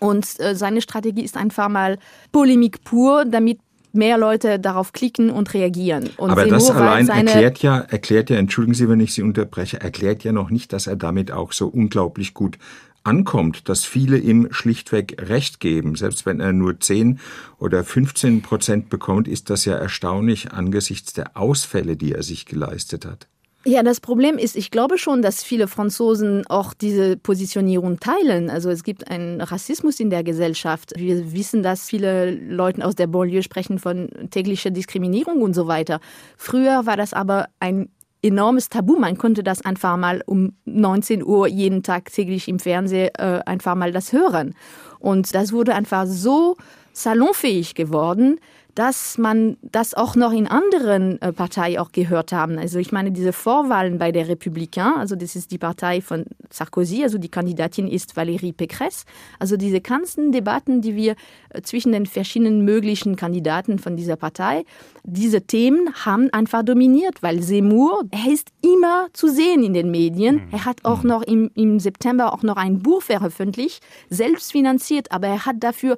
Und 0.00 0.40
äh, 0.40 0.54
seine 0.56 0.80
Strategie 0.80 1.24
ist 1.24 1.36
einfach 1.36 1.68
mal 1.68 1.98
Polemik 2.32 2.84
pur, 2.84 3.26
damit 3.26 3.58
mehr 3.94 4.18
Leute 4.18 4.58
darauf 4.58 4.92
klicken 4.92 5.30
und 5.30 5.54
reagieren. 5.54 6.10
Und 6.16 6.30
Aber 6.30 6.46
das 6.46 6.70
allein 6.70 7.08
erklärt 7.08 7.58
ja, 7.60 7.78
erklärt 7.78 8.30
ja, 8.30 8.36
entschuldigen 8.36 8.74
Sie, 8.74 8.88
wenn 8.88 9.00
ich 9.00 9.14
Sie 9.14 9.22
unterbreche, 9.22 9.80
erklärt 9.80 10.24
ja 10.24 10.32
noch 10.32 10.50
nicht, 10.50 10.72
dass 10.72 10.86
er 10.86 10.96
damit 10.96 11.32
auch 11.32 11.52
so 11.52 11.68
unglaublich 11.68 12.34
gut 12.34 12.58
ankommt, 13.04 13.68
dass 13.68 13.84
viele 13.84 14.18
ihm 14.18 14.48
schlichtweg 14.50 15.16
Recht 15.28 15.60
geben. 15.60 15.94
Selbst 15.94 16.26
wenn 16.26 16.40
er 16.40 16.52
nur 16.52 16.80
10 16.80 17.20
oder 17.58 17.84
15 17.84 18.42
Prozent 18.42 18.88
bekommt, 18.88 19.28
ist 19.28 19.50
das 19.50 19.64
ja 19.66 19.74
erstaunlich 19.74 20.52
angesichts 20.52 21.12
der 21.12 21.36
Ausfälle, 21.36 21.96
die 21.96 22.12
er 22.12 22.22
sich 22.22 22.46
geleistet 22.46 23.04
hat. 23.04 23.28
Ja, 23.66 23.82
das 23.82 23.98
Problem 23.98 24.36
ist, 24.36 24.56
ich 24.56 24.70
glaube 24.70 24.98
schon, 24.98 25.22
dass 25.22 25.42
viele 25.42 25.68
Franzosen 25.68 26.46
auch 26.48 26.74
diese 26.74 27.16
Positionierung 27.16 27.98
teilen. 27.98 28.50
Also 28.50 28.68
es 28.68 28.84
gibt 28.84 29.10
einen 29.10 29.40
Rassismus 29.40 30.00
in 30.00 30.10
der 30.10 30.22
Gesellschaft. 30.22 30.92
Wir 30.98 31.32
wissen, 31.32 31.62
dass 31.62 31.88
viele 31.88 32.30
Leute 32.32 32.84
aus 32.84 32.94
der 32.94 33.06
Banlieue 33.06 33.42
sprechen 33.42 33.78
von 33.78 34.10
täglicher 34.30 34.70
Diskriminierung 34.70 35.40
und 35.40 35.54
so 35.54 35.66
weiter. 35.66 36.00
Früher 36.36 36.84
war 36.84 36.98
das 36.98 37.14
aber 37.14 37.46
ein 37.58 37.88
enormes 38.20 38.68
Tabu. 38.68 38.98
Man 38.98 39.16
konnte 39.16 39.42
das 39.42 39.64
einfach 39.64 39.96
mal 39.96 40.22
um 40.26 40.52
19 40.66 41.24
Uhr 41.24 41.46
jeden 41.46 41.82
Tag 41.82 42.12
täglich 42.12 42.48
im 42.48 42.58
Fernsehen 42.58 43.10
äh, 43.16 43.40
einfach 43.46 43.76
mal 43.76 43.92
das 43.92 44.12
hören. 44.12 44.54
Und 44.98 45.34
das 45.34 45.52
wurde 45.52 45.74
einfach 45.74 46.04
so 46.06 46.56
salonfähig 46.94 47.74
geworden, 47.74 48.40
dass 48.74 49.18
man 49.18 49.56
das 49.62 49.94
auch 49.94 50.16
noch 50.16 50.32
in 50.32 50.48
anderen 50.48 51.20
äh, 51.22 51.32
Parteien 51.32 51.78
auch 51.78 51.92
gehört 51.92 52.32
haben. 52.32 52.58
Also 52.58 52.78
ich 52.78 52.90
meine, 52.90 53.12
diese 53.12 53.32
Vorwahlen 53.32 53.98
bei 53.98 54.10
der 54.10 54.28
Republikaner, 54.28 54.98
also 54.98 55.14
das 55.14 55.36
ist 55.36 55.52
die 55.52 55.58
Partei 55.58 56.00
von 56.00 56.24
Sarkozy, 56.50 57.04
also 57.04 57.18
die 57.18 57.28
Kandidatin 57.28 57.86
ist 57.86 58.16
Valérie 58.16 58.52
Pécresse. 58.52 59.04
Also 59.38 59.56
diese 59.56 59.80
ganzen 59.80 60.32
Debatten, 60.32 60.80
die 60.80 60.96
wir 60.96 61.14
äh, 61.50 61.62
zwischen 61.62 61.92
den 61.92 62.06
verschiedenen 62.06 62.64
möglichen 62.64 63.14
Kandidaten 63.14 63.78
von 63.78 63.96
dieser 63.96 64.16
Partei, 64.16 64.64
diese 65.04 65.42
Themen 65.42 65.94
haben 66.04 66.30
einfach 66.32 66.64
dominiert, 66.64 67.22
weil 67.22 67.42
Seymour, 67.42 68.04
er 68.10 68.32
ist 68.32 68.48
immer 68.62 69.06
zu 69.12 69.28
sehen 69.28 69.62
in 69.62 69.74
den 69.74 69.90
Medien. 69.90 70.36
Mhm. 70.36 70.48
Er 70.50 70.64
hat 70.64 70.84
auch 70.84 71.02
mhm. 71.02 71.08
noch 71.10 71.22
im, 71.22 71.50
im 71.54 71.78
September 71.78 72.32
auch 72.32 72.42
noch 72.42 72.56
ein 72.56 72.80
Buch 72.80 73.02
veröffentlicht, 73.02 73.84
selbst 74.10 74.50
finanziert, 74.50 75.12
aber 75.12 75.28
er 75.28 75.46
hat 75.46 75.56
dafür 75.60 75.96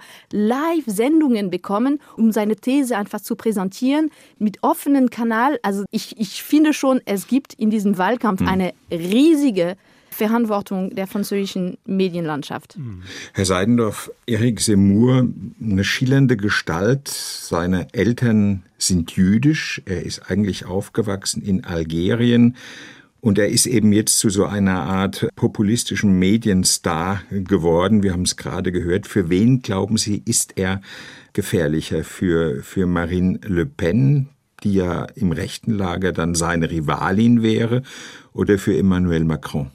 Live-Sendungen 0.87 1.51
bekommen, 1.51 2.01
um 2.17 2.33
seine 2.33 2.57
These 2.57 2.97
einfach 2.97 3.21
zu 3.21 3.37
präsentieren 3.37 4.11
mit 4.39 4.63
offenen 4.63 5.11
Kanal. 5.11 5.59
Also 5.63 5.85
ich, 5.91 6.19
ich 6.19 6.43
finde 6.43 6.73
schon, 6.73 7.01
es 7.05 7.27
gibt 7.27 7.55
in 7.55 7.71
diesem 7.71 7.99
Wahlkampf 7.99 8.41
mhm. 8.41 8.49
eine 8.49 8.73
riesige 8.91 9.77
Verantwortung 10.11 10.95
der 10.95 11.07
französischen 11.07 11.77
Medienlandschaft. 11.85 12.79
Mhm. 12.79 13.03
Herr 13.35 13.45
Seidendorf, 13.45 14.11
Eric 14.27 14.61
Seymour, 14.61 15.29
eine 15.61 15.85
schillernde 15.85 16.39
Gestalt. 16.39 17.09
Seine 17.09 17.89
Eltern 17.93 18.63
sind 18.79 19.13
jüdisch. 19.13 19.83
Er 19.85 20.05
ist 20.05 20.31
eigentlich 20.31 20.65
aufgewachsen 20.65 21.43
in 21.43 21.65
Algerien. 21.65 22.57
Und 23.21 23.39
er 23.39 23.49
ist 23.49 23.67
eben 23.67 23.93
jetzt 23.93 24.19
zu 24.19 24.31
so 24.31 24.45
einer 24.45 24.83
Art 24.83 25.29
populistischen 25.37 26.19
Medienstar 26.19 27.23
geworden. 27.31 28.03
Wir 28.03 28.13
haben 28.13 28.23
es 28.23 28.37
gerade 28.37 28.73
gehört. 28.73 29.07
Für 29.07 29.29
wen, 29.31 29.63
glauben 29.63 29.97
Sie, 29.97 30.23
ist 30.25 30.53
er 30.57 30.81
gefährlicher? 31.33 32.05
Für, 32.05 32.63
für 32.63 32.87
Marine 32.87 33.41
Le 33.45 33.67
Pen, 33.67 34.29
die 34.63 34.75
ja 34.75 35.07
im 35.15 35.33
rechten 35.33 35.73
Lager 35.73 36.13
dann 36.13 36.35
seine 36.35 36.71
Rivalin 36.71 37.43
wäre, 37.43 37.83
oder 38.33 38.59
für 38.59 38.77
Emmanuel 38.77 39.25
Macron? 39.25 39.71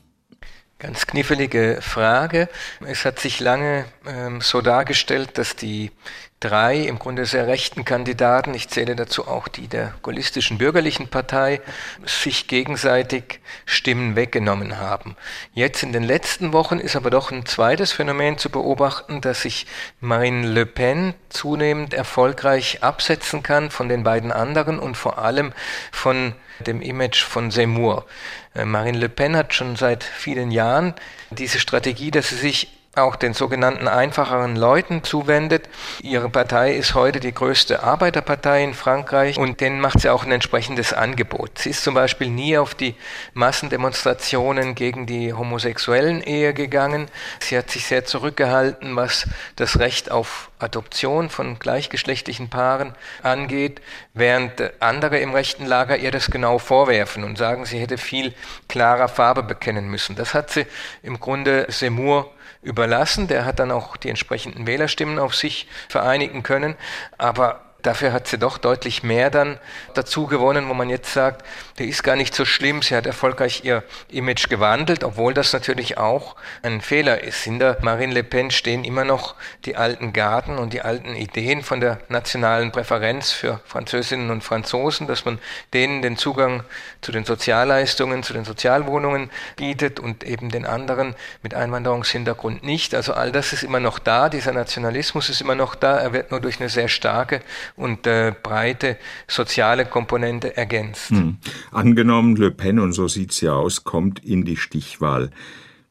Ganz 0.81 1.05
knifflige 1.05 1.77
Frage. 1.79 2.49
Es 2.83 3.05
hat 3.05 3.19
sich 3.19 3.39
lange 3.39 3.85
ähm, 4.07 4.41
so 4.41 4.61
dargestellt, 4.61 5.37
dass 5.37 5.55
die 5.55 5.91
drei 6.39 6.77
im 6.77 6.97
Grunde 6.97 7.27
sehr 7.27 7.45
rechten 7.45 7.85
Kandidaten, 7.85 8.55
ich 8.55 8.67
zähle 8.67 8.95
dazu 8.95 9.27
auch 9.27 9.47
die 9.47 9.67
der 9.67 9.93
gaullistischen 10.01 10.57
bürgerlichen 10.57 11.07
Partei, 11.07 11.61
sich 12.03 12.47
gegenseitig 12.47 13.41
Stimmen 13.67 14.15
weggenommen 14.15 14.79
haben. 14.79 15.15
Jetzt 15.53 15.83
in 15.83 15.93
den 15.93 16.01
letzten 16.01 16.51
Wochen 16.51 16.79
ist 16.79 16.95
aber 16.95 17.11
doch 17.11 17.29
ein 17.29 17.45
zweites 17.45 17.91
Phänomen 17.91 18.39
zu 18.39 18.49
beobachten, 18.49 19.21
dass 19.21 19.43
sich 19.43 19.67
Marine 19.99 20.47
Le 20.47 20.65
Pen 20.65 21.13
zunehmend 21.29 21.93
erfolgreich 21.93 22.81
absetzen 22.81 23.43
kann 23.43 23.69
von 23.69 23.87
den 23.87 24.01
beiden 24.01 24.31
anderen 24.31 24.79
und 24.79 24.97
vor 24.97 25.19
allem 25.19 25.53
von 25.91 26.33
dem 26.61 26.81
Image 26.81 27.23
von 27.23 27.51
Seymour. 27.51 28.05
Äh, 28.53 28.65
Marine 28.65 28.97
Le 28.97 29.09
Pen 29.09 29.35
hat 29.35 29.53
schon 29.53 29.75
seit 29.75 30.03
vielen 30.03 30.51
Jahren 30.51 30.93
diese 31.29 31.59
Strategie, 31.59 32.11
dass 32.11 32.29
sie 32.29 32.35
sich 32.35 32.80
auch 32.95 33.15
den 33.15 33.33
sogenannten 33.33 33.87
einfacheren 33.87 34.57
Leuten 34.57 35.03
zuwendet. 35.03 35.69
Ihre 36.01 36.29
Partei 36.29 36.73
ist 36.73 36.93
heute 36.93 37.21
die 37.21 37.33
größte 37.33 37.83
Arbeiterpartei 37.83 38.63
in 38.65 38.73
Frankreich 38.73 39.37
und 39.37 39.61
denen 39.61 39.79
macht 39.79 40.01
sie 40.01 40.09
auch 40.09 40.25
ein 40.25 40.31
entsprechendes 40.33 40.91
Angebot. 40.91 41.57
Sie 41.57 41.69
ist 41.69 41.83
zum 41.83 41.93
Beispiel 41.93 42.29
nie 42.29 42.57
auf 42.57 42.75
die 42.75 42.95
Massendemonstrationen 43.33 44.75
gegen 44.75 45.05
die 45.05 45.31
homosexuellen 45.31 46.21
Ehe 46.21 46.53
gegangen. 46.53 47.07
Sie 47.39 47.57
hat 47.57 47.71
sich 47.71 47.85
sehr 47.85 48.03
zurückgehalten, 48.03 48.93
was 48.97 49.25
das 49.55 49.79
Recht 49.79 50.11
auf 50.11 50.49
Adoption 50.59 51.29
von 51.29 51.59
gleichgeschlechtlichen 51.59 52.49
Paaren 52.49 52.93
angeht, 53.23 53.81
während 54.13 54.61
andere 54.81 55.19
im 55.19 55.33
rechten 55.33 55.65
Lager 55.65 55.95
ihr 55.95 56.11
das 56.11 56.29
genau 56.29 56.59
vorwerfen 56.59 57.23
und 57.23 57.37
sagen, 57.37 57.65
sie 57.65 57.79
hätte 57.79 57.97
viel 57.97 58.33
klarer 58.67 59.07
Farbe 59.07 59.43
bekennen 59.43 59.87
müssen. 59.87 60.17
Das 60.17 60.33
hat 60.33 60.51
sie 60.51 60.65
im 61.03 61.21
Grunde 61.21 61.67
Seymour 61.69 62.29
überlassen. 62.61 63.27
Der 63.27 63.45
hat 63.45 63.59
dann 63.59 63.71
auch 63.71 63.97
die 63.97 64.09
entsprechenden 64.09 64.67
Wählerstimmen 64.67 65.19
auf 65.19 65.35
sich 65.35 65.67
vereinigen 65.89 66.43
können. 66.43 66.75
Aber 67.17 67.61
Dafür 67.81 68.13
hat 68.13 68.27
sie 68.27 68.37
doch 68.37 68.57
deutlich 68.57 69.01
mehr 69.01 69.29
dann 69.31 69.59
dazu 69.95 70.27
gewonnen, 70.27 70.69
wo 70.69 70.73
man 70.73 70.89
jetzt 70.89 71.13
sagt, 71.13 71.45
die 71.81 71.89
ist 71.89 72.03
gar 72.03 72.15
nicht 72.15 72.35
so 72.35 72.45
schlimm, 72.45 72.81
sie 72.83 72.95
hat 72.95 73.07
erfolgreich 73.07 73.63
ihr 73.63 73.83
Image 74.09 74.49
gewandelt, 74.49 75.03
obwohl 75.03 75.33
das 75.33 75.51
natürlich 75.51 75.97
auch 75.97 76.35
ein 76.61 76.79
Fehler 76.79 77.23
ist. 77.23 77.43
Hinter 77.43 77.77
Marine 77.81 78.13
Le 78.13 78.23
Pen 78.23 78.51
stehen 78.51 78.83
immer 78.83 79.03
noch 79.03 79.35
die 79.65 79.75
alten 79.75 80.13
Garten 80.13 80.57
und 80.57 80.73
die 80.73 80.81
alten 80.81 81.15
Ideen 81.15 81.63
von 81.63 81.79
der 81.79 81.99
nationalen 82.07 82.71
Präferenz 82.71 83.31
für 83.31 83.61
Französinnen 83.65 84.29
und 84.29 84.43
Franzosen, 84.43 85.07
dass 85.07 85.25
man 85.25 85.39
denen 85.73 86.03
den 86.03 86.17
Zugang 86.17 86.63
zu 87.01 87.11
den 87.11 87.25
Sozialleistungen, 87.25 88.21
zu 88.21 88.33
den 88.33 88.45
Sozialwohnungen 88.45 89.31
bietet 89.55 89.99
und 89.99 90.23
eben 90.23 90.49
den 90.49 90.65
anderen 90.65 91.15
mit 91.41 91.55
Einwanderungshintergrund 91.55 92.63
nicht. 92.63 92.93
Also 92.93 93.13
all 93.13 93.31
das 93.31 93.53
ist 93.53 93.63
immer 93.63 93.79
noch 93.79 93.97
da, 93.97 94.29
dieser 94.29 94.53
Nationalismus 94.53 95.29
ist 95.29 95.41
immer 95.41 95.55
noch 95.55 95.73
da, 95.73 95.97
er 95.97 96.13
wird 96.13 96.29
nur 96.29 96.41
durch 96.41 96.59
eine 96.59 96.69
sehr 96.69 96.87
starke 96.87 97.41
und 97.75 98.05
äh, 98.05 98.33
breite 98.43 98.97
soziale 99.27 99.85
Komponente 99.85 100.55
ergänzt. 100.55 101.09
Hm. 101.09 101.39
Angenommen, 101.71 102.35
Le 102.35 102.51
Pen, 102.51 102.79
und 102.79 102.93
so 102.93 103.07
sieht's 103.07 103.41
ja 103.41 103.53
aus, 103.53 103.83
kommt 103.83 104.23
in 104.23 104.43
die 104.45 104.57
Stichwahl. 104.57 105.31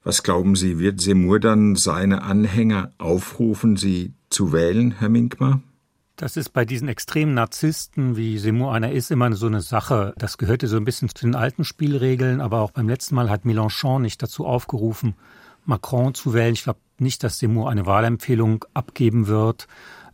Was 0.03 0.23
glauben 0.23 0.57
Sie, 0.57 0.79
wird 0.79 1.01
Semur 1.01 1.41
dann 1.41 1.77
seine 1.77 2.23
Anhänger 2.23 2.93
aufrufen, 2.99 3.77
sie 3.77 4.15
zu 4.31 4.53
wählen, 4.53 4.95
Herr 4.99 5.09
Minkmar? 5.11 5.61
Das 6.17 6.37
ist 6.37 6.51
bei 6.51 6.67
diesen 6.67 6.89
extremen 6.89 7.33
Narzissten, 7.33 8.15
wie 8.15 8.39
Seymour 8.39 8.75
einer 8.75 8.93
ist, 8.93 9.11
immer 9.11 9.33
so 9.35 9.47
eine 9.47 9.63
Sache. 9.63 10.13
Das 10.19 10.37
gehörte 10.37 10.69
so 10.69 10.77
ein 10.77 10.85
bisschen 10.85 11.09
zu 11.09 11.25
den 11.27 11.35
alten 11.35 11.65
Spielregeln, 11.65 12.43
aber 12.43 12.61
auch 12.61 12.73
beim 12.73 12.91
letzten 12.91 13.15
Mal 13.15 13.31
hat 13.31 13.47
Mélenchon 13.47 14.03
nicht 14.03 14.23
dazu 14.23 14.45
aufgerufen, 14.45 15.15
Macron 15.65 16.13
zu 16.13 16.35
wählen. 16.35 16.53
Ich 16.53 16.65
glaube 16.65 16.79
nicht, 16.99 17.25
dass 17.25 17.39
Seymour 17.39 17.71
eine 17.71 17.87
Wahlempfehlung 17.87 18.67
abgeben 18.75 19.29
wird. 19.29 19.67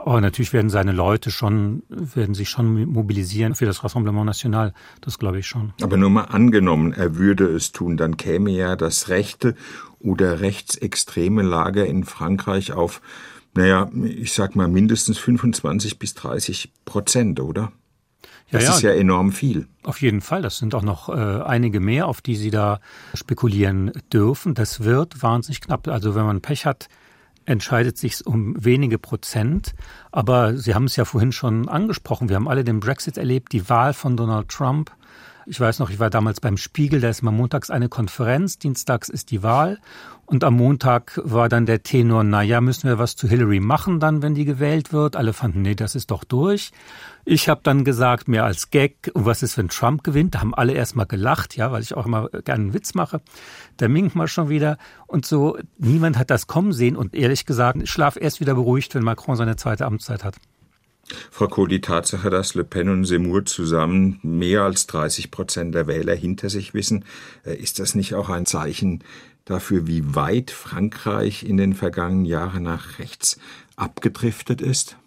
Aber 0.06 0.20
natürlich 0.20 0.52
werden 0.52 0.70
seine 0.70 0.92
Leute 0.92 1.32
schon, 1.32 1.82
werden 1.88 2.36
sich 2.36 2.48
schon 2.48 2.86
mobilisieren 2.86 3.56
für 3.56 3.66
das 3.66 3.82
Rassemblement 3.82 4.24
National. 4.24 4.72
Das 5.00 5.18
glaube 5.18 5.40
ich 5.40 5.48
schon. 5.48 5.72
Aber 5.82 5.96
nur 5.96 6.10
mal 6.10 6.26
angenommen, 6.26 6.92
er 6.92 7.16
würde 7.16 7.46
es 7.46 7.72
tun, 7.72 7.96
dann 7.96 8.16
käme 8.16 8.52
ja 8.52 8.76
das 8.76 9.08
rechte 9.08 9.56
oder 9.98 10.40
rechtsextreme 10.40 11.42
Lager 11.42 11.86
in 11.86 12.04
Frankreich 12.04 12.70
auf, 12.70 13.02
naja, 13.54 13.90
ich 14.04 14.32
sag 14.32 14.54
mal 14.54 14.68
mindestens 14.68 15.18
25 15.18 15.98
bis 15.98 16.14
30 16.14 16.72
Prozent, 16.84 17.40
oder? 17.40 17.72
Das 18.52 18.62
ja, 18.62 18.68
ja, 18.68 18.76
ist 18.76 18.82
ja 18.82 18.90
enorm 18.92 19.32
viel. 19.32 19.66
Auf 19.82 20.00
jeden 20.00 20.20
Fall. 20.20 20.40
Das 20.40 20.58
sind 20.58 20.76
auch 20.76 20.82
noch 20.82 21.08
äh, 21.08 21.42
einige 21.42 21.80
mehr, 21.80 22.06
auf 22.06 22.20
die 22.20 22.36
Sie 22.36 22.52
da 22.52 22.78
spekulieren 23.14 23.90
dürfen. 24.12 24.54
Das 24.54 24.84
wird 24.84 25.20
wahnsinnig 25.20 25.60
knapp. 25.60 25.88
Also 25.88 26.14
wenn 26.14 26.26
man 26.26 26.42
Pech 26.42 26.64
hat, 26.64 26.88
entscheidet 27.46 27.96
sich 27.96 28.26
um 28.26 28.54
wenige 28.62 28.98
Prozent. 28.98 29.74
Aber 30.12 30.56
Sie 30.56 30.74
haben 30.74 30.84
es 30.84 30.96
ja 30.96 31.04
vorhin 31.04 31.32
schon 31.32 31.68
angesprochen. 31.68 32.28
Wir 32.28 32.36
haben 32.36 32.48
alle 32.48 32.64
den 32.64 32.80
Brexit 32.80 33.16
erlebt, 33.16 33.52
die 33.52 33.68
Wahl 33.68 33.94
von 33.94 34.16
Donald 34.16 34.48
Trump. 34.48 34.90
Ich 35.46 35.60
weiß 35.60 35.78
noch, 35.78 35.90
ich 35.90 36.00
war 36.00 36.10
damals 36.10 36.40
beim 36.40 36.56
Spiegel, 36.56 37.00
da 37.00 37.08
ist 37.08 37.22
mal 37.22 37.30
montags 37.30 37.70
eine 37.70 37.88
Konferenz, 37.88 38.58
dienstags 38.58 39.08
ist 39.08 39.30
die 39.30 39.44
Wahl 39.44 39.78
und 40.26 40.42
am 40.42 40.54
Montag 40.54 41.20
war 41.22 41.48
dann 41.48 41.66
der 41.66 41.84
Tenor, 41.84 42.24
na 42.24 42.42
ja, 42.42 42.60
müssen 42.60 42.88
wir 42.88 42.98
was 42.98 43.14
zu 43.14 43.28
Hillary 43.28 43.60
machen 43.60 44.00
dann, 44.00 44.22
wenn 44.22 44.34
die 44.34 44.44
gewählt 44.44 44.92
wird. 44.92 45.14
Alle 45.14 45.32
fanden, 45.32 45.62
nee, 45.62 45.76
das 45.76 45.94
ist 45.94 46.10
doch 46.10 46.24
durch. 46.24 46.72
Ich 47.24 47.48
habe 47.48 47.60
dann 47.62 47.84
gesagt, 47.84 48.26
mehr 48.26 48.44
als 48.44 48.70
Gag, 48.70 49.10
und 49.14 49.24
was 49.24 49.44
ist, 49.44 49.56
wenn 49.56 49.68
Trump 49.68 50.02
gewinnt? 50.02 50.34
Da 50.34 50.40
haben 50.40 50.52
alle 50.52 50.72
erstmal 50.72 51.06
gelacht, 51.06 51.56
ja, 51.56 51.70
weil 51.70 51.82
ich 51.82 51.94
auch 51.94 52.06
immer 52.06 52.28
gerne 52.28 52.64
einen 52.64 52.74
Witz 52.74 52.94
mache. 52.94 53.20
Der 53.78 53.88
Mink 53.88 54.16
mal 54.16 54.26
schon 54.26 54.48
wieder 54.48 54.78
und 55.06 55.26
so. 55.26 55.58
Niemand 55.78 56.18
hat 56.18 56.30
das 56.30 56.48
kommen 56.48 56.72
sehen 56.72 56.96
und 56.96 57.14
ehrlich 57.14 57.46
gesagt, 57.46 57.80
ich 57.80 57.90
schlaf 57.90 58.16
erst 58.16 58.40
wieder 58.40 58.54
beruhigt, 58.54 58.96
wenn 58.96 59.04
Macron 59.04 59.36
seine 59.36 59.54
zweite 59.54 59.86
Amtszeit 59.86 60.24
hat. 60.24 60.34
Frau 61.30 61.46
Kohl, 61.46 61.68
die 61.68 61.80
Tatsache, 61.80 62.30
dass 62.30 62.54
Le 62.54 62.64
Pen 62.64 62.88
und 62.88 63.04
Seymour 63.04 63.44
zusammen 63.44 64.18
mehr 64.22 64.62
als 64.62 64.88
30 64.88 65.30
Prozent 65.30 65.74
der 65.74 65.86
Wähler 65.86 66.16
hinter 66.16 66.50
sich 66.50 66.74
wissen, 66.74 67.04
äh, 67.44 67.54
ist 67.54 67.78
das 67.78 67.94
nicht 67.94 68.14
auch 68.14 68.28
ein 68.28 68.44
Zeichen 68.44 69.04
dafür, 69.46 69.86
wie 69.86 70.14
weit 70.14 70.50
Frankreich 70.50 71.42
in 71.42 71.56
den 71.56 71.72
vergangenen 71.72 72.26
Jahren 72.26 72.64
nach 72.64 72.98
rechts 72.98 73.38
abgedriftet 73.76 74.60
ist? 74.60 74.98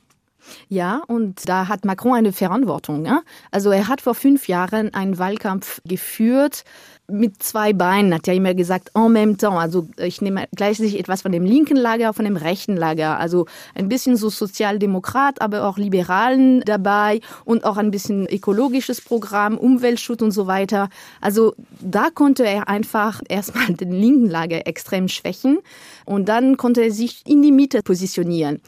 Ja, 0.68 1.04
und 1.08 1.48
da 1.48 1.68
hat 1.68 1.86
Macron 1.86 2.16
eine 2.16 2.34
Verantwortung. 2.34 3.06
Ja? 3.06 3.22
Also 3.52 3.70
er 3.70 3.88
hat 3.88 4.02
vor 4.02 4.16
fünf 4.16 4.48
Jahren 4.48 4.94
einen 4.96 5.20
Wahlkampf 5.20 5.82
geführt, 5.86 6.64
mit 7.10 7.42
zwei 7.44 7.74
Beinen, 7.74 8.14
hat 8.14 8.28
er 8.28 8.34
immer 8.34 8.54
gesagt, 8.54 8.92
en 8.96 9.12
même 9.12 9.38
temps. 9.38 9.60
Also 9.60 9.88
ich 9.98 10.22
nehme 10.22 10.48
gleichzeitig 10.56 11.00
etwas 11.00 11.22
von 11.22 11.32
dem 11.32 11.46
linken 11.46 11.78
Lager, 11.78 12.14
von 12.14 12.26
dem 12.26 12.38
rechten 12.38 12.76
Lager. 12.76 13.20
Also 13.20 13.46
ein 13.76 13.90
bisschen 13.90 14.16
so 14.16 14.30
Sozialdemokrat, 14.30 15.42
aber 15.42 15.66
auch 15.66 15.78
Liberalen 15.78 16.62
dabei 16.62 17.22
und 17.46 17.64
auch 17.64 17.78
ein 17.78 17.92
bisschen 17.92 18.28
ökologisches 18.28 19.02
Programm, 19.02 19.58
Umweltschutz 19.58 20.22
und 20.22 20.32
so 20.32 20.48
weiter. 20.48 20.90
Also 21.22 21.54
da 21.80 22.10
konnte 22.14 22.46
er 22.46 22.68
einfach 22.68 23.22
erstmal 23.30 23.74
den 23.74 23.92
linken 23.92 24.30
Lager 24.30 24.68
extrem 24.68 25.08
schwächen 25.08 25.60
und 26.06 26.30
dann 26.30 26.58
konnte 26.58 26.82
er 26.82 26.92
sich 26.92 27.24
in 27.26 27.42
die 27.42 27.52
Mitte 27.52 27.82
positionieren. 27.84 28.62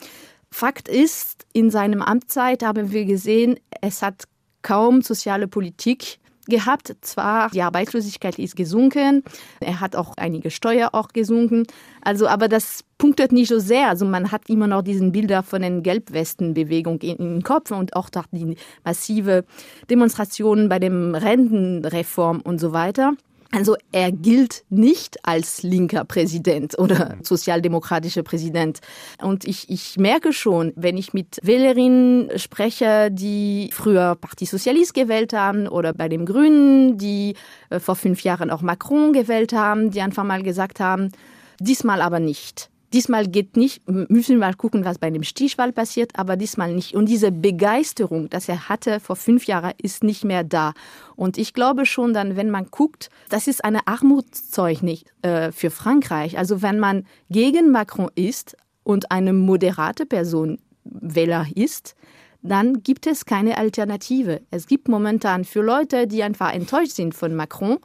Fakt 0.51 0.87
ist, 0.87 1.45
in 1.53 1.71
seinem 1.71 2.01
Amtszeit 2.01 2.63
haben 2.63 2.91
wir 2.91 3.05
gesehen, 3.05 3.57
es 3.81 4.01
hat 4.01 4.25
kaum 4.61 5.01
soziale 5.01 5.47
Politik 5.47 6.19
gehabt. 6.47 6.95
Zwar 7.01 7.49
die 7.49 7.61
Arbeitslosigkeit 7.61 8.39
ist 8.39 8.55
gesunken, 8.55 9.23
er 9.59 9.79
hat 9.79 9.95
auch 9.95 10.13
einige 10.17 10.51
Steuer 10.51 10.89
auch 10.93 11.09
gesunken. 11.09 11.65
Also, 12.01 12.27
aber 12.27 12.47
das 12.47 12.83
punktet 12.97 13.31
nicht 13.31 13.49
so 13.49 13.59
sehr. 13.59 13.89
Also 13.89 14.05
man 14.05 14.31
hat 14.31 14.49
immer 14.49 14.67
noch 14.67 14.81
diesen 14.81 15.11
Bilder 15.11 15.43
von 15.43 15.61
den 15.61 15.83
Gelbwestenbewegung 15.83 16.99
in, 17.01 17.17
in 17.17 17.33
den 17.35 17.43
Kopf 17.43 17.71
und 17.71 17.95
auch 17.95 18.09
die 18.31 18.55
massive 18.83 19.45
Demonstrationen 19.89 20.69
bei 20.69 20.79
dem 20.79 21.15
Rentenreform 21.15 22.41
und 22.41 22.59
so 22.59 22.73
weiter. 22.73 23.13
Also 23.53 23.75
er 23.91 24.13
gilt 24.13 24.63
nicht 24.69 25.17
als 25.23 25.61
linker 25.61 26.05
Präsident 26.05 26.79
oder 26.79 27.15
mhm. 27.15 27.23
sozialdemokratischer 27.23 28.23
Präsident. 28.23 28.79
Und 29.21 29.43
ich, 29.43 29.69
ich 29.69 29.97
merke 29.97 30.31
schon, 30.31 30.71
wenn 30.77 30.97
ich 30.97 31.13
mit 31.13 31.37
Wählerinnen 31.43 32.39
spreche, 32.39 33.09
die 33.11 33.69
früher 33.73 34.15
Parti 34.15 34.45
Sozialist 34.45 34.93
gewählt 34.93 35.33
haben 35.33 35.67
oder 35.67 35.93
bei 35.93 36.07
den 36.07 36.25
Grünen, 36.25 36.97
die 36.97 37.35
äh, 37.69 37.79
vor 37.79 37.95
fünf 37.95 38.23
Jahren 38.23 38.51
auch 38.51 38.61
Macron 38.61 39.11
gewählt 39.11 39.51
haben, 39.51 39.91
die 39.91 40.01
einfach 40.01 40.23
mal 40.23 40.43
gesagt 40.43 40.79
haben, 40.79 41.11
diesmal 41.59 42.01
aber 42.01 42.21
nicht. 42.21 42.69
Diesmal 42.93 43.27
geht 43.27 43.55
nicht, 43.55 43.87
müssen 43.89 44.31
wir 44.31 44.37
mal 44.37 44.53
gucken, 44.53 44.83
was 44.83 44.97
bei 44.97 45.09
dem 45.09 45.23
Stichwahl 45.23 45.71
passiert, 45.71 46.11
aber 46.17 46.35
diesmal 46.35 46.73
nicht. 46.73 46.93
Und 46.93 47.07
diese 47.07 47.31
Begeisterung, 47.31 48.29
das 48.29 48.49
er 48.49 48.67
hatte 48.67 48.99
vor 48.99 49.15
fünf 49.15 49.45
Jahren, 49.45 49.73
ist 49.81 50.03
nicht 50.03 50.25
mehr 50.25 50.43
da. 50.43 50.73
Und 51.15 51.37
ich 51.37 51.53
glaube 51.53 51.85
schon 51.85 52.13
dann, 52.13 52.35
wenn 52.35 52.49
man 52.49 52.67
guckt, 52.69 53.09
das 53.29 53.47
ist 53.47 53.63
eine 53.63 53.87
Armutszeugnis 53.87 55.05
äh, 55.21 55.51
für 55.51 55.71
Frankreich. 55.71 56.37
Also 56.37 56.61
wenn 56.61 56.79
man 56.79 57.05
gegen 57.29 57.71
Macron 57.71 58.09
ist 58.15 58.57
und 58.83 59.09
eine 59.11 59.31
moderate 59.31 60.05
Person 60.05 60.59
Wähler 60.83 61.45
ist, 61.55 61.95
dann 62.41 62.81
gibt 62.83 63.07
es 63.07 63.25
keine 63.25 63.57
Alternative. 63.57 64.41
Es 64.49 64.67
gibt 64.67 64.87
momentan 64.87 65.45
für 65.45 65.61
Leute, 65.61 66.07
die 66.07 66.23
einfach 66.23 66.53
enttäuscht 66.53 66.93
sind 66.93 67.13
von 67.13 67.35
Macron, 67.35 67.77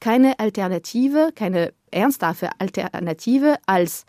keine 0.00 0.38
Alternative, 0.38 1.30
keine 1.34 1.72
ernsthafte 1.90 2.50
Alternative 2.58 3.56
als 3.66 4.04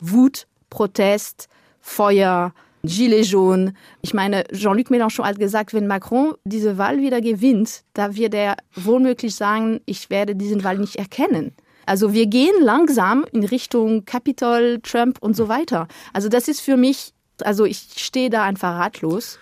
Wut, 0.00 0.46
Protest, 0.70 1.48
Feuer, 1.80 2.52
Gilets 2.82 3.30
jaunes. 3.30 3.72
Ich 4.02 4.14
meine, 4.14 4.44
Jean-Luc 4.52 4.90
Mélenchon 4.90 5.24
hat 5.24 5.38
gesagt, 5.38 5.74
wenn 5.74 5.86
Macron 5.86 6.34
diese 6.44 6.78
Wahl 6.78 6.98
wieder 6.98 7.20
gewinnt, 7.20 7.82
da 7.94 8.14
wird 8.14 8.34
er 8.34 8.56
wohlmöglich 8.74 9.34
sagen, 9.34 9.80
ich 9.86 10.10
werde 10.10 10.36
diesen 10.36 10.64
Wahl 10.64 10.78
nicht 10.78 10.96
erkennen. 10.96 11.52
Also 11.84 12.12
wir 12.12 12.26
gehen 12.26 12.54
langsam 12.62 13.24
in 13.32 13.44
Richtung 13.44 14.04
Capitol, 14.04 14.80
Trump 14.82 15.18
und 15.20 15.36
so 15.36 15.48
weiter. 15.48 15.86
Also 16.12 16.28
das 16.28 16.48
ist 16.48 16.60
für 16.60 16.76
mich, 16.76 17.12
also 17.42 17.64
ich 17.64 17.88
stehe 17.96 18.30
da 18.30 18.42
einfach 18.42 18.78
ratlos. 18.78 19.38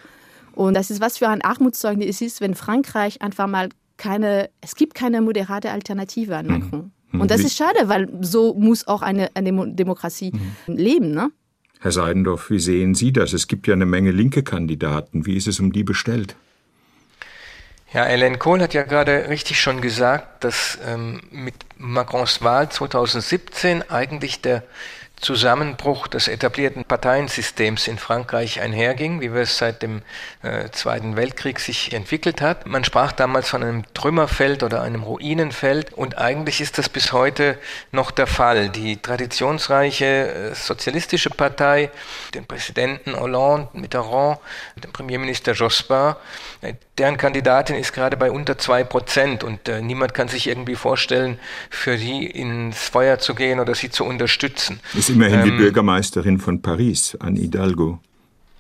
Und 0.55 0.75
das 0.75 0.91
ist 0.91 1.01
was 1.01 1.19
für 1.19 1.29
ein 1.29 1.43
Armutszeugnis 1.43 2.09
es 2.09 2.21
ist, 2.21 2.41
wenn 2.41 2.55
Frankreich 2.55 3.23
einfach 3.23 3.47
mal 3.47 3.71
keine, 3.97 4.51
es 4.61 4.75
gibt 4.77 4.95
keine 4.95 5.21
moderate 5.21 5.71
Alternative 5.71 6.37
an 6.37 6.47
mhm. 6.47 6.53
Macron. 6.53 6.93
Mhm. 7.15 7.21
Und 7.23 7.31
das 7.31 7.41
ist 7.41 7.57
schade, 7.57 7.89
weil 7.89 8.09
so 8.21 8.55
muss 8.55 8.87
auch 8.87 9.03
eine, 9.03 9.31
eine 9.35 9.73
Demokratie 9.73 10.33
mhm. 10.33 10.77
leben. 10.77 11.11
Ne? 11.13 11.31
Herr 11.81 11.93
Seidendorf, 11.93 12.51
wie 12.51 12.61
sehen 12.61 12.95
Sie 12.95 13.13
das? 13.13 13.33
Es 13.33 13.47
gibt 13.47 13.67
ja 13.67 13.75
eine 13.75 13.87
Menge 13.87 14.11
linke 14.11 14.43
Kandidaten. 14.43 15.27
Wie 15.27 15.37
ist 15.37 15.47
es 15.47 15.61
um 15.61 15.73
die 15.73 15.85
bestellt? 15.85 16.37
Ja, 17.93 18.05
Ellen 18.07 18.41
Kohl 18.41 18.61
hat 18.61 18.75
ja 18.75 18.83
gerade 18.83 19.29
richtig 19.29 19.61
schon 19.61 19.81
gesagt, 19.81 20.43
dass 20.43 20.79
ähm, 20.85 21.21
mit 21.31 21.55
Macrons 21.79 22.43
Wahl 22.43 22.69
2017 22.69 23.89
eigentlich 23.89 24.41
der 24.41 24.65
Zusammenbruch 25.25 26.07
des 26.07 26.29
etablierten 26.29 26.85
Parteiensystems 26.85 27.89
in 27.89 27.97
Frankreich 27.97 28.61
einherging, 28.61 29.23
wie 29.23 29.33
wir 29.33 29.41
es 29.41 29.57
seit 29.57 29.81
dem 29.81 30.03
äh, 30.43 30.69
Zweiten 30.71 31.17
Weltkrieg 31.17 31.61
sich 31.61 31.95
entwickelt 31.95 32.43
hat. 32.43 32.67
Man 32.67 32.85
sprach 32.85 33.13
damals 33.13 33.49
von 33.49 33.63
einem 33.63 33.85
Trümmerfeld 33.95 34.63
oder 34.63 34.83
einem 34.83 35.03
Ruinenfeld 35.03 35.95
und 35.95 36.19
eigentlich 36.19 36.61
ist 36.61 36.77
das 36.77 36.91
bis 36.91 37.13
heute 37.13 37.59
noch 37.91 38.11
der 38.11 38.27
Fall. 38.27 38.69
Die 38.69 38.99
traditionsreiche 38.99 40.05
äh, 40.05 40.55
sozialistische 40.55 41.31
Partei, 41.31 41.91
den 42.35 42.45
Präsidenten 42.45 43.19
Hollande, 43.19 43.69
Mitterrand, 43.73 44.41
den 44.77 44.93
Premierminister 44.93 45.53
Jospin, 45.53 46.17
äh, 46.61 46.75
deren 46.99 47.17
Kandidatin 47.17 47.77
ist 47.77 47.93
gerade 47.93 48.17
bei 48.17 48.31
unter 48.31 48.59
zwei 48.59 48.85
Prozent 48.85 49.43
und 49.43 49.69
äh, 49.69 49.81
niemand 49.81 50.13
kann 50.13 50.29
sich 50.29 50.47
irgendwie 50.47 50.77
vorstellen, 50.77 51.39
für 51.71 51.97
sie 51.97 52.27
ins 52.27 52.89
Feuer 52.89 53.19
zu 53.19 53.35
gehen 53.35 53.59
oder 53.59 53.75
sie 53.75 53.91
zu 53.91 54.05
unterstützen. 54.05 54.81
Ist 54.93 55.14
immerhin 55.15 55.41
ähm, 55.41 55.45
die 55.45 55.51
Bürgermeisterin 55.53 56.39
von 56.39 56.61
Paris, 56.61 57.17
Anne 57.21 57.41
Hidalgo. 57.41 58.01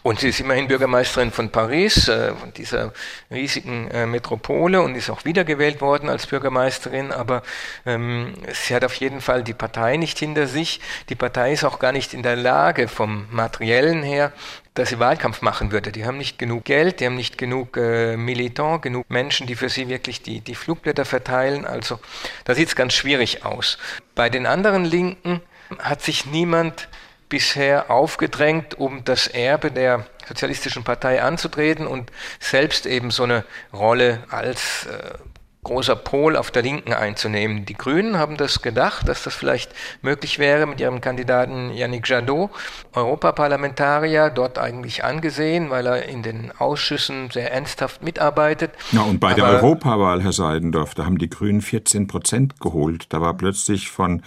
Und 0.04 0.20
sie 0.20 0.28
ist 0.28 0.40
immerhin 0.40 0.68
Bürgermeisterin 0.68 1.30
von 1.30 1.48
Paris, 1.48 2.08
äh, 2.08 2.34
von 2.34 2.52
dieser 2.52 2.92
riesigen 3.30 3.88
äh, 3.90 4.04
Metropole 4.04 4.82
und 4.82 4.94
ist 4.96 5.08
auch 5.08 5.24
wiedergewählt 5.24 5.80
worden 5.80 6.10
als 6.10 6.26
Bürgermeisterin. 6.26 7.10
Aber 7.10 7.42
ähm, 7.86 8.34
sie 8.52 8.74
hat 8.74 8.84
auf 8.84 8.94
jeden 8.96 9.22
Fall 9.22 9.42
die 9.42 9.54
Partei 9.54 9.96
nicht 9.96 10.18
hinter 10.18 10.46
sich. 10.46 10.80
Die 11.08 11.14
Partei 11.14 11.54
ist 11.54 11.64
auch 11.64 11.78
gar 11.78 11.92
nicht 11.92 12.12
in 12.12 12.22
der 12.22 12.36
Lage, 12.36 12.86
vom 12.86 13.24
Materiellen 13.30 14.02
her, 14.02 14.34
dass 14.74 14.90
sie 14.90 14.98
Wahlkampf 14.98 15.40
machen 15.40 15.72
würde. 15.72 15.90
Die 15.90 16.04
haben 16.04 16.18
nicht 16.18 16.38
genug 16.38 16.64
Geld, 16.64 17.00
die 17.00 17.06
haben 17.06 17.16
nicht 17.16 17.38
genug 17.38 17.78
äh, 17.78 18.18
Militant, 18.18 18.82
genug 18.82 19.08
Menschen, 19.08 19.46
die 19.46 19.54
für 19.54 19.70
sie 19.70 19.88
wirklich 19.88 20.20
die, 20.20 20.42
die 20.42 20.54
Flugblätter 20.54 21.06
verteilen. 21.06 21.64
Also 21.64 21.98
da 22.44 22.54
sieht 22.54 22.68
es 22.68 22.76
ganz 22.76 22.92
schwierig 22.92 23.46
aus. 23.46 23.78
Bei 24.14 24.28
den 24.28 24.44
anderen 24.44 24.84
Linken 24.84 25.40
hat 25.78 26.02
sich 26.02 26.26
niemand 26.26 26.88
bisher 27.28 27.90
aufgedrängt, 27.90 28.74
um 28.78 29.04
das 29.04 29.26
Erbe 29.26 29.70
der 29.70 30.06
Sozialistischen 30.28 30.84
Partei 30.84 31.22
anzutreten 31.22 31.86
und 31.86 32.10
selbst 32.38 32.86
eben 32.86 33.10
so 33.10 33.24
eine 33.24 33.44
Rolle 33.72 34.24
als 34.30 34.86
äh, 34.86 35.18
großer 35.64 35.96
Pol 35.96 36.36
auf 36.36 36.50
der 36.50 36.62
Linken 36.62 36.92
einzunehmen. 36.92 37.64
Die 37.64 37.74
Grünen 37.74 38.18
haben 38.18 38.36
das 38.36 38.62
gedacht, 38.62 39.08
dass 39.08 39.24
das 39.24 39.34
vielleicht 39.34 39.72
möglich 40.02 40.38
wäre 40.38 40.66
mit 40.66 40.80
ihrem 40.80 41.00
Kandidaten 41.00 41.70
Yannick 41.72 42.08
Jadot, 42.08 42.50
Europaparlamentarier, 42.92 44.30
dort 44.30 44.58
eigentlich 44.58 45.02
angesehen, 45.02 45.70
weil 45.70 45.86
er 45.86 46.08
in 46.08 46.22
den 46.22 46.52
Ausschüssen 46.56 47.30
sehr 47.30 47.52
ernsthaft 47.52 48.02
mitarbeitet. 48.02 48.70
Ja, 48.92 49.02
und 49.02 49.18
bei 49.18 49.32
Aber 49.32 49.40
der 49.40 49.46
Europawahl, 49.46 50.22
Herr 50.22 50.32
Seidendorf, 50.32 50.94
da 50.94 51.04
haben 51.04 51.18
die 51.18 51.30
Grünen 51.30 51.62
14 51.62 52.06
Prozent 52.06 52.60
geholt. 52.60 53.06
Da 53.08 53.20
war 53.20 53.34
plötzlich 53.34 53.90
von, 53.90 54.22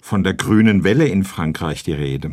von 0.00 0.22
der 0.22 0.34
grünen 0.34 0.84
Welle 0.84 1.06
in 1.06 1.24
Frankreich 1.24 1.82
die 1.82 1.94
Rede. 1.94 2.32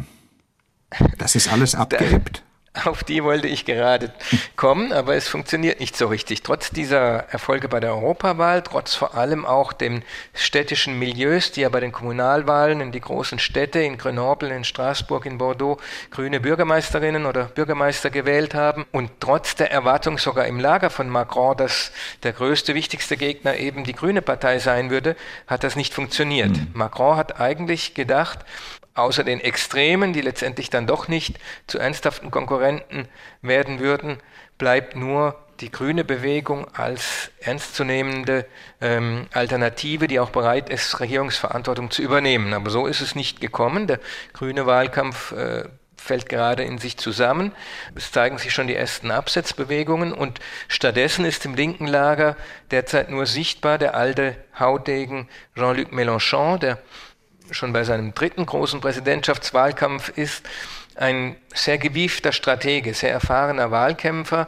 Das 1.17 1.35
ist 1.35 1.51
alles 1.51 1.75
abgeebbt. 1.75 2.43
Auf 2.85 3.03
die 3.03 3.23
wollte 3.23 3.47
ich 3.47 3.65
gerade 3.65 4.11
kommen, 4.55 4.93
aber 4.93 5.15
es 5.15 5.27
funktioniert 5.27 5.79
nicht 5.79 5.97
so 5.97 6.07
richtig. 6.07 6.43
Trotz 6.43 6.69
dieser 6.69 7.25
Erfolge 7.29 7.67
bei 7.67 7.79
der 7.79 7.91
Europawahl, 7.91 8.61
trotz 8.61 8.93
vor 8.93 9.15
allem 9.15 9.43
auch 9.45 9.73
den 9.73 10.03
städtischen 10.35 10.99
Milieus, 10.99 11.51
die 11.51 11.61
ja 11.61 11.69
bei 11.69 11.79
den 11.79 11.91
Kommunalwahlen 11.91 12.79
in 12.79 12.91
die 12.91 13.01
großen 13.01 13.39
Städte, 13.39 13.79
in 13.79 13.97
Grenoble, 13.97 14.55
in 14.55 14.63
Straßburg, 14.63 15.25
in 15.25 15.39
Bordeaux, 15.39 15.79
grüne 16.11 16.39
Bürgermeisterinnen 16.39 17.25
oder 17.25 17.45
Bürgermeister 17.45 18.11
gewählt 18.11 18.53
haben 18.53 18.85
und 18.91 19.09
trotz 19.19 19.55
der 19.55 19.71
Erwartung 19.71 20.19
sogar 20.19 20.45
im 20.45 20.59
Lager 20.59 20.91
von 20.91 21.09
Macron, 21.09 21.57
dass 21.57 21.91
der 22.21 22.33
größte, 22.33 22.75
wichtigste 22.75 23.17
Gegner 23.17 23.57
eben 23.57 23.83
die 23.83 23.93
grüne 23.93 24.21
Partei 24.21 24.59
sein 24.59 24.91
würde, 24.91 25.15
hat 25.47 25.63
das 25.63 25.75
nicht 25.75 25.93
funktioniert. 25.93 26.51
Mhm. 26.51 26.67
Macron 26.73 27.17
hat 27.17 27.39
eigentlich 27.39 27.95
gedacht, 27.95 28.39
außer 28.93 29.23
den 29.23 29.39
Extremen, 29.39 30.13
die 30.13 30.21
letztendlich 30.21 30.69
dann 30.69 30.87
doch 30.87 31.07
nicht 31.07 31.39
zu 31.67 31.79
ernsthaften 31.79 32.31
Konkurrenten 32.31 33.07
werden 33.41 33.79
würden, 33.79 34.17
bleibt 34.57 34.95
nur 34.95 35.35
die 35.59 35.71
grüne 35.71 36.03
Bewegung 36.03 36.67
als 36.73 37.31
ernstzunehmende 37.39 38.45
ähm, 38.81 39.27
Alternative, 39.33 40.07
die 40.07 40.19
auch 40.19 40.29
bereit 40.29 40.69
ist, 40.69 40.99
Regierungsverantwortung 40.99 41.91
zu 41.91 42.01
übernehmen. 42.01 42.53
Aber 42.53 42.69
so 42.69 42.87
ist 42.87 43.01
es 43.01 43.15
nicht 43.15 43.41
gekommen. 43.41 43.87
Der 43.87 43.99
grüne 44.33 44.65
Wahlkampf 44.65 45.33
äh, 45.33 45.65
fällt 45.97 46.29
gerade 46.29 46.63
in 46.63 46.77
sich 46.77 46.97
zusammen. 46.97 47.51
Es 47.93 48.11
zeigen 48.11 48.37
sich 48.37 48.53
schon 48.53 48.67
die 48.67 48.75
ersten 48.75 49.11
Absetzbewegungen 49.11 50.13
und 50.13 50.39
stattdessen 50.67 51.25
ist 51.25 51.45
im 51.45 51.55
linken 51.55 51.87
Lager 51.87 52.37
derzeit 52.71 53.09
nur 53.09 53.25
sichtbar 53.25 53.77
der 53.77 53.95
alte 53.95 54.35
Haudegen 54.57 55.27
Jean-Luc 55.55 55.91
Mélenchon, 55.91 56.57
der 56.57 56.79
schon 57.51 57.73
bei 57.73 57.83
seinem 57.83 58.13
dritten 58.13 58.45
großen 58.45 58.81
Präsidentschaftswahlkampf 58.81 60.09
ist, 60.09 60.43
ein 60.95 61.35
sehr 61.53 61.77
gewiefter 61.77 62.31
Stratege, 62.31 62.93
sehr 62.93 63.11
erfahrener 63.11 63.71
Wahlkämpfer, 63.71 64.47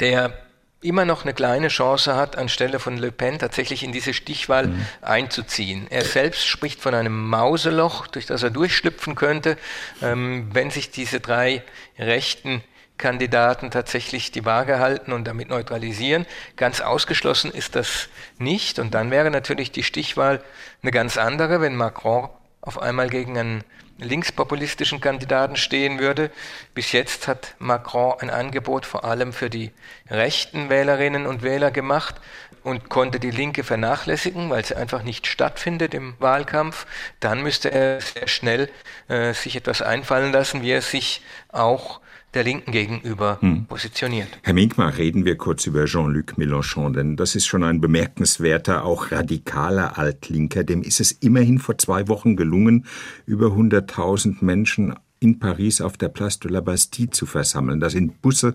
der 0.00 0.36
immer 0.82 1.04
noch 1.04 1.22
eine 1.22 1.34
kleine 1.34 1.68
Chance 1.68 2.14
hat, 2.14 2.36
anstelle 2.36 2.78
von 2.78 2.96
Le 2.96 3.10
Pen 3.10 3.38
tatsächlich 3.38 3.82
in 3.82 3.92
diese 3.92 4.14
Stichwahl 4.14 4.68
mhm. 4.68 4.86
einzuziehen. 5.00 5.86
Er 5.90 6.04
selbst 6.04 6.46
spricht 6.46 6.80
von 6.80 6.94
einem 6.94 7.28
Mauseloch, 7.28 8.06
durch 8.06 8.26
das 8.26 8.42
er 8.42 8.50
durchschlüpfen 8.50 9.14
könnte, 9.14 9.56
ähm, 10.02 10.48
wenn 10.52 10.70
sich 10.70 10.90
diese 10.90 11.20
drei 11.20 11.62
rechten 11.98 12.62
Kandidaten 12.98 13.70
tatsächlich 13.70 14.32
die 14.32 14.44
Waage 14.44 14.78
halten 14.78 15.12
und 15.12 15.24
damit 15.24 15.48
neutralisieren. 15.48 16.26
Ganz 16.56 16.80
ausgeschlossen 16.80 17.50
ist 17.50 17.76
das 17.76 18.08
nicht. 18.38 18.78
Und 18.78 18.94
dann 18.94 19.10
wäre 19.10 19.30
natürlich 19.30 19.72
die 19.72 19.82
Stichwahl 19.82 20.42
eine 20.82 20.90
ganz 20.90 21.16
andere, 21.16 21.60
wenn 21.60 21.76
Macron 21.76 22.28
auf 22.60 22.80
einmal 22.80 23.08
gegen 23.08 23.38
einen 23.38 23.64
linkspopulistischen 23.98 25.00
Kandidaten 25.00 25.56
stehen 25.56 25.98
würde. 25.98 26.30
Bis 26.74 26.92
jetzt 26.92 27.28
hat 27.28 27.54
Macron 27.58 28.20
ein 28.20 28.30
Angebot 28.30 28.84
vor 28.84 29.04
allem 29.04 29.32
für 29.32 29.48
die 29.48 29.72
rechten 30.10 30.68
Wählerinnen 30.68 31.26
und 31.26 31.42
Wähler 31.42 31.70
gemacht 31.70 32.16
und 32.62 32.88
konnte 32.88 33.20
die 33.20 33.30
Linke 33.30 33.64
vernachlässigen, 33.64 34.50
weil 34.50 34.64
sie 34.64 34.74
einfach 34.74 35.02
nicht 35.02 35.26
stattfindet 35.26 35.94
im 35.94 36.14
Wahlkampf. 36.18 36.86
Dann 37.20 37.42
müsste 37.42 37.70
er 37.70 38.00
sehr 38.00 38.28
schnell 38.28 38.68
äh, 39.08 39.32
sich 39.32 39.56
etwas 39.56 39.82
einfallen 39.82 40.32
lassen, 40.32 40.62
wie 40.62 40.72
er 40.72 40.82
sich 40.82 41.22
auch 41.48 42.00
der 42.36 42.44
Linken 42.44 42.70
gegenüber 42.70 43.38
hm. 43.40 43.64
positioniert. 43.64 44.28
Herr 44.42 44.52
Minkmar, 44.52 44.96
reden 44.96 45.24
wir 45.24 45.36
kurz 45.36 45.66
über 45.66 45.86
Jean-Luc 45.86 46.34
Mélenchon, 46.36 46.92
denn 46.92 47.16
das 47.16 47.34
ist 47.34 47.46
schon 47.46 47.64
ein 47.64 47.80
bemerkenswerter, 47.80 48.84
auch 48.84 49.10
radikaler 49.10 49.98
Altlinker. 49.98 50.62
Dem 50.62 50.82
ist 50.82 51.00
es 51.00 51.12
immerhin 51.12 51.58
vor 51.58 51.78
zwei 51.78 52.08
Wochen 52.08 52.36
gelungen, 52.36 52.84
über 53.24 53.48
100.000 53.48 54.44
Menschen 54.44 54.94
in 55.18 55.38
Paris 55.38 55.80
auf 55.80 55.96
der 55.96 56.08
Place 56.08 56.38
de 56.38 56.50
la 56.50 56.60
Bastille 56.60 57.10
zu 57.10 57.24
versammeln. 57.24 57.80
Da 57.80 57.88
sind 57.88 58.20
Busse 58.20 58.54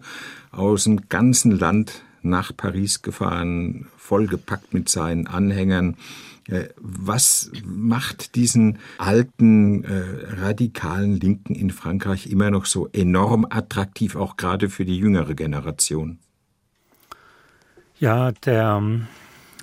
aus 0.52 0.84
dem 0.84 1.10
ganzen 1.10 1.52
Land 1.52 2.04
nach 2.22 2.56
Paris 2.56 3.02
gefahren, 3.02 3.88
vollgepackt 3.98 4.76
mit 4.76 4.90
seinen 4.90 5.26
Anhängern. 5.26 5.98
Äh, 6.52 6.68
was 6.76 7.50
macht 7.64 8.36
diesen 8.36 8.80
alten 8.98 9.86
äh, 9.86 10.42
radikalen 10.42 11.16
Linken 11.16 11.56
in 11.56 11.70
Frankreich 11.70 12.28
immer 12.28 12.52
noch 12.52 12.66
so 12.66 12.90
enorm 12.90 13.48
attraktiv, 13.50 14.18
auch 14.18 14.36
gerade 14.36 14.70
für 14.70 14.84
die 14.84 14.98
jüngere 14.98 15.34
Generation? 15.34 16.20
Ja, 18.00 18.32
der 18.32 18.78
ähm, 18.82 19.08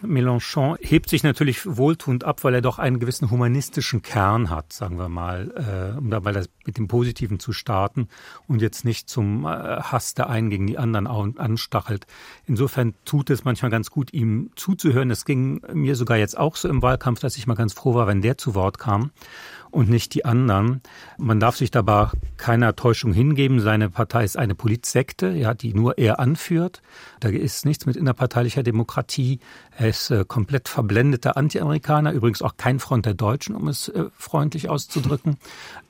Mélenchon 0.03 0.77
hebt 0.81 1.09
sich 1.09 1.23
natürlich 1.23 1.65
wohltuend 1.65 2.25
ab, 2.25 2.45
weil 2.45 2.55
er 2.55 2.61
doch 2.61 2.79
einen 2.79 3.01
gewissen 3.01 3.31
humanistischen 3.31 4.03
Kern 4.03 4.51
hat, 4.51 4.73
sagen 4.73 4.99
wir 4.99 5.09
mal, 5.09 5.95
äh, 5.95 5.99
um 5.99 6.11
dabei 6.11 6.33
das 6.33 6.49
mit 6.65 6.79
dem 6.79 6.89
Positiven 6.89 7.39
zu 7.39 7.53
starten 7.53 8.09
und 8.47 8.63
jetzt 8.63 8.85
nicht 8.85 9.09
zum 9.09 9.45
äh, 9.45 9.49
Hass 9.49 10.15
der 10.15 10.29
einen 10.29 10.51
gegen 10.51 10.67
die 10.67 10.79
anderen 10.79 11.07
anstachelt. 11.07 12.07
Insofern 12.47 12.95
tut 13.05 13.31
es 13.31 13.45
manchmal 13.45 13.71
ganz 13.71 13.91
gut, 13.91 14.13
ihm 14.13 14.51
zuzuhören. 14.55 15.11
Es 15.11 15.25
ging 15.25 15.63
mir 15.73 15.97
sogar 15.97 16.17
jetzt 16.17 16.37
auch 16.37 16.57
so 16.57 16.69
im 16.69 16.83
Wahlkampf, 16.83 17.21
dass 17.21 17.37
ich 17.37 17.47
mal 17.47 17.55
ganz 17.55 17.73
froh 17.73 17.95
war, 17.95 18.07
wenn 18.07 18.21
der 18.21 18.39
zu 18.39 18.55
Wort 18.55 18.79
kam. 18.79 19.11
Und 19.71 19.89
nicht 19.89 20.15
die 20.15 20.25
anderen. 20.25 20.81
Man 21.19 21.41
darf 21.41 21.57
sich 21.57 21.71
dabei 21.71 22.11
keiner 22.37 22.77
Täuschung 22.77 23.13
hingeben. 23.13 23.61
Seine 23.61 23.91
Partei 23.91 24.25
ist 24.25 24.37
eine 24.37 24.55
Politsekte, 24.55 25.29
ja, 25.31 25.55
die 25.55 25.75
nur 25.75 25.99
er 25.99 26.21
anführt. 26.21 26.83
Da 27.21 27.29
ist 27.29 27.65
nichts 27.65 27.87
mit 27.87 27.97
innerparteilicher 27.97 28.63
Demokratie. 28.63 29.41
Er 29.77 29.89
ist 29.89 30.11
äh, 30.11 30.25
komplett 30.27 30.69
verblendeter 30.69 31.37
Anti-Amerikaner, 31.37 32.13
übrigens 32.13 32.43
auch 32.43 32.57
kein 32.57 32.81
Freund 32.81 33.07
der 33.07 33.15
Deutschen, 33.15 33.55
um 33.55 33.69
es 33.69 33.89
äh, 33.89 34.07
freundlich 34.17 34.69
auszudrücken. 34.69 35.39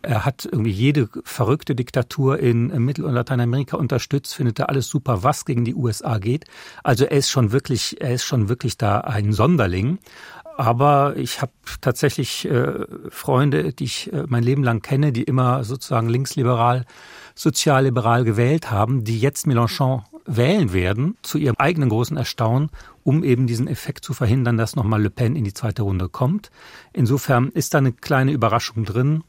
Er 0.03 0.25
hat 0.25 0.49
irgendwie 0.51 0.71
jede 0.71 1.09
verrückte 1.25 1.75
Diktatur 1.75 2.39
in 2.39 2.71
äh, 2.71 2.79
Mittel- 2.79 3.05
und 3.05 3.15
Lateinamerika 3.15 3.77
unterstützt, 3.77 4.35
findet 4.35 4.59
er 4.59 4.69
alles 4.69 4.89
super, 4.89 5.23
was 5.23 5.45
gegen 5.45 5.65
die 5.65 5.75
USA 5.75 6.19
geht. 6.19 6.45
Also 6.83 7.05
er 7.05 7.17
ist 7.17 7.31
schon 7.31 7.53
wirklich, 7.53 8.01
er 8.01 8.15
ist 8.15 8.25
schon 8.25 8.49
wirklich 8.49 8.77
da 8.77 9.01
ein 9.01 9.33
Sonderling. 9.33 9.99
Aber 10.59 11.17
ich 11.17 11.41
habe 11.41 11.53
tatsächlich 11.81 12.45
äh, 12.51 12.85
Freunde, 13.11 13.73
die 13.73 13.85
ich 13.85 14.13
äh, 14.13 14.25
mein 14.27 14.43
Leben 14.43 14.65
lang 14.65 14.83
kenne, 14.83 15.13
die 15.13 15.23
immer 15.23 15.63
sozusagen 15.63 16.09
linksliberal, 16.09 16.85
sozialliberal 17.37 18.25
gewählt 18.25 18.69
haben, 18.69 19.05
die 19.05 19.21
jetzt 19.21 19.47
Mélenchon 19.47 20.03
wählen 20.27 20.73
werden, 20.73 21.17
zu 21.23 21.39
ihrem 21.39 21.55
eigenen 21.59 21.91
großen 21.91 22.17
Erstaunen, 22.17 22.71
um 23.05 23.23
eben 23.23 23.47
diesen 23.47 23.69
Effekt 23.69 24.05
zu 24.05 24.15
verhindern, 24.15 24.57
dass 24.57 24.75
nochmal 24.75 25.01
Le 25.01 25.11
Pen 25.11 25.37
in 25.37 25.45
die 25.45 25.55
zweite 25.55 25.83
Runde 25.83 26.09
kommt. 26.09 26.51
Insofern 26.93 27.51
ist 27.51 27.75
da 27.75 27.79
eine 27.79 27.93
kleine 27.93 28.33
Überraschung 28.33 28.85
drin. 28.85 29.23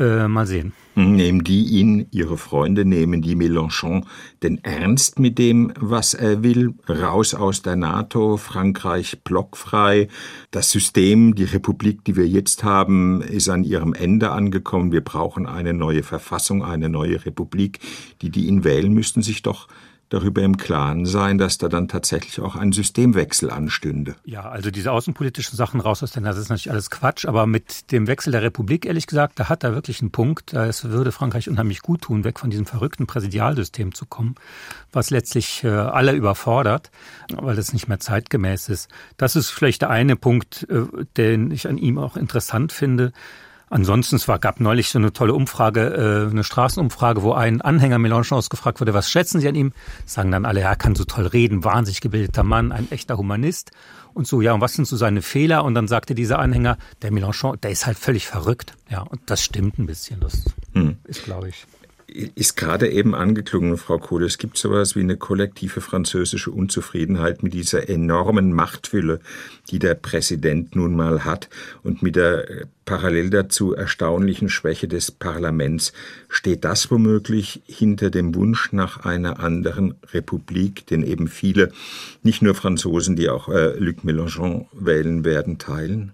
Äh, 0.00 0.28
mal 0.28 0.46
sehen. 0.46 0.74
Nehmen 0.94 1.42
die 1.42 1.64
ihn, 1.64 2.06
ihre 2.12 2.38
Freunde, 2.38 2.84
nehmen 2.84 3.20
die 3.20 3.34
Mélenchon 3.34 4.04
denn 4.44 4.58
ernst 4.62 5.18
mit 5.18 5.38
dem, 5.38 5.72
was 5.76 6.14
er 6.14 6.44
will? 6.44 6.74
Raus 6.88 7.34
aus 7.34 7.62
der 7.62 7.74
NATO, 7.74 8.36
Frankreich 8.36 9.22
blockfrei. 9.24 10.06
Das 10.52 10.70
System, 10.70 11.34
die 11.34 11.44
Republik, 11.44 12.04
die 12.04 12.14
wir 12.14 12.28
jetzt 12.28 12.62
haben, 12.62 13.22
ist 13.22 13.48
an 13.48 13.64
ihrem 13.64 13.92
Ende 13.92 14.30
angekommen. 14.30 14.92
Wir 14.92 15.02
brauchen 15.02 15.46
eine 15.46 15.74
neue 15.74 16.04
Verfassung, 16.04 16.64
eine 16.64 16.88
neue 16.88 17.24
Republik. 17.24 17.80
Die, 18.22 18.30
die 18.30 18.46
ihn 18.46 18.62
wählen, 18.62 18.92
müssten 18.92 19.22
sich 19.22 19.42
doch 19.42 19.66
darüber 20.08 20.42
im 20.42 20.56
Klaren 20.56 21.04
sein, 21.04 21.38
dass 21.38 21.58
da 21.58 21.68
dann 21.68 21.88
tatsächlich 21.88 22.40
auch 22.40 22.56
ein 22.56 22.72
Systemwechsel 22.72 23.50
anstünde. 23.50 24.16
Ja, 24.24 24.48
also 24.48 24.70
diese 24.70 24.92
außenpolitischen 24.92 25.56
Sachen 25.56 25.80
raus 25.80 26.02
aus 26.02 26.12
der 26.12 26.22
das 26.28 26.36
ist 26.36 26.48
natürlich 26.50 26.70
alles 26.70 26.90
Quatsch, 26.90 27.26
aber 27.26 27.46
mit 27.46 27.90
dem 27.92 28.06
Wechsel 28.06 28.32
der 28.32 28.42
Republik, 28.42 28.84
ehrlich 28.84 29.06
gesagt, 29.06 29.38
da 29.38 29.48
hat 29.48 29.64
er 29.64 29.74
wirklich 29.74 30.00
einen 30.00 30.10
Punkt. 30.10 30.52
Es 30.52 30.84
würde 30.84 31.12
Frankreich 31.12 31.48
unheimlich 31.48 31.80
gut 31.80 32.02
tun, 32.02 32.24
weg 32.24 32.38
von 32.38 32.50
diesem 32.50 32.66
verrückten 32.66 33.06
Präsidialsystem 33.06 33.94
zu 33.94 34.06
kommen, 34.06 34.34
was 34.92 35.10
letztlich 35.10 35.64
äh, 35.64 35.68
alle 35.68 36.12
überfordert, 36.12 36.90
weil 37.34 37.56
das 37.56 37.72
nicht 37.72 37.88
mehr 37.88 38.00
zeitgemäß 38.00 38.68
ist. 38.68 38.90
Das 39.16 39.36
ist 39.36 39.50
vielleicht 39.50 39.82
der 39.82 39.90
eine 39.90 40.16
Punkt, 40.16 40.66
äh, 40.68 40.82
den 41.16 41.50
ich 41.50 41.68
an 41.68 41.78
ihm 41.78 41.98
auch 41.98 42.16
interessant 42.16 42.72
finde. 42.72 43.12
Ansonsten, 43.70 44.16
es 44.16 44.28
war, 44.28 44.38
gab 44.38 44.60
neulich 44.60 44.90
so 44.90 44.98
eine 44.98 45.12
tolle 45.12 45.34
Umfrage, 45.34 46.26
äh, 46.26 46.30
eine 46.30 46.44
Straßenumfrage, 46.44 47.22
wo 47.22 47.32
ein 47.32 47.60
Anhänger 47.60 47.96
Mélenchons 47.96 48.48
gefragt 48.48 48.80
wurde, 48.80 48.94
was 48.94 49.10
schätzen 49.10 49.40
Sie 49.40 49.48
an 49.48 49.54
ihm? 49.54 49.72
Sagen 50.06 50.30
dann 50.30 50.44
alle, 50.44 50.60
er 50.60 50.76
kann 50.76 50.94
so 50.94 51.04
toll 51.04 51.26
reden, 51.26 51.64
wahnsinnig 51.64 52.00
gebildeter 52.00 52.44
Mann, 52.44 52.72
ein 52.72 52.90
echter 52.90 53.18
Humanist. 53.18 53.72
Und 54.14 54.26
so, 54.26 54.40
ja, 54.40 54.52
und 54.52 54.60
was 54.60 54.74
sind 54.74 54.86
so 54.86 54.96
seine 54.96 55.22
Fehler? 55.22 55.64
Und 55.64 55.74
dann 55.74 55.86
sagte 55.86 56.14
dieser 56.14 56.38
Anhänger, 56.38 56.78
der 57.02 57.12
Mélenchon, 57.12 57.56
der 57.60 57.70
ist 57.70 57.86
halt 57.86 57.98
völlig 57.98 58.26
verrückt. 58.26 58.74
Ja, 58.90 59.02
und 59.02 59.20
das 59.26 59.42
stimmt 59.42 59.78
ein 59.78 59.86
bisschen. 59.86 60.20
Das 60.20 60.44
hm. 60.72 60.96
ist, 61.04 61.24
glaube 61.24 61.50
ich 61.50 61.66
ist 62.08 62.56
gerade 62.56 62.88
eben 62.88 63.14
angeklungen, 63.14 63.76
Frau 63.76 63.98
Kohle, 63.98 64.26
es 64.26 64.38
gibt 64.38 64.56
sowas 64.56 64.96
wie 64.96 65.00
eine 65.00 65.16
kollektive 65.16 65.80
französische 65.80 66.50
Unzufriedenheit 66.50 67.42
mit 67.42 67.52
dieser 67.52 67.88
enormen 67.88 68.52
Machtfülle, 68.52 69.20
die 69.70 69.78
der 69.78 69.94
Präsident 69.94 70.74
nun 70.74 70.96
mal 70.96 71.24
hat 71.24 71.50
und 71.82 72.02
mit 72.02 72.16
der 72.16 72.50
äh, 72.50 72.66
parallel 72.86 73.28
dazu 73.28 73.74
erstaunlichen 73.74 74.48
Schwäche 74.48 74.88
des 74.88 75.10
Parlaments. 75.10 75.92
Steht 76.30 76.64
das 76.64 76.90
womöglich 76.90 77.62
hinter 77.66 78.08
dem 78.08 78.34
Wunsch 78.34 78.72
nach 78.72 79.04
einer 79.04 79.40
anderen 79.40 79.94
Republik, 80.12 80.86
den 80.86 81.02
eben 81.02 81.28
viele, 81.28 81.72
nicht 82.22 82.40
nur 82.40 82.54
Franzosen, 82.54 83.16
die 83.16 83.28
auch 83.28 83.50
äh, 83.50 83.78
Luc 83.78 84.04
Mélenchon 84.04 84.66
wählen 84.72 85.24
werden, 85.24 85.58
teilen? 85.58 86.12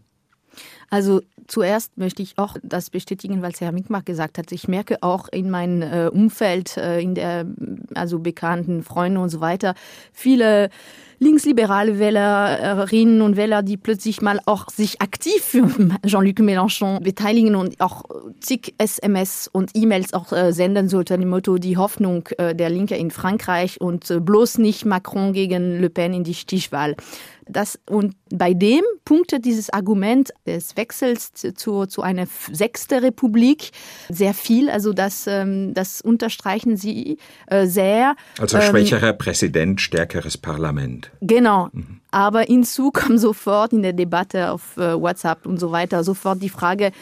Also 0.90 1.22
zuerst 1.46 1.96
möchte 1.98 2.22
ich 2.22 2.38
auch 2.38 2.56
das 2.62 2.90
bestätigen, 2.90 3.42
was 3.42 3.60
Herr 3.60 3.72
Minkmach 3.72 4.04
gesagt 4.04 4.38
hat. 4.38 4.52
Ich 4.52 4.68
merke 4.68 5.02
auch 5.02 5.28
in 5.28 5.50
meinem 5.50 5.82
äh, 5.82 6.08
Umfeld, 6.08 6.76
äh, 6.76 7.00
in 7.00 7.14
der 7.14 7.46
also 7.94 8.18
bekannten 8.18 8.82
Freunde 8.82 9.20
und 9.20 9.28
so 9.28 9.40
weiter, 9.40 9.74
viele 10.12 10.70
linksliberale 11.20 11.98
Wählerinnen 11.98 13.22
und 13.22 13.36
Wähler, 13.36 13.62
die 13.62 13.76
plötzlich 13.76 14.20
mal 14.20 14.40
auch 14.46 14.68
sich 14.68 15.00
aktiv 15.00 15.42
für 15.42 15.68
Jean-Luc 16.06 16.40
Mélenchon 16.40 17.00
beteiligen 17.00 17.54
und 17.54 17.80
auch 17.80 18.02
zig 18.40 18.74
SMS 18.78 19.48
und 19.50 19.70
E-Mails 19.74 20.12
auch 20.12 20.32
äh, 20.32 20.52
senden 20.52 20.88
sollten, 20.88 21.22
im 21.22 21.30
Motto 21.30 21.56
die 21.58 21.76
Hoffnung 21.76 22.28
der 22.38 22.68
Linke 22.68 22.96
in 22.96 23.10
Frankreich 23.10 23.80
und 23.80 24.12
bloß 24.24 24.58
nicht 24.58 24.84
Macron 24.84 25.32
gegen 25.32 25.80
Le 25.80 25.88
Pen 25.88 26.14
in 26.14 26.24
die 26.24 26.34
Stichwahl. 26.34 26.96
Das, 27.46 27.78
und 27.88 28.14
bei 28.30 28.54
dem 28.54 28.82
punktet 29.04 29.44
dieses 29.44 29.70
Argument 29.70 30.32
des 30.46 30.76
Wechsels 30.76 31.32
zu, 31.32 31.86
zu 31.86 32.02
einer 32.02 32.26
sechste 32.50 33.02
Republik 33.02 33.70
sehr 34.08 34.34
viel. 34.34 34.70
Also 34.70 34.92
das, 34.92 35.26
ähm, 35.26 35.74
das 35.74 36.00
unterstreichen 36.00 36.76
Sie 36.76 37.18
äh, 37.46 37.66
sehr. 37.66 38.16
Also 38.38 38.60
schwächerer 38.60 39.10
ähm, 39.10 39.18
Präsident, 39.18 39.80
stärkeres 39.80 40.38
Parlament. 40.38 41.10
Genau. 41.20 41.68
Mhm. 41.72 42.00
Aber 42.10 42.42
hinzu 42.42 42.90
kommt 42.92 43.20
sofort 43.20 43.72
in 43.72 43.82
der 43.82 43.92
Debatte 43.92 44.50
auf 44.50 44.76
äh, 44.76 45.00
WhatsApp 45.00 45.46
und 45.46 45.58
so 45.58 45.70
weiter 45.70 46.02
sofort 46.04 46.42
die 46.42 46.48
Frage, 46.48 46.92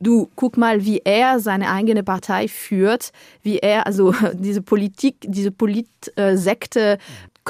du 0.00 0.30
guck 0.34 0.56
mal, 0.56 0.84
wie 0.84 1.00
er 1.04 1.40
seine 1.40 1.70
eigene 1.70 2.02
Partei 2.02 2.48
führt, 2.48 3.12
wie 3.42 3.58
er 3.58 3.86
also 3.86 4.14
diese 4.34 4.62
Politik, 4.62 5.16
diese 5.22 5.50
Politsekte 5.50 6.98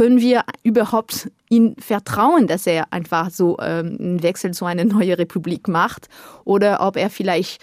können 0.00 0.22
wir 0.22 0.44
überhaupt 0.62 1.30
ihm 1.50 1.76
vertrauen, 1.76 2.46
dass 2.46 2.66
er 2.66 2.90
einfach 2.90 3.28
so 3.28 3.58
ähm, 3.60 3.98
einen 4.00 4.22
Wechsel 4.22 4.52
zu 4.52 4.64
einer 4.64 4.86
neuen 4.86 5.12
Republik 5.12 5.68
macht 5.68 6.08
oder 6.46 6.80
ob 6.80 6.96
er 6.96 7.10
vielleicht 7.10 7.62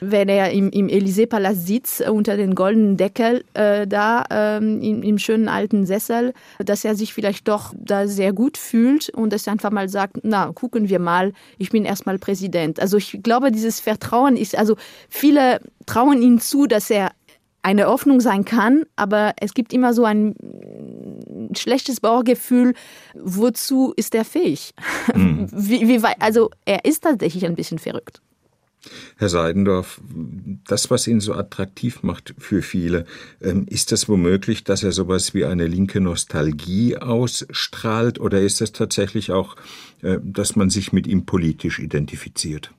wenn 0.00 0.28
er 0.28 0.50
im, 0.50 0.68
im 0.70 0.88
Élysée-Palast 0.88 1.66
sitzt, 1.66 2.02
unter 2.02 2.36
den 2.36 2.54
goldenen 2.54 2.96
Deckel 2.96 3.44
äh, 3.54 3.86
da 3.86 4.24
ähm, 4.30 4.82
im, 4.82 5.02
im 5.02 5.16
schönen 5.16 5.48
alten 5.48 5.86
Sessel, 5.86 6.34
dass 6.58 6.84
er 6.84 6.96
sich 6.96 7.14
vielleicht 7.14 7.48
doch 7.48 7.72
da 7.78 8.06
sehr 8.06 8.32
gut 8.34 8.58
fühlt 8.58 9.08
und 9.10 9.32
dass 9.32 9.46
er 9.46 9.52
einfach 9.52 9.70
mal 9.70 9.88
sagt, 9.88 10.18
na, 10.22 10.50
gucken 10.52 10.90
wir 10.90 10.98
mal, 10.98 11.32
ich 11.56 11.70
bin 11.70 11.86
erstmal 11.86 12.18
Präsident. 12.18 12.78
Also 12.78 12.98
ich 12.98 13.20
glaube, 13.22 13.50
dieses 13.52 13.80
Vertrauen 13.80 14.36
ist, 14.36 14.58
also 14.58 14.76
viele 15.08 15.60
trauen 15.86 16.20
ihm 16.20 16.40
zu, 16.40 16.66
dass 16.66 16.90
er 16.90 17.12
eine 17.66 17.86
Hoffnung 17.86 18.20
sein 18.20 18.44
kann, 18.44 18.84
aber 18.94 19.34
es 19.40 19.52
gibt 19.52 19.72
immer 19.72 19.92
so 19.92 20.04
ein 20.04 20.36
schlechtes 21.56 21.98
Bauchgefühl, 21.98 22.74
wozu 23.14 23.92
ist 23.96 24.14
er 24.14 24.24
fähig? 24.24 24.72
Mhm. 25.12 25.48
Wie, 25.52 25.88
wie, 25.88 26.00
also 26.20 26.50
er 26.64 26.84
ist 26.84 27.02
tatsächlich 27.02 27.44
ein 27.44 27.56
bisschen 27.56 27.80
verrückt. 27.80 28.20
Herr 29.16 29.28
Seidendorf, 29.28 30.00
das, 30.68 30.90
was 30.92 31.08
ihn 31.08 31.18
so 31.18 31.34
attraktiv 31.34 32.04
macht 32.04 32.34
für 32.38 32.62
viele, 32.62 33.04
ähm, 33.42 33.66
ist 33.68 33.90
das 33.90 34.08
womöglich, 34.08 34.62
dass 34.62 34.84
er 34.84 34.92
sowas 34.92 35.34
wie 35.34 35.44
eine 35.44 35.66
linke 35.66 36.00
Nostalgie 36.00 36.96
ausstrahlt 36.96 38.20
oder 38.20 38.40
ist 38.42 38.60
das 38.60 38.70
tatsächlich 38.70 39.32
auch, 39.32 39.56
äh, 40.02 40.18
dass 40.22 40.54
man 40.54 40.70
sich 40.70 40.92
mit 40.92 41.08
ihm 41.08 41.26
politisch 41.26 41.80
identifiziert? 41.80 42.70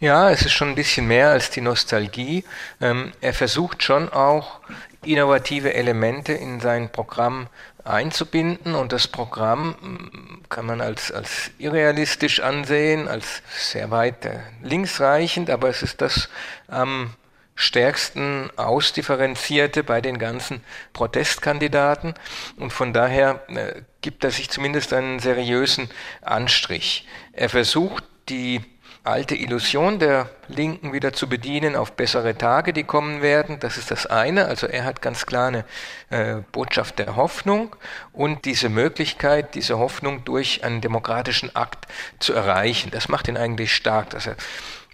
Ja, 0.00 0.30
es 0.30 0.42
ist 0.42 0.52
schon 0.52 0.68
ein 0.68 0.74
bisschen 0.76 1.08
mehr 1.08 1.30
als 1.30 1.50
die 1.50 1.60
Nostalgie. 1.60 2.44
Ähm, 2.80 3.10
er 3.20 3.34
versucht 3.34 3.82
schon 3.82 4.08
auch 4.12 4.60
innovative 5.04 5.74
Elemente 5.74 6.34
in 6.34 6.60
sein 6.60 6.92
Programm 6.92 7.48
einzubinden 7.82 8.76
und 8.76 8.92
das 8.92 9.08
Programm 9.08 9.70
mm, 9.70 10.48
kann 10.48 10.66
man 10.66 10.80
als, 10.80 11.10
als 11.10 11.50
irrealistisch 11.58 12.38
ansehen, 12.38 13.08
als 13.08 13.42
sehr 13.50 13.90
weit 13.90 14.24
äh, 14.24 14.38
linksreichend, 14.62 15.50
aber 15.50 15.68
es 15.68 15.82
ist 15.82 16.00
das 16.00 16.28
am 16.68 17.14
stärksten 17.56 18.50
ausdifferenzierte 18.56 19.82
bei 19.82 20.00
den 20.00 20.20
ganzen 20.20 20.62
Protestkandidaten 20.92 22.14
und 22.56 22.72
von 22.72 22.92
daher 22.92 23.42
äh, 23.48 23.82
gibt 24.00 24.22
er 24.22 24.30
sich 24.30 24.48
zumindest 24.48 24.92
einen 24.92 25.18
seriösen 25.18 25.90
Anstrich. 26.22 27.08
Er 27.32 27.48
versucht 27.48 28.04
die 28.28 28.62
alte 29.08 29.34
Illusion 29.34 29.98
der 29.98 30.28
Linken 30.48 30.92
wieder 30.92 31.12
zu 31.12 31.28
bedienen 31.28 31.76
auf 31.76 31.92
bessere 31.92 32.36
Tage, 32.36 32.72
die 32.72 32.84
kommen 32.84 33.22
werden. 33.22 33.58
Das 33.58 33.76
ist 33.76 33.90
das 33.90 34.06
eine. 34.06 34.46
Also 34.46 34.66
er 34.66 34.84
hat 34.84 35.02
ganz 35.02 35.26
klar 35.26 35.48
eine 35.48 35.64
äh, 36.10 36.42
Botschaft 36.52 36.98
der 36.98 37.16
Hoffnung 37.16 37.74
und 38.12 38.44
diese 38.44 38.68
Möglichkeit, 38.68 39.54
diese 39.54 39.78
Hoffnung 39.78 40.24
durch 40.24 40.62
einen 40.64 40.80
demokratischen 40.80 41.54
Akt 41.56 41.86
zu 42.18 42.34
erreichen. 42.34 42.90
Das 42.90 43.08
macht 43.08 43.28
ihn 43.28 43.36
eigentlich 43.36 43.74
stark, 43.74 44.10
dass 44.10 44.26
er 44.26 44.36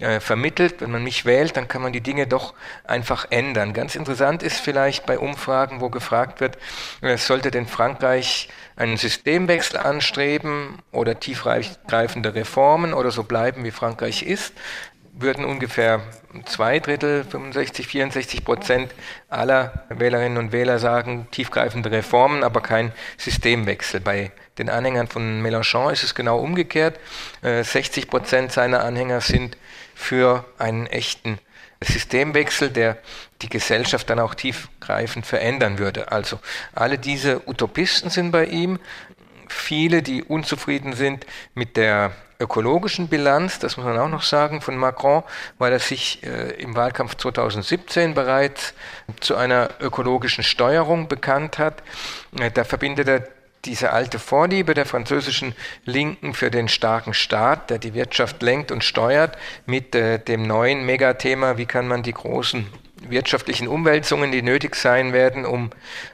äh, 0.01 0.21
vermittelt, 0.21 0.81
wenn 0.81 0.91
man 0.91 1.05
mich 1.05 1.25
wählt, 1.25 1.57
dann 1.57 1.69
kann 1.69 1.83
man 1.83 1.93
die 1.93 2.01
Dinge 2.01 2.27
doch 2.27 2.55
einfach 2.85 3.27
ändern. 3.31 3.73
Ganz 3.73 3.95
interessant 3.95 4.43
ist 4.43 4.59
vielleicht 4.59 5.07
bei 5.07 5.19
Umfragen, 5.19 5.81
wo 5.81 5.89
gefragt 5.89 6.41
wird, 6.41 6.59
äh, 7.01 7.17
sollte 7.17 7.51
denn 7.51 7.67
Frankreich 7.67 8.49
einen 8.77 8.97
Systemwechsel 8.97 9.79
anstreben 9.79 10.83
oder 10.91 11.21
tiefgreifende 11.21 12.35
Reformen 12.35 12.93
oder 12.93 13.13
so 13.13 13.23
bleiben, 13.23 13.65
wie 13.65 13.71
Frankreich 13.71 14.25
ist. 14.25 14.53
Würden 15.17 15.45
ungefähr 15.45 16.01
zwei 16.45 16.81
Drittel, 16.81 17.25
65, 17.25 17.87
64 17.87 18.45
Prozent 18.45 18.93
aller 19.29 19.85
Wählerinnen 19.89 20.39
und 20.39 20.53
Wähler 20.53 20.79
sagen, 20.79 21.29
tiefgreifende 21.31 21.91
Reformen, 21.91 22.43
aber 22.43 22.61
kein 22.61 22.93
Systemwechsel. 23.17 24.01
Bei 24.01 24.33
den 24.59 24.69
Anhängern 24.69 25.07
von 25.07 25.41
Mélenchon 25.41 25.93
ist 25.93 26.03
es 26.03 26.15
genau 26.15 26.39
umgekehrt. 26.39 26.99
60 27.43 28.09
Prozent 28.11 28.53
seiner 28.53 28.83
Anhänger 28.83 29.21
sind 29.21 29.57
für 29.95 30.45
einen 30.59 30.87
echten 30.87 31.39
Systemwechsel, 31.81 32.71
der 32.71 32.97
die 33.43 33.49
Gesellschaft 33.49 34.09
dann 34.11 34.19
auch 34.19 34.35
tiefgreifend 34.35 35.27
verändern 35.27 35.79
würde. 35.79 36.11
Also 36.11 36.41
alle 36.75 36.99
diese 36.99 37.47
Utopisten 37.49 38.11
sind 38.11 38.31
bei 38.31 38.47
ihm, 38.47 38.79
viele, 39.49 40.03
die 40.03 40.23
unzufrieden 40.23 40.93
sind 40.95 41.27
mit 41.55 41.77
der 41.77 42.13
ökologischen 42.41 43.09
Bilanz, 43.09 43.59
das 43.59 43.77
muss 43.77 43.87
man 43.87 43.99
auch 43.99 44.09
noch 44.09 44.23
sagen, 44.23 44.61
von 44.61 44.77
Macron, 44.77 45.23
weil 45.59 45.73
er 45.73 45.79
sich 45.79 46.23
äh, 46.25 46.51
im 46.61 46.77
Wahlkampf 46.77 47.17
2017 47.17 48.15
bereits 48.15 48.75
zu 49.21 49.37
einer 49.37 49.71
ökologischen 49.81 50.45
Steuerung 50.45 51.09
bekannt 51.09 51.59
hat. 51.59 51.83
Äh, 52.39 52.51
da 52.51 52.65
verbindet 52.65 53.09
er 53.09 53.29
diese 53.65 53.93
alte 53.93 54.19
Vorliebe 54.19 54.75
der 54.75 54.85
französischen 54.85 55.55
Linken 55.85 56.35
für 56.35 56.51
den 56.51 56.69
starken 56.69 57.15
Staat, 57.15 57.71
der 57.71 57.79
die 57.79 57.95
Wirtschaft 57.95 58.43
lenkt 58.43 58.71
und 58.71 58.85
steuert, 58.85 59.39
mit 59.65 59.95
äh, 59.95 60.19
dem 60.19 60.43
neuen 60.43 60.85
Megathema, 60.85 61.57
wie 61.57 61.67
kann 61.67 61.89
man 61.89 62.03
die 62.03 62.13
großen 62.13 62.67
wirtschaftlichen 63.11 63.69
Umwälzungen, 63.69 64.33
die 64.33 64.43
nötig 64.43 64.77
sein 64.77 65.13
werden, 65.13 65.45
um 65.45 65.71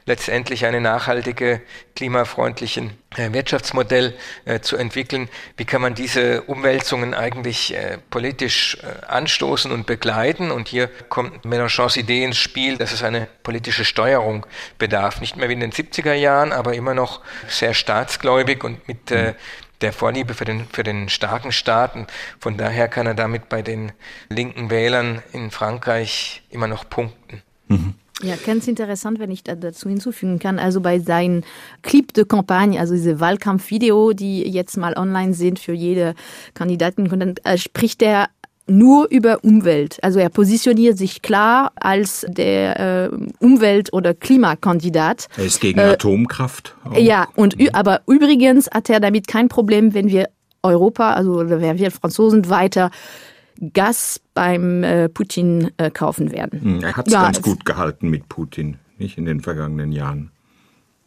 letztendlich 0.06 0.66
eine 0.66 0.80
nachhaltige, 0.80 1.60
klimafreundlichen 1.96 2.90
äh, 3.16 3.32
Wirtschaftsmodell 3.32 4.14
äh, 4.44 4.60
zu 4.60 4.76
entwickeln. 4.76 5.28
Wie 5.56 5.64
kann 5.64 5.82
man 5.82 5.94
diese 5.94 6.42
Umwälzungen 6.42 7.12
eigentlich 7.12 7.74
äh, 7.74 7.98
politisch 8.10 8.78
anstoßen 9.08 9.72
und 9.72 9.86
begleiten? 9.86 10.50
Und 10.50 10.68
hier 10.68 10.88
kommt 11.08 11.44
Mélenchons 11.44 11.98
Idee 11.98 12.24
ins 12.24 12.38
Spiel, 12.38 12.78
dass 12.78 12.92
es 12.92 13.02
eine 13.02 13.26
politische 13.42 13.84
Steuerung 13.84 14.46
bedarf. 14.78 15.20
Nicht 15.20 15.36
mehr 15.36 15.48
wie 15.48 15.54
in 15.54 15.60
den 15.60 15.72
70er 15.72 16.14
Jahren, 16.14 16.52
aber 16.52 16.74
immer 16.74 16.94
noch 16.94 17.20
sehr 17.48 17.74
staatsgläubig 17.74 18.62
und 18.62 18.86
mit 18.86 19.10
äh, 19.10 19.34
der 19.80 19.92
Vorliebe 19.92 20.34
für 20.34 20.44
den, 20.44 20.66
für 20.66 20.82
den 20.82 21.08
starken 21.08 21.52
Staat. 21.52 21.94
Und 21.94 22.06
von 22.38 22.56
daher 22.56 22.88
kann 22.88 23.06
er 23.06 23.14
damit 23.14 23.48
bei 23.48 23.62
den 23.62 23.92
linken 24.28 24.70
Wählern 24.70 25.22
in 25.32 25.50
Frankreich 25.50 26.42
immer 26.50 26.68
noch 26.68 26.88
punkten. 26.88 27.42
Mhm. 27.68 27.94
Ja, 28.22 28.34
ganz 28.36 28.68
interessant, 28.68 29.18
wenn 29.18 29.30
ich 29.30 29.44
dazu 29.44 29.88
hinzufügen 29.88 30.38
kann. 30.38 30.58
Also 30.58 30.82
bei 30.82 30.98
seinen 30.98 31.42
Clip 31.80 32.12
de 32.12 32.26
Campagne, 32.26 32.78
also 32.78 32.92
diese 32.92 33.18
Wahlkampfvideo, 33.18 34.12
die 34.12 34.42
jetzt 34.42 34.76
mal 34.76 34.94
online 34.98 35.32
sind 35.32 35.58
für 35.58 35.72
jede 35.72 36.14
Kandidatin, 36.52 37.08
dann 37.08 37.34
äh, 37.44 37.56
spricht 37.56 38.02
er 38.02 38.28
nur 38.70 39.08
über 39.10 39.44
Umwelt. 39.44 39.98
Also 40.02 40.18
er 40.18 40.28
positioniert 40.28 40.96
sich 40.96 41.22
klar 41.22 41.72
als 41.76 42.24
der 42.28 43.10
äh, 43.10 43.10
Umwelt- 43.38 43.92
oder 43.92 44.14
Klimakandidat. 44.14 45.28
Er 45.36 45.44
ist 45.44 45.60
gegen 45.60 45.78
äh, 45.78 45.92
Atomkraft. 45.92 46.76
Auch. 46.84 46.96
Ja, 46.96 47.28
und 47.34 47.56
aber 47.74 48.02
übrigens 48.06 48.70
hat 48.70 48.88
er 48.88 49.00
damit 49.00 49.26
kein 49.26 49.48
Problem, 49.48 49.94
wenn 49.94 50.08
wir 50.08 50.28
Europa, 50.62 51.12
also 51.12 51.48
wenn 51.48 51.78
wir 51.78 51.90
Franzosen 51.90 52.48
weiter 52.48 52.90
Gas 53.74 54.20
beim 54.34 54.82
äh, 54.82 55.08
Putin 55.08 55.70
äh, 55.76 55.90
kaufen 55.90 56.32
werden. 56.32 56.60
Hm, 56.62 56.82
er 56.82 56.96
hat 56.96 57.08
es 57.08 57.12
ja, 57.12 57.24
ganz 57.24 57.42
gut 57.42 57.64
gehalten 57.64 58.08
mit 58.08 58.28
Putin, 58.28 58.78
nicht 58.98 59.18
in 59.18 59.26
den 59.26 59.40
vergangenen 59.40 59.92
Jahren. 59.92 60.30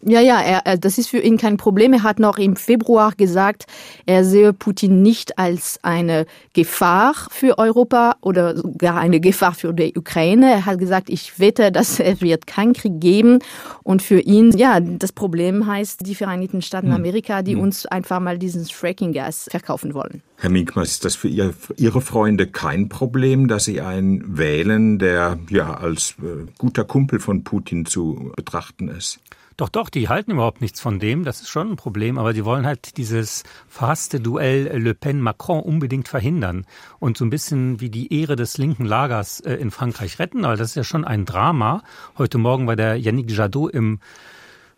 Ja, 0.06 0.20
ja, 0.20 0.41
er, 0.41 0.78
das 0.78 0.97
ist 0.97 1.10
für 1.10 1.20
ihn 1.20 1.38
kein 1.38 1.58
Problem. 1.58 1.93
Er 1.93 2.04
hat 2.04 2.20
noch 2.20 2.38
im 2.38 2.56
Februar 2.56 3.14
gesagt, 3.16 3.66
er 4.06 4.26
sehe 4.26 4.54
Putin 4.54 5.01
nicht 5.01 5.39
als 5.39 5.80
eine 5.82 6.26
Gefahr 6.54 7.14
für 7.30 7.58
Europa 7.58 8.18
oder 8.22 8.58
sogar 8.58 8.97
eine 8.97 9.20
Gefahr 9.20 9.54
für 9.54 9.74
die 9.74 9.93
Ukraine. 9.95 10.51
Er 10.51 10.66
hat 10.66 10.80
gesagt, 10.80 11.10
ich 11.10 11.39
wette, 11.39 11.72
dass 11.72 11.99
es 11.99 12.22
wird 12.22 12.47
keinen 12.47 12.74
Krieg 12.74 12.99
geben. 12.99 13.39
Und 13.84 14.01
für 14.01 14.20
ihn, 14.20 14.51
ja, 14.58 14.80
das 14.80 15.12
Problem 15.12 15.68
heißt 15.68 16.06
die 16.06 16.16
Vereinigten 16.16 16.62
Staaten 16.62 16.88
hm. 16.88 16.95
Amerika, 16.95 17.41
die 17.41 17.54
hm. 17.54 17.62
uns 17.62 17.86
einfach 17.86 18.20
mal 18.20 18.38
dieses 18.38 18.72
Fracking-Gas 18.72 19.47
verkaufen 19.51 19.93
wollen. 19.93 20.22
Herr 20.38 20.49
Minkmas, 20.49 20.91
ist 20.91 21.06
das 21.06 21.16
für 21.16 21.30
ihr, 21.30 21.54
Ihre 21.78 22.01
Freunde 22.01 22.47
kein 22.47 22.89
Problem, 22.89 23.47
dass 23.47 23.66
Sie 23.66 23.80
einen 23.80 24.38
wählen, 24.38 24.99
der 24.99 25.39
ja 25.49 25.76
als 25.76 26.16
äh, 26.22 26.45
guter 26.58 26.84
Kumpel 26.84 27.20
von 27.20 27.43
Putin 27.43 27.86
zu 27.86 28.34
betrachten 28.36 28.89
ist? 28.89 29.20
Doch, 29.58 29.70
doch, 29.70 29.89
die 29.89 30.10
halten 30.10 30.32
überhaupt 30.32 30.62
nichts 30.62 30.82
von 30.82 30.99
dem. 30.99 31.24
Das 31.24 31.41
ist 31.41 31.49
schon 31.49 31.72
ein 31.72 31.76
Problem. 31.76 32.18
Aber 32.18 32.34
die 32.34 32.45
wollen 32.45 32.66
halt 32.66 32.97
dieses 32.97 33.43
verhasste 33.68 34.20
Duell 34.20 34.78
Le 34.78 34.93
Pen-Macron 34.93 35.62
unbedingt 35.62 36.08
verhindern 36.08 36.66
und 36.99 37.18
so 37.18 37.26
ein 37.26 37.30
bisschen 37.30 37.80
wie 37.80 37.89
die 37.89 38.20
Ehre 38.20 38.36
des 38.36 38.58
linken 38.58 38.86
Lagers 38.86 39.39
äh, 39.41 39.54
in 39.56 39.72
Frankreich 39.72 40.20
retten. 40.20 40.43
Weil 40.43 40.58
das 40.58 40.70
ist 40.70 40.76
ja 40.76 40.84
schon 40.84 41.06
ein 41.06 41.26
Drama. 41.26 41.84
Heute 42.18 42.38
Morgen 42.38 42.68
war 42.68 42.76
der 42.76 42.95
Yannick 42.97 43.30
Jadot 43.30 43.72
im 43.74 43.99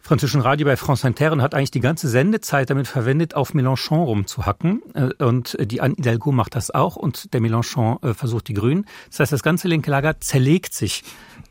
französischen 0.05 0.41
Radio 0.41 0.67
bei 0.67 0.77
France 0.77 1.07
Inter 1.07 1.31
und 1.31 1.41
hat 1.41 1.55
eigentlich 1.55 1.71
die 1.71 1.79
ganze 1.79 2.07
Sendezeit 2.07 2.69
damit 2.69 2.87
verwendet, 2.87 3.33
auf 3.33 3.55
Mélenchon 3.55 4.03
rumzuhacken. 4.03 4.83
Äh, 4.93 5.23
und 5.23 5.57
die 5.59 5.81
Anne 5.81 5.95
Hidalgo 5.95 6.31
macht 6.31 6.53
das 6.55 6.69
auch 6.69 6.95
und 6.95 7.33
der 7.33 7.41
Mélenchon 7.41 8.05
äh, 8.05 8.13
versucht 8.13 8.47
die 8.47 8.53
Grünen. 8.53 8.85
Das 9.09 9.21
heißt, 9.21 9.31
das 9.31 9.41
ganze 9.41 9.67
linke 9.67 9.89
Lager 9.89 10.19
zerlegt 10.19 10.75
sich 10.75 11.03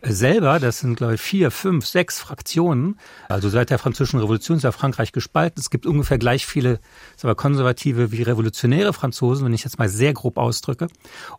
selber, 0.07 0.59
das 0.61 0.81
sind 0.81 0.97
glaube 0.97 1.15
ich 1.15 1.21
vier, 1.21 1.51
fünf, 1.51 1.87
sechs 1.87 2.21
Fraktionen, 2.21 2.99
also 3.29 3.49
seit 3.49 3.71
der 3.71 3.79
französischen 3.79 4.21
Revolution 4.21 4.57
ist 4.57 4.63
ja 4.63 4.73
Frankreich 4.73 5.13
gespalten. 5.13 5.61
Es 5.61 5.71
gibt 5.71 5.87
ungefähr 5.87 6.19
gleich 6.19 6.47
viele 6.47 6.81
wir, 7.21 7.35
konservative 7.35 8.13
wie 8.13 8.23
revolutionäre 8.23 8.93
Franzosen, 8.93 9.47
wenn 9.47 9.55
ich 9.55 9.65
jetzt 9.65 9.79
mal 9.79 9.89
sehr 9.89 10.13
grob 10.13 10.39
ausdrücke. 10.39 10.89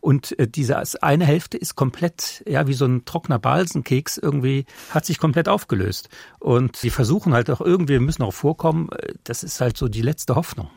Und 0.01 0.37
äh, 0.39 0.47
diese 0.47 0.81
eine 1.01 1.25
Hälfte 1.25 1.57
ist 1.57 1.75
komplett, 1.75 2.43
ja, 2.47 2.67
wie 2.67 2.73
so 2.73 2.85
ein 2.85 3.05
trockener 3.05 3.39
Balsenkeks 3.39 4.17
irgendwie, 4.17 4.65
hat 4.89 5.05
sich 5.05 5.19
komplett 5.19 5.47
aufgelöst. 5.47 6.09
Und 6.39 6.75
sie 6.75 6.89
versuchen 6.89 7.33
halt 7.33 7.49
auch 7.49 7.61
irgendwie, 7.61 7.99
müssen 7.99 8.23
auch 8.23 8.33
vorkommen, 8.33 8.89
das 9.23 9.43
ist 9.43 9.61
halt 9.61 9.77
so 9.77 9.87
die 9.87 10.01
letzte 10.01 10.35
Hoffnung. 10.35 10.69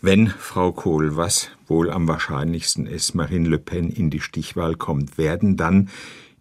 Wenn 0.00 0.28
Frau 0.28 0.72
Kohl, 0.72 1.16
was 1.16 1.50
wohl 1.68 1.90
am 1.90 2.08
wahrscheinlichsten 2.08 2.86
ist, 2.86 3.14
Marine 3.14 3.48
Le 3.48 3.58
Pen 3.58 3.90
in 3.90 4.10
die 4.10 4.20
Stichwahl 4.20 4.74
kommt, 4.74 5.18
werden 5.18 5.56
dann 5.56 5.88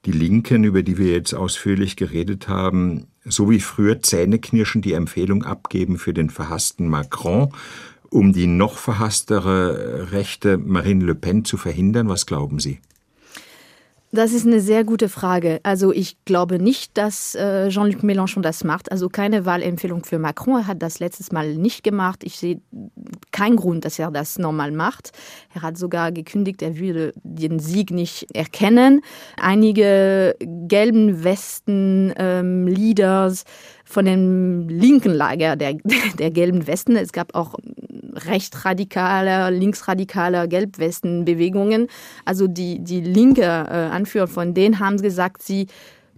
die 0.05 0.11
Linken, 0.11 0.63
über 0.63 0.83
die 0.83 0.97
wir 0.97 1.11
jetzt 1.11 1.33
ausführlich 1.33 1.95
geredet 1.95 2.47
haben, 2.47 3.07
so 3.23 3.49
wie 3.49 3.59
früher 3.59 4.01
Zähneknirschen 4.01 4.81
die 4.81 4.93
Empfehlung 4.93 5.43
abgeben 5.43 5.97
für 5.97 6.13
den 6.13 6.29
verhassten 6.29 6.87
Macron, 6.87 7.53
um 8.09 8.33
die 8.33 8.47
noch 8.47 8.77
verhasstere 8.77 10.11
rechte 10.11 10.57
Marine 10.57 11.05
Le 11.05 11.15
Pen 11.15 11.45
zu 11.45 11.57
verhindern? 11.57 12.09
Was 12.09 12.25
glauben 12.25 12.59
Sie? 12.59 12.79
Das 14.13 14.33
ist 14.33 14.45
eine 14.45 14.59
sehr 14.59 14.83
gute 14.83 15.07
Frage. 15.07 15.61
Also 15.63 15.93
ich 15.93 16.17
glaube 16.25 16.59
nicht, 16.59 16.97
dass 16.97 17.33
äh, 17.33 17.69
Jean-Luc 17.69 18.03
Mélenchon 18.03 18.41
das 18.41 18.65
macht. 18.65 18.91
Also 18.91 19.07
keine 19.07 19.45
Wahlempfehlung 19.45 20.03
für 20.03 20.19
Macron. 20.19 20.61
Er 20.61 20.67
hat 20.67 20.81
das 20.81 20.99
letztes 20.99 21.31
Mal 21.31 21.55
nicht 21.55 21.81
gemacht. 21.81 22.25
Ich 22.25 22.37
sehe 22.37 22.59
keinen 23.31 23.55
Grund, 23.55 23.85
dass 23.85 23.99
er 23.99 24.11
das 24.11 24.37
normal 24.37 24.71
macht. 24.73 25.11
Er 25.53 25.61
hat 25.61 25.77
sogar 25.77 26.11
gekündigt, 26.11 26.61
er 26.61 26.77
würde 26.77 27.13
den 27.23 27.59
Sieg 27.59 27.91
nicht 27.91 28.27
erkennen. 28.33 29.01
Einige 29.37 30.35
gelben 30.67 31.23
Westen 31.23 32.13
ähm, 32.17 32.67
von 33.85 34.05
dem 34.05 34.67
linken 34.67 35.13
Lager 35.13 35.55
der, 35.55 35.75
der 36.19 36.31
gelben 36.31 36.67
Westen. 36.67 36.97
Es 36.97 37.13
gab 37.13 37.33
auch 37.33 37.55
rechtsradikale, 38.13 39.49
linksradikale 39.49 40.47
Gelbwestenbewegungen. 40.47 41.87
Also 42.25 42.47
die, 42.47 42.79
die 42.79 43.01
linke 43.01 43.43
äh, 43.43 43.45
Anführer 43.45 44.27
von 44.27 44.53
denen 44.53 44.79
haben 44.79 44.97
gesagt, 45.01 45.41
sie 45.41 45.67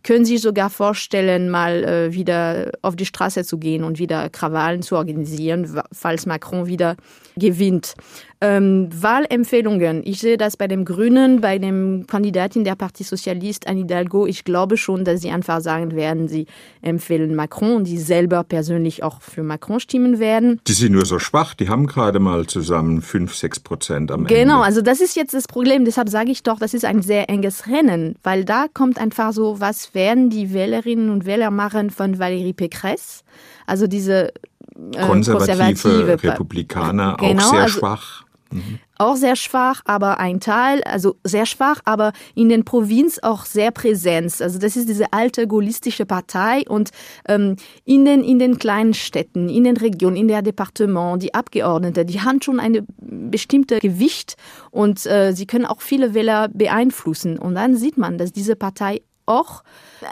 können 0.04 0.26
sich 0.26 0.41
sogar 0.41 0.70
vorstellen, 0.70 1.50
mal 1.50 1.84
äh, 1.84 2.14
wieder 2.14 2.72
auf 2.82 2.96
die 2.96 3.06
Straße 3.06 3.44
zu 3.46 3.58
gehen 3.58 3.84
und 3.84 4.00
wieder 4.00 4.30
Krawallen 4.30 4.82
zu 4.82 4.98
organisieren, 4.98 5.82
falls 5.91 6.26
Macron 6.26 6.68
wieder 6.68 6.98
gewinnt. 7.36 7.96
Ähm, 8.42 8.90
Wahlempfehlungen. 8.94 10.02
Ich 10.04 10.20
sehe 10.20 10.36
das 10.36 10.58
bei 10.58 10.68
dem 10.68 10.84
Grünen, 10.84 11.40
bei 11.40 11.60
dem 11.60 12.06
Kandidatin 12.08 12.66
der 12.66 12.76
Parti 12.76 13.04
Sozialist, 13.04 13.68
Anne 13.68 13.80
Hidalgo. 13.80 14.28
Ich 14.28 14.44
glaube 14.44 14.76
schon, 14.76 15.06
dass 15.06 15.22
sie 15.22 15.30
einfach 15.30 15.62
sagen 15.62 15.96
werden, 15.96 16.28
sie 16.28 16.48
empfehlen 16.82 17.36
Macron 17.36 17.78
und 17.78 17.84
die 17.86 17.98
selber 17.98 18.44
persönlich 18.44 19.02
auch 19.02 19.22
für 19.22 19.44
Macron 19.44 19.80
stimmen 19.80 20.20
werden. 20.20 20.60
Die 20.68 20.74
sind 20.74 20.92
nur 20.92 21.06
so 21.06 21.20
schwach. 21.20 21.54
Die 21.54 21.70
haben 21.70 21.88
gerade 21.88 22.20
mal 22.20 22.46
zusammen 22.46 23.02
fünf, 23.02 23.34
sechs 23.34 23.62
Prozent 23.62 24.12
am 24.12 24.22
Ende. 24.22 24.36
Genau, 24.36 24.62
also 24.62 24.82
das 24.82 25.00
ist 25.00 25.16
jetzt 25.16 25.34
das 25.34 25.48
Problem. 25.48 25.86
Deshalb 25.86 26.10
sage 26.10 26.32
ich 26.32 26.44
doch, 26.44 26.60
das 26.60 26.74
ist 26.74 26.84
ein 26.84 27.02
sehr 27.02 27.30
enges 27.30 27.68
Rennen, 27.68 28.16
weil 28.24 28.44
da 28.44 28.66
kommt 28.74 29.00
einfach 29.00 29.32
so, 29.32 29.62
was 29.62 29.94
werden 29.96 30.30
die 30.30 30.54
Wählerinnen 30.54 31.10
und 31.10 31.26
Wähler 31.26 31.50
machen 31.50 31.92
von 31.92 32.18
Valérie 32.18 32.54
Pécresse? 32.54 33.24
Also 33.66 33.88
diese 33.88 34.34
konservative, 34.74 35.58
konservative 35.58 36.24
Republikaner, 36.24 37.18
genau, 37.20 37.44
auch 37.44 37.50
sehr 37.50 37.62
also, 37.64 37.80
schwach. 37.80 38.24
Mhm. 38.54 38.80
Auch 38.98 39.16
sehr 39.16 39.36
schwach, 39.36 39.82
aber 39.86 40.20
ein 40.20 40.40
Teil, 40.40 40.84
also 40.84 41.16
sehr 41.24 41.46
schwach, 41.46 41.82
aber 41.84 42.14
in 42.36 42.50
den 42.50 42.64
Provinz 42.64 43.20
auch 43.22 43.46
sehr 43.46 43.72
präsent. 43.72 44.40
Also 44.40 44.60
das 44.60 44.76
ist 44.76 44.88
diese 44.88 45.12
alte 45.12 45.48
gaullistische 45.48 46.06
Partei 46.06 46.64
und 46.70 46.92
ähm, 47.28 47.56
in, 47.84 48.06
den, 48.06 48.24
in 48.24 48.38
den 48.38 48.60
kleinen 48.60 48.94
Städten, 48.94 49.50
in 49.50 49.64
den 49.64 49.78
Regionen, 49.78 50.16
in 50.16 50.28
der 50.28 50.44
Departement, 50.44 51.22
die 51.22 51.34
Abgeordnete, 51.34 52.06
die 52.06 52.22
haben 52.22 52.42
schon 52.42 52.60
eine 52.60 52.86
bestimmte 53.00 53.80
Gewicht 53.80 54.36
und 54.70 55.06
äh, 55.08 55.34
sie 55.34 55.48
können 55.48 55.66
auch 55.66 55.82
viele 55.82 56.14
Wähler 56.14 56.50
beeinflussen. 56.50 57.40
Und 57.40 57.56
dann 57.56 57.76
sieht 57.76 57.98
man, 57.98 58.20
dass 58.20 58.32
diese 58.32 58.56
Partei 58.56 59.02
auch, 59.26 59.64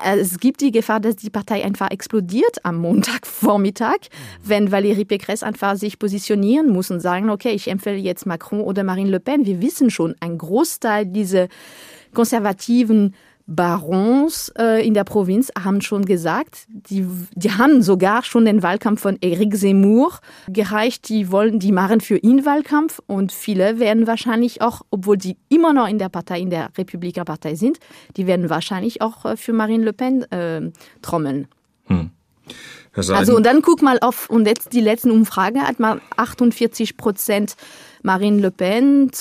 äh, 0.05 0.17
es 0.17 0.39
gibt 0.39 0.61
die 0.61 0.71
Gefahr, 0.71 0.99
dass 0.99 1.15
die 1.15 1.29
Partei 1.29 1.63
einfach 1.63 1.91
explodiert 1.91 2.63
am 2.63 2.77
Montagvormittag, 2.77 4.09
wenn 4.43 4.71
Valérie 4.71 5.05
Pécresse 5.05 5.43
einfach 5.43 5.75
sich 5.75 5.99
positionieren 5.99 6.69
muss 6.69 6.91
und 6.91 6.99
sagen, 6.99 7.29
okay, 7.29 7.51
ich 7.51 7.67
empfehle 7.67 7.97
jetzt 7.97 8.25
Macron 8.25 8.61
oder 8.61 8.83
Marine 8.83 9.09
Le 9.09 9.19
Pen. 9.19 9.45
Wir 9.45 9.61
wissen 9.61 9.89
schon, 9.89 10.15
ein 10.19 10.37
Großteil 10.37 11.05
dieser 11.05 11.47
konservativen 12.13 13.15
Barons 13.47 14.51
äh, 14.57 14.85
in 14.85 14.93
der 14.93 15.03
Provinz 15.03 15.51
haben 15.61 15.81
schon 15.81 16.05
gesagt, 16.05 16.65
die, 16.69 17.05
die 17.35 17.51
haben 17.51 17.81
sogar 17.81 18.23
schon 18.23 18.45
den 18.45 18.63
Wahlkampf 18.63 19.01
von 19.01 19.17
Eric 19.21 19.55
Zemmour 19.57 20.19
gereicht. 20.47 21.09
Die 21.09 21.31
wollen, 21.31 21.59
die 21.59 21.71
machen 21.71 22.01
für 22.01 22.17
ihn 22.17 22.45
Wahlkampf 22.45 23.01
und 23.07 23.31
viele 23.31 23.79
werden 23.79 24.07
wahrscheinlich 24.07 24.61
auch, 24.61 24.81
obwohl 24.91 25.17
die 25.17 25.37
immer 25.49 25.73
noch 25.73 25.87
in 25.87 25.99
der 25.99 26.09
Partei, 26.09 26.39
in 26.39 26.49
der 26.49 26.69
Republikanerpartei 26.77 27.55
sind, 27.55 27.79
die 28.17 28.27
werden 28.27 28.49
wahrscheinlich 28.49 29.01
auch 29.01 29.25
äh, 29.25 29.37
für 29.37 29.53
Marine 29.53 29.85
Le 29.85 29.93
Pen 29.93 30.23
äh, 30.31 30.71
trommeln. 31.01 31.47
Hm. 31.85 32.11
Also 32.93 33.37
und 33.37 33.45
dann 33.45 33.61
guck 33.61 33.81
mal 33.81 33.99
auf 34.01 34.29
und 34.29 34.45
jetzt 34.45 34.73
die 34.73 34.81
letzten 34.81 35.11
Umfragen 35.11 35.65
hat 35.65 35.79
man 35.79 36.01
48 36.17 36.97
Prozent 36.97 37.55
Marine 38.03 38.41
Le 38.41 38.51
Pen, 38.51 39.11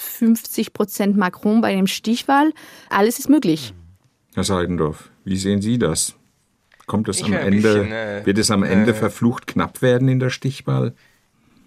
22 0.00 0.10
50 0.20 0.72
Prozent 0.72 1.16
Macron 1.16 1.60
bei 1.60 1.74
dem 1.74 1.86
Stichwahl. 1.86 2.52
Alles 2.88 3.18
ist 3.18 3.28
möglich. 3.28 3.74
Herr 4.34 4.44
Seidendorf, 4.44 5.10
wie 5.24 5.36
sehen 5.36 5.60
Sie 5.60 5.78
das? 5.78 6.14
Kommt 6.86 7.08
es 7.08 7.22
am 7.22 7.32
Ende, 7.32 7.56
bisschen, 7.56 7.92
äh, 7.92 8.22
wird 8.24 8.38
es 8.38 8.50
am 8.50 8.62
Ende 8.62 8.92
äh, 8.92 8.94
verflucht 8.94 9.46
knapp 9.46 9.82
werden 9.82 10.08
in 10.08 10.18
der 10.18 10.30
Stichwahl? 10.30 10.94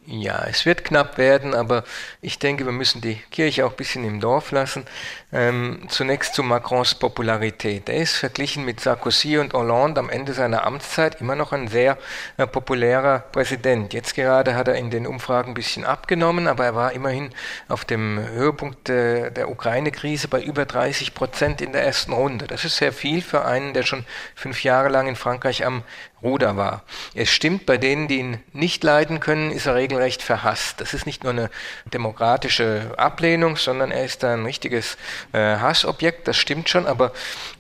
Ja, 0.06 0.44
es 0.50 0.66
wird 0.66 0.84
knapp 0.84 1.18
werden, 1.18 1.56
aber 1.56 1.86
ich 2.22 2.38
denke, 2.38 2.66
wir 2.66 2.74
müssen 2.74 3.00
die 3.00 3.16
Kirche 3.32 3.66
auch 3.66 3.72
ein 3.72 3.78
bisschen 3.78 4.04
im 4.04 4.20
Dorf 4.20 4.52
lassen. 4.52 4.86
Ähm, 5.32 5.86
zunächst 5.88 6.36
zu 6.36 6.44
Macrons 6.44 6.96
Popularität. 6.96 7.88
Er 7.88 8.02
ist 8.02 8.18
verglichen 8.18 8.66
mit 8.66 8.82
Sarkozy 8.82 9.38
und 9.38 9.54
Hollande 9.54 10.02
am 10.02 10.10
Ende 10.10 10.34
seiner 10.34 10.66
Amtszeit 10.66 11.22
immer 11.22 11.36
noch 11.36 11.54
ein 11.54 11.70
sehr 11.70 11.98
äh, 12.36 12.46
populärer 12.46 13.20
Präsident. 13.20 13.94
Jetzt 13.94 14.14
gerade 14.14 14.56
hat 14.56 14.68
er 14.68 14.76
in 14.76 14.92
den 14.92 15.08
Umfragen 15.08 15.52
ein 15.52 15.56
bisschen 15.56 15.86
abgenommen, 15.86 16.48
aber 16.48 16.66
er 16.66 16.76
war 16.76 16.92
immerhin 16.92 17.30
auf 17.70 17.86
dem 17.86 18.20
Höhepunkt 18.20 18.90
äh, 18.90 19.32
der 19.32 19.50
Ukraine-Krise 19.50 20.28
bei 20.28 20.42
über 20.42 20.66
30 20.66 21.14
Prozent 21.14 21.62
in 21.62 21.72
der 21.72 21.84
ersten 21.84 22.12
Runde. 22.12 22.46
Das 22.48 22.66
ist 22.66 22.76
sehr 22.76 22.92
viel 22.92 23.22
für 23.22 23.46
einen, 23.46 23.74
der 23.74 23.84
schon 23.84 24.06
fünf 24.36 24.64
Jahre 24.66 24.90
lang 24.90 25.08
in 25.08 25.16
Frankreich 25.16 25.66
am 25.66 25.84
Ruder 26.24 26.56
war. 26.58 26.84
Es 27.14 27.30
stimmt, 27.30 27.66
bei 27.66 27.78
denen, 27.78 28.08
die 28.08 28.20
ihn 28.20 28.40
nicht 28.54 28.84
leiden 28.84 29.20
können, 29.20 29.52
ist 29.52 29.66
er 29.66 29.76
regelrecht 29.76 30.22
verhasst. 30.22 30.80
Das 30.82 30.94
ist 30.94 31.06
nicht 31.06 31.24
nur 31.24 31.34
eine 31.34 31.50
demokratische 31.86 32.94
Ablehnung, 32.98 33.58
sondern 33.58 33.92
er 33.92 34.06
ist 34.06 34.24
ein 34.24 34.46
richtiges 34.46 34.98
äh, 35.34 35.38
Hassobjekt, 35.38 36.28
das 36.28 36.38
stimmt 36.38 36.70
schon, 36.70 36.88
aber 36.88 37.12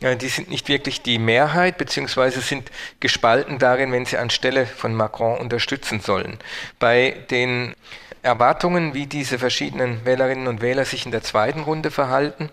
äh, 0.02 0.16
die 0.16 0.30
sind 0.30 0.50
nicht 0.50 0.70
wirklich 0.70 1.02
die 1.02 1.20
Mehrheit, 1.20 1.78
beziehungsweise 1.78 2.42
sind 2.42 2.72
gespalten 3.00 3.60
darin, 3.60 3.92
wenn 3.92 4.06
sie 4.06 4.18
anstelle 4.18 4.66
von 4.66 4.96
Macron 4.96 5.38
unterstützen 5.38 6.00
sollen. 6.00 6.40
Bei 6.80 7.12
den 7.30 7.76
Erwartungen, 8.24 8.94
wie 8.94 9.06
diese 9.06 9.38
verschiedenen 9.38 10.06
Wählerinnen 10.06 10.48
und 10.48 10.62
Wähler 10.62 10.86
sich 10.86 11.06
in 11.06 11.12
der 11.12 11.24
zweiten 11.24 11.62
Runde 11.62 11.92
verhalten, 11.92 12.50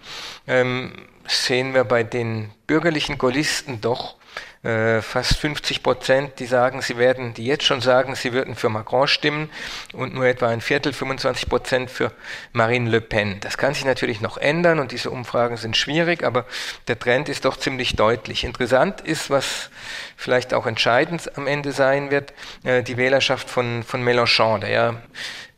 ähm, 0.49 0.93
sehen 1.29 1.75
wir 1.75 1.85
bei 1.85 2.03
den 2.03 2.51
bürgerlichen 2.67 3.19
Gaullisten 3.19 3.81
doch 3.81 4.17
äh, 4.63 5.01
fast 5.01 5.39
50 5.39 5.83
Prozent, 5.83 6.39
die 6.39 6.45
sagen, 6.45 6.83
sie 6.83 6.99
werden, 6.99 7.33
die 7.33 7.47
jetzt 7.47 7.65
schon 7.65 7.81
sagen, 7.81 8.15
sie 8.15 8.35
würden 8.35 8.55
für 8.55 8.69
Macron 8.69 9.09
stimmen 9.09 9.49
und 9.95 10.13
nur 10.13 10.27
etwa 10.27 10.49
ein 10.49 10.61
Viertel, 10.61 10.93
25 10.93 11.49
Prozent 11.49 11.91
für 11.91 12.13
Marine 12.53 12.91
Le 12.91 13.01
Pen. 13.01 13.41
Das 13.41 13.57
kann 13.57 13.73
sich 13.73 13.87
natürlich 13.87 14.21
noch 14.21 14.37
ändern 14.37 14.79
und 14.79 14.93
diese 14.93 15.11
Umfragen 15.11 15.57
sind 15.57 15.79
schwierig, 15.79 16.25
aber 16.25 16.45
der 16.89 16.99
Trend 16.99 17.31
ist 17.31 17.47
doch 17.47 17.57
ziemlich 17.57 17.97
deutlich. 17.97 18.45
Interessant 18.45 19.01
ist, 19.01 19.31
was 19.31 19.71
vielleicht 20.17 20.53
auch 20.53 20.67
entscheidend 20.67 21.39
am 21.39 21.47
Ende 21.47 21.73
sein 21.73 22.11
wird, 22.11 22.35
äh, 22.63 22.83
die 22.83 22.99
Wählerschaft 22.99 23.49
von, 23.49 23.83
von 23.83 24.03
Mélenchon, 24.07 24.61
der 24.61 24.71
ja 24.71 24.95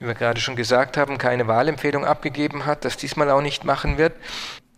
wie 0.02 0.08
wir 0.08 0.14
gerade 0.14 0.40
schon 0.40 0.56
gesagt 0.56 0.96
haben, 0.96 1.16
keine 1.16 1.46
Wahlempfehlung 1.46 2.04
abgegeben 2.04 2.66
hat, 2.66 2.84
das 2.84 2.96
diesmal 2.96 3.30
auch 3.30 3.40
nicht 3.40 3.64
machen 3.64 3.98
wird. 3.98 4.12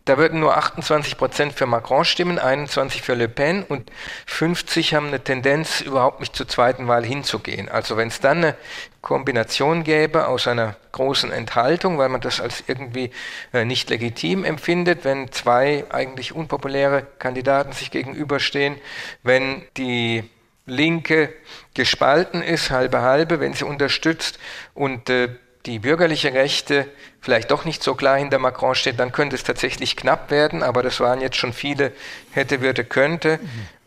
Da 0.07 0.19
würden 0.19 0.41
nur 0.41 0.55
28 0.55 1.17
Prozent 1.17 1.55
für 1.55 1.65
Macron 1.65 2.05
stimmen, 2.05 2.39
21 2.39 3.01
für 3.01 3.15
Le 3.15 3.27
Pen 3.27 3.63
und 3.63 3.91
50 4.27 4.93
haben 4.93 5.07
eine 5.07 5.25
Tendenz, 5.25 5.81
überhaupt 5.81 6.21
nicht 6.21 6.37
zur 6.37 6.47
zweiten 6.47 6.89
Wahl 6.89 7.07
hinzugehen. 7.07 7.71
Also 7.71 7.97
wenn 7.97 8.09
es 8.09 8.21
dann 8.21 8.39
eine 8.39 8.57
Kombination 9.01 9.83
gäbe 9.83 10.29
aus 10.29 10.47
einer 10.47 10.77
großen 10.93 11.33
Enthaltung, 11.33 11.97
weil 11.97 12.11
man 12.11 12.21
das 12.21 12.39
als 12.39 12.65
irgendwie 12.67 13.13
äh, 13.55 13.65
nicht 13.65 13.89
legitim 13.89 14.45
empfindet, 14.45 15.05
wenn 15.05 15.33
zwei 15.33 15.87
eigentlich 15.89 16.35
unpopuläre 16.35 17.07
Kandidaten 17.19 17.73
sich 17.73 17.91
gegenüberstehen, 17.91 18.77
wenn 19.23 19.63
die 19.79 20.29
Linke 20.67 21.33
gespalten 21.73 22.43
ist, 22.43 22.71
halbe 22.71 23.01
halbe, 23.01 23.41
wenn 23.41 23.55
sie 23.55 23.65
unterstützt 23.65 24.39
und 24.75 25.09
äh, 25.09 25.31
die 25.67 25.79
bürgerliche 25.79 26.35
Rechte 26.35 26.87
vielleicht 27.21 27.51
doch 27.51 27.65
nicht 27.65 27.83
so 27.83 27.95
klar 27.95 28.19
hinter 28.19 28.39
Macron 28.39 28.75
steht, 28.75 29.01
dann 29.01 29.12
könnte 29.12 29.35
es 29.37 29.45
tatsächlich 29.45 29.97
knapp 29.97 30.31
werden, 30.31 30.62
aber 30.62 30.83
das 30.83 31.01
waren 31.01 31.21
jetzt 31.21 31.37
schon 31.37 31.53
viele 31.53 31.93
hätte, 32.33 32.61
würde, 32.61 32.85
könnte. 32.85 33.41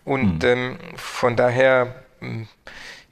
Und 0.03 0.43
mhm. 0.43 0.49
ähm, 0.49 0.80
von 0.95 1.36
daher 1.36 1.95
ähm, 2.21 2.47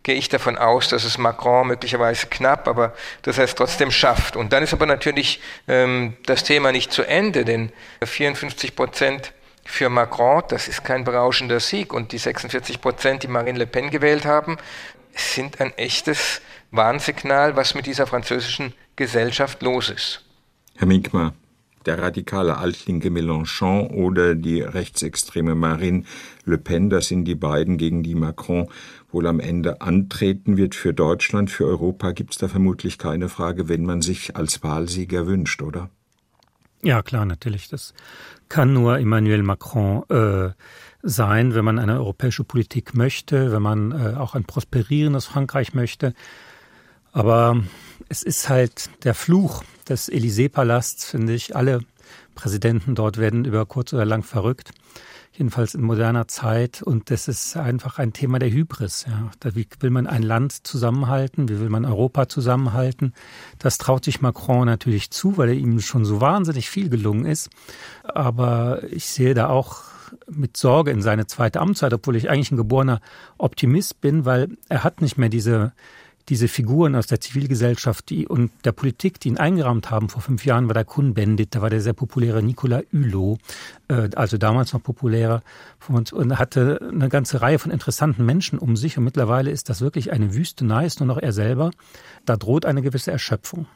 gehe 0.02 0.16
ich 0.16 0.30
davon 0.30 0.58
aus, 0.58 0.88
dass 0.88 1.04
es 1.04 1.18
Macron 1.18 1.68
möglicherweise 1.68 2.28
knapp, 2.28 2.68
aber 2.68 2.94
dass 3.24 3.38
er 3.38 3.44
es 3.44 3.56
trotzdem 3.56 3.92
schafft. 3.92 4.36
Und 4.36 4.54
dann 4.54 4.64
ist 4.64 4.74
aber 4.74 4.86
natürlich 4.86 5.42
ähm, 5.68 6.16
das 6.26 6.44
Thema 6.44 6.72
nicht 6.72 6.92
zu 6.92 7.04
Ende, 7.04 7.46
denn 7.46 7.72
54 8.04 8.76
Prozent 8.76 9.34
für 9.64 9.90
Macron, 9.90 10.44
das 10.48 10.68
ist 10.68 10.86
kein 10.86 11.04
berauschender 11.04 11.60
Sieg. 11.60 11.92
Und 11.92 12.12
die 12.12 12.20
46 12.20 12.82
Prozent, 12.82 13.24
die 13.24 13.28
Marine 13.28 13.60
Le 13.60 13.68
Pen 13.68 13.90
gewählt 13.90 14.26
haben, 14.26 14.58
sind 15.16 15.60
ein 15.60 15.76
echtes 15.78 16.42
Warnsignal, 16.76 17.56
was 17.56 17.76
mit 17.76 17.86
dieser 17.86 18.08
französischen 18.08 18.74
Gesellschaft 18.96 19.62
los 19.62 19.90
ist. 19.90 20.24
Herr 20.76 20.88
Minkmar, 20.88 21.34
der 21.86 22.00
radikale 22.00 22.58
altlinke 22.58 23.10
Mélenchon 23.10 23.88
oder 23.90 24.36
die 24.36 24.62
rechtsextreme 24.62 25.56
Marine 25.56 26.04
Le 26.46 26.58
Pen, 26.58 26.90
das 26.90 27.08
sind 27.08 27.26
die 27.26 27.36
beiden, 27.36 27.78
gegen 27.78 28.04
die 28.04 28.16
Macron 28.16 28.70
wohl 29.12 29.28
am 29.28 29.40
Ende 29.40 29.82
antreten 29.82 30.58
wird 30.58 30.76
für 30.76 30.94
Deutschland, 30.94 31.50
für 31.50 31.66
Europa, 31.66 32.12
gibt 32.12 32.34
es 32.34 32.38
da 32.38 32.48
vermutlich 32.48 32.98
keine 32.98 33.30
Frage, 33.30 33.70
wenn 33.70 33.86
man 33.86 34.02
sich 34.02 34.36
als 34.36 34.64
Wahlsieger 34.64 35.28
wünscht, 35.28 35.62
oder? 35.62 35.90
Ja, 36.82 37.02
klar, 37.02 37.26
natürlich. 37.26 37.70
Das 37.70 37.94
kann 38.50 38.74
nur 38.74 39.00
Emmanuel 39.00 39.42
Macron 39.42 40.04
äh, 40.10 40.54
sein, 41.02 41.56
wenn 41.56 41.66
man 41.66 41.80
eine 41.80 41.96
europäische 41.96 42.44
Politik 42.44 42.94
möchte, 42.94 43.52
wenn 43.52 43.62
man 43.62 43.92
äh, 43.92 44.16
auch 44.18 44.36
ein 44.36 44.44
prosperierendes 44.44 45.26
Frankreich 45.26 45.74
möchte. 45.74 46.14
Aber 47.16 47.64
es 48.10 48.24
ist 48.24 48.50
halt 48.50 48.90
der 49.06 49.14
Fluch 49.14 49.64
des 49.88 50.12
Élysée-Palasts, 50.12 51.06
finde 51.06 51.34
ich. 51.34 51.56
Alle 51.56 51.80
Präsidenten 52.36 52.94
dort 52.94 53.18
werden 53.18 53.46
über 53.46 53.66
kurz 53.66 53.94
oder 53.94 54.04
lang 54.04 54.22
verrückt. 54.22 54.72
Jedenfalls 55.32 55.76
in 55.76 55.82
moderner 55.82 56.28
Zeit. 56.28 56.82
Und 56.82 57.10
das 57.10 57.30
ist 57.30 57.56
einfach 57.56 58.00
ein 58.00 58.12
Thema 58.12 58.38
der 58.38 58.52
Hybris. 58.52 59.06
Ja. 59.08 59.32
Wie 59.56 59.66
will 59.80 59.92
man 59.92 60.08
ein 60.08 60.24
Land 60.24 60.68
zusammenhalten? 60.68 61.48
Wie 61.48 61.62
will 61.62 61.70
man 61.70 61.86
Europa 61.86 62.28
zusammenhalten? 62.28 63.14
Das 63.60 63.78
traut 63.78 64.04
sich 64.04 64.20
Macron 64.20 64.66
natürlich 64.66 65.10
zu, 65.10 65.38
weil 65.38 65.50
er 65.50 65.56
ihm 65.56 65.80
schon 65.80 66.04
so 66.04 66.20
wahnsinnig 66.20 66.70
viel 66.70 66.90
gelungen 66.90 67.26
ist. 67.26 67.50
Aber 68.04 68.84
ich 68.92 69.06
sehe 69.06 69.34
da 69.34 69.48
auch 69.48 69.84
mit 70.30 70.58
Sorge 70.58 70.92
in 70.92 71.02
seine 71.02 71.28
zweite 71.28 71.62
Amtszeit, 71.62 71.94
obwohl 71.94 72.18
ich 72.18 72.30
eigentlich 72.30 72.52
ein 72.52 72.58
geborener 72.58 73.00
Optimist 73.38 74.02
bin, 74.02 74.26
weil 74.26 74.58
er 74.68 74.84
hat 74.84 75.02
nicht 75.02 75.18
mehr 75.18 75.30
diese 75.30 75.72
diese 76.30 76.48
Figuren 76.48 76.96
aus 76.96 77.08
der 77.08 77.22
Zivilgesellschaft 77.22 78.10
die, 78.10 78.28
und 78.28 78.52
der 78.64 78.72
Politik, 78.72 79.20
die 79.20 79.30
ihn 79.30 79.38
eingerahmt 79.38 79.92
haben. 79.92 80.10
Vor 80.10 80.22
fünf 80.22 80.46
Jahren 80.46 80.68
war 80.68 80.74
der 80.74 80.86
Kuhn-Bendit, 80.86 81.56
da 81.56 81.62
war 81.62 81.70
der 81.70 81.82
sehr 81.82 81.94
populäre 81.94 82.42
Nicolas 82.42 82.84
Hulot, 82.92 83.40
äh, 83.88 84.10
also 84.16 84.38
damals 84.38 84.74
noch 84.74 84.82
populärer, 84.82 85.44
und, 85.88 86.14
und 86.14 86.40
hatte 86.40 86.80
eine 86.92 87.10
ganze 87.10 87.42
Reihe 87.42 87.60
von 87.60 87.72
interessanten 87.72 88.26
Menschen 88.26 88.58
um 88.58 88.76
sich. 88.76 88.98
Und 88.98 89.04
mittlerweile 89.04 89.52
ist 89.52 89.70
das 89.70 89.82
wirklich 89.82 90.12
eine 90.12 90.34
Wüstenei, 90.34 90.86
ist 90.86 91.00
nur 91.00 91.08
noch 91.08 91.18
er 91.18 91.32
selber. 91.32 91.72
Da 92.26 92.38
droht 92.38 92.66
eine 92.66 92.82
gewisse 92.82 93.12
Erschöpfung. 93.12 93.68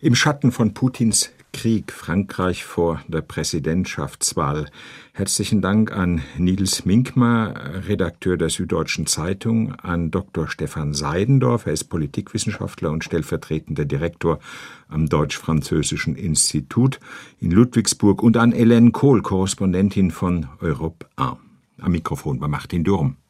Im 0.00 0.14
Schatten 0.14 0.52
von 0.52 0.74
Putins 0.74 1.30
Krieg 1.54 1.92
Frankreich 1.92 2.64
vor 2.64 3.00
der 3.08 3.22
Präsidentschaftswahl. 3.22 4.66
Herzlichen 5.12 5.62
Dank 5.62 5.92
an 5.92 6.20
Nils 6.36 6.84
Minkmar, 6.84 7.54
Redakteur 7.88 8.36
der 8.36 8.50
Süddeutschen 8.50 9.06
Zeitung, 9.06 9.72
an 9.76 10.10
Dr. 10.10 10.48
Stefan 10.48 10.92
Seidendorf, 10.92 11.66
er 11.66 11.72
ist 11.72 11.84
Politikwissenschaftler 11.84 12.90
und 12.90 13.04
stellvertretender 13.04 13.84
Direktor 13.84 14.40
am 14.88 15.08
Deutsch-Französischen 15.08 16.16
Institut 16.16 16.98
in 17.40 17.52
Ludwigsburg 17.52 18.22
und 18.22 18.36
an 18.36 18.52
Hélène 18.52 18.90
Kohl, 18.90 19.22
Korrespondentin 19.22 20.10
von 20.10 20.48
Europe 20.60 21.06
1. 21.16 21.36
Am 21.80 21.92
Mikrofon 21.92 22.40
war 22.40 22.48
Martin 22.48 22.82
Durm. 22.82 23.16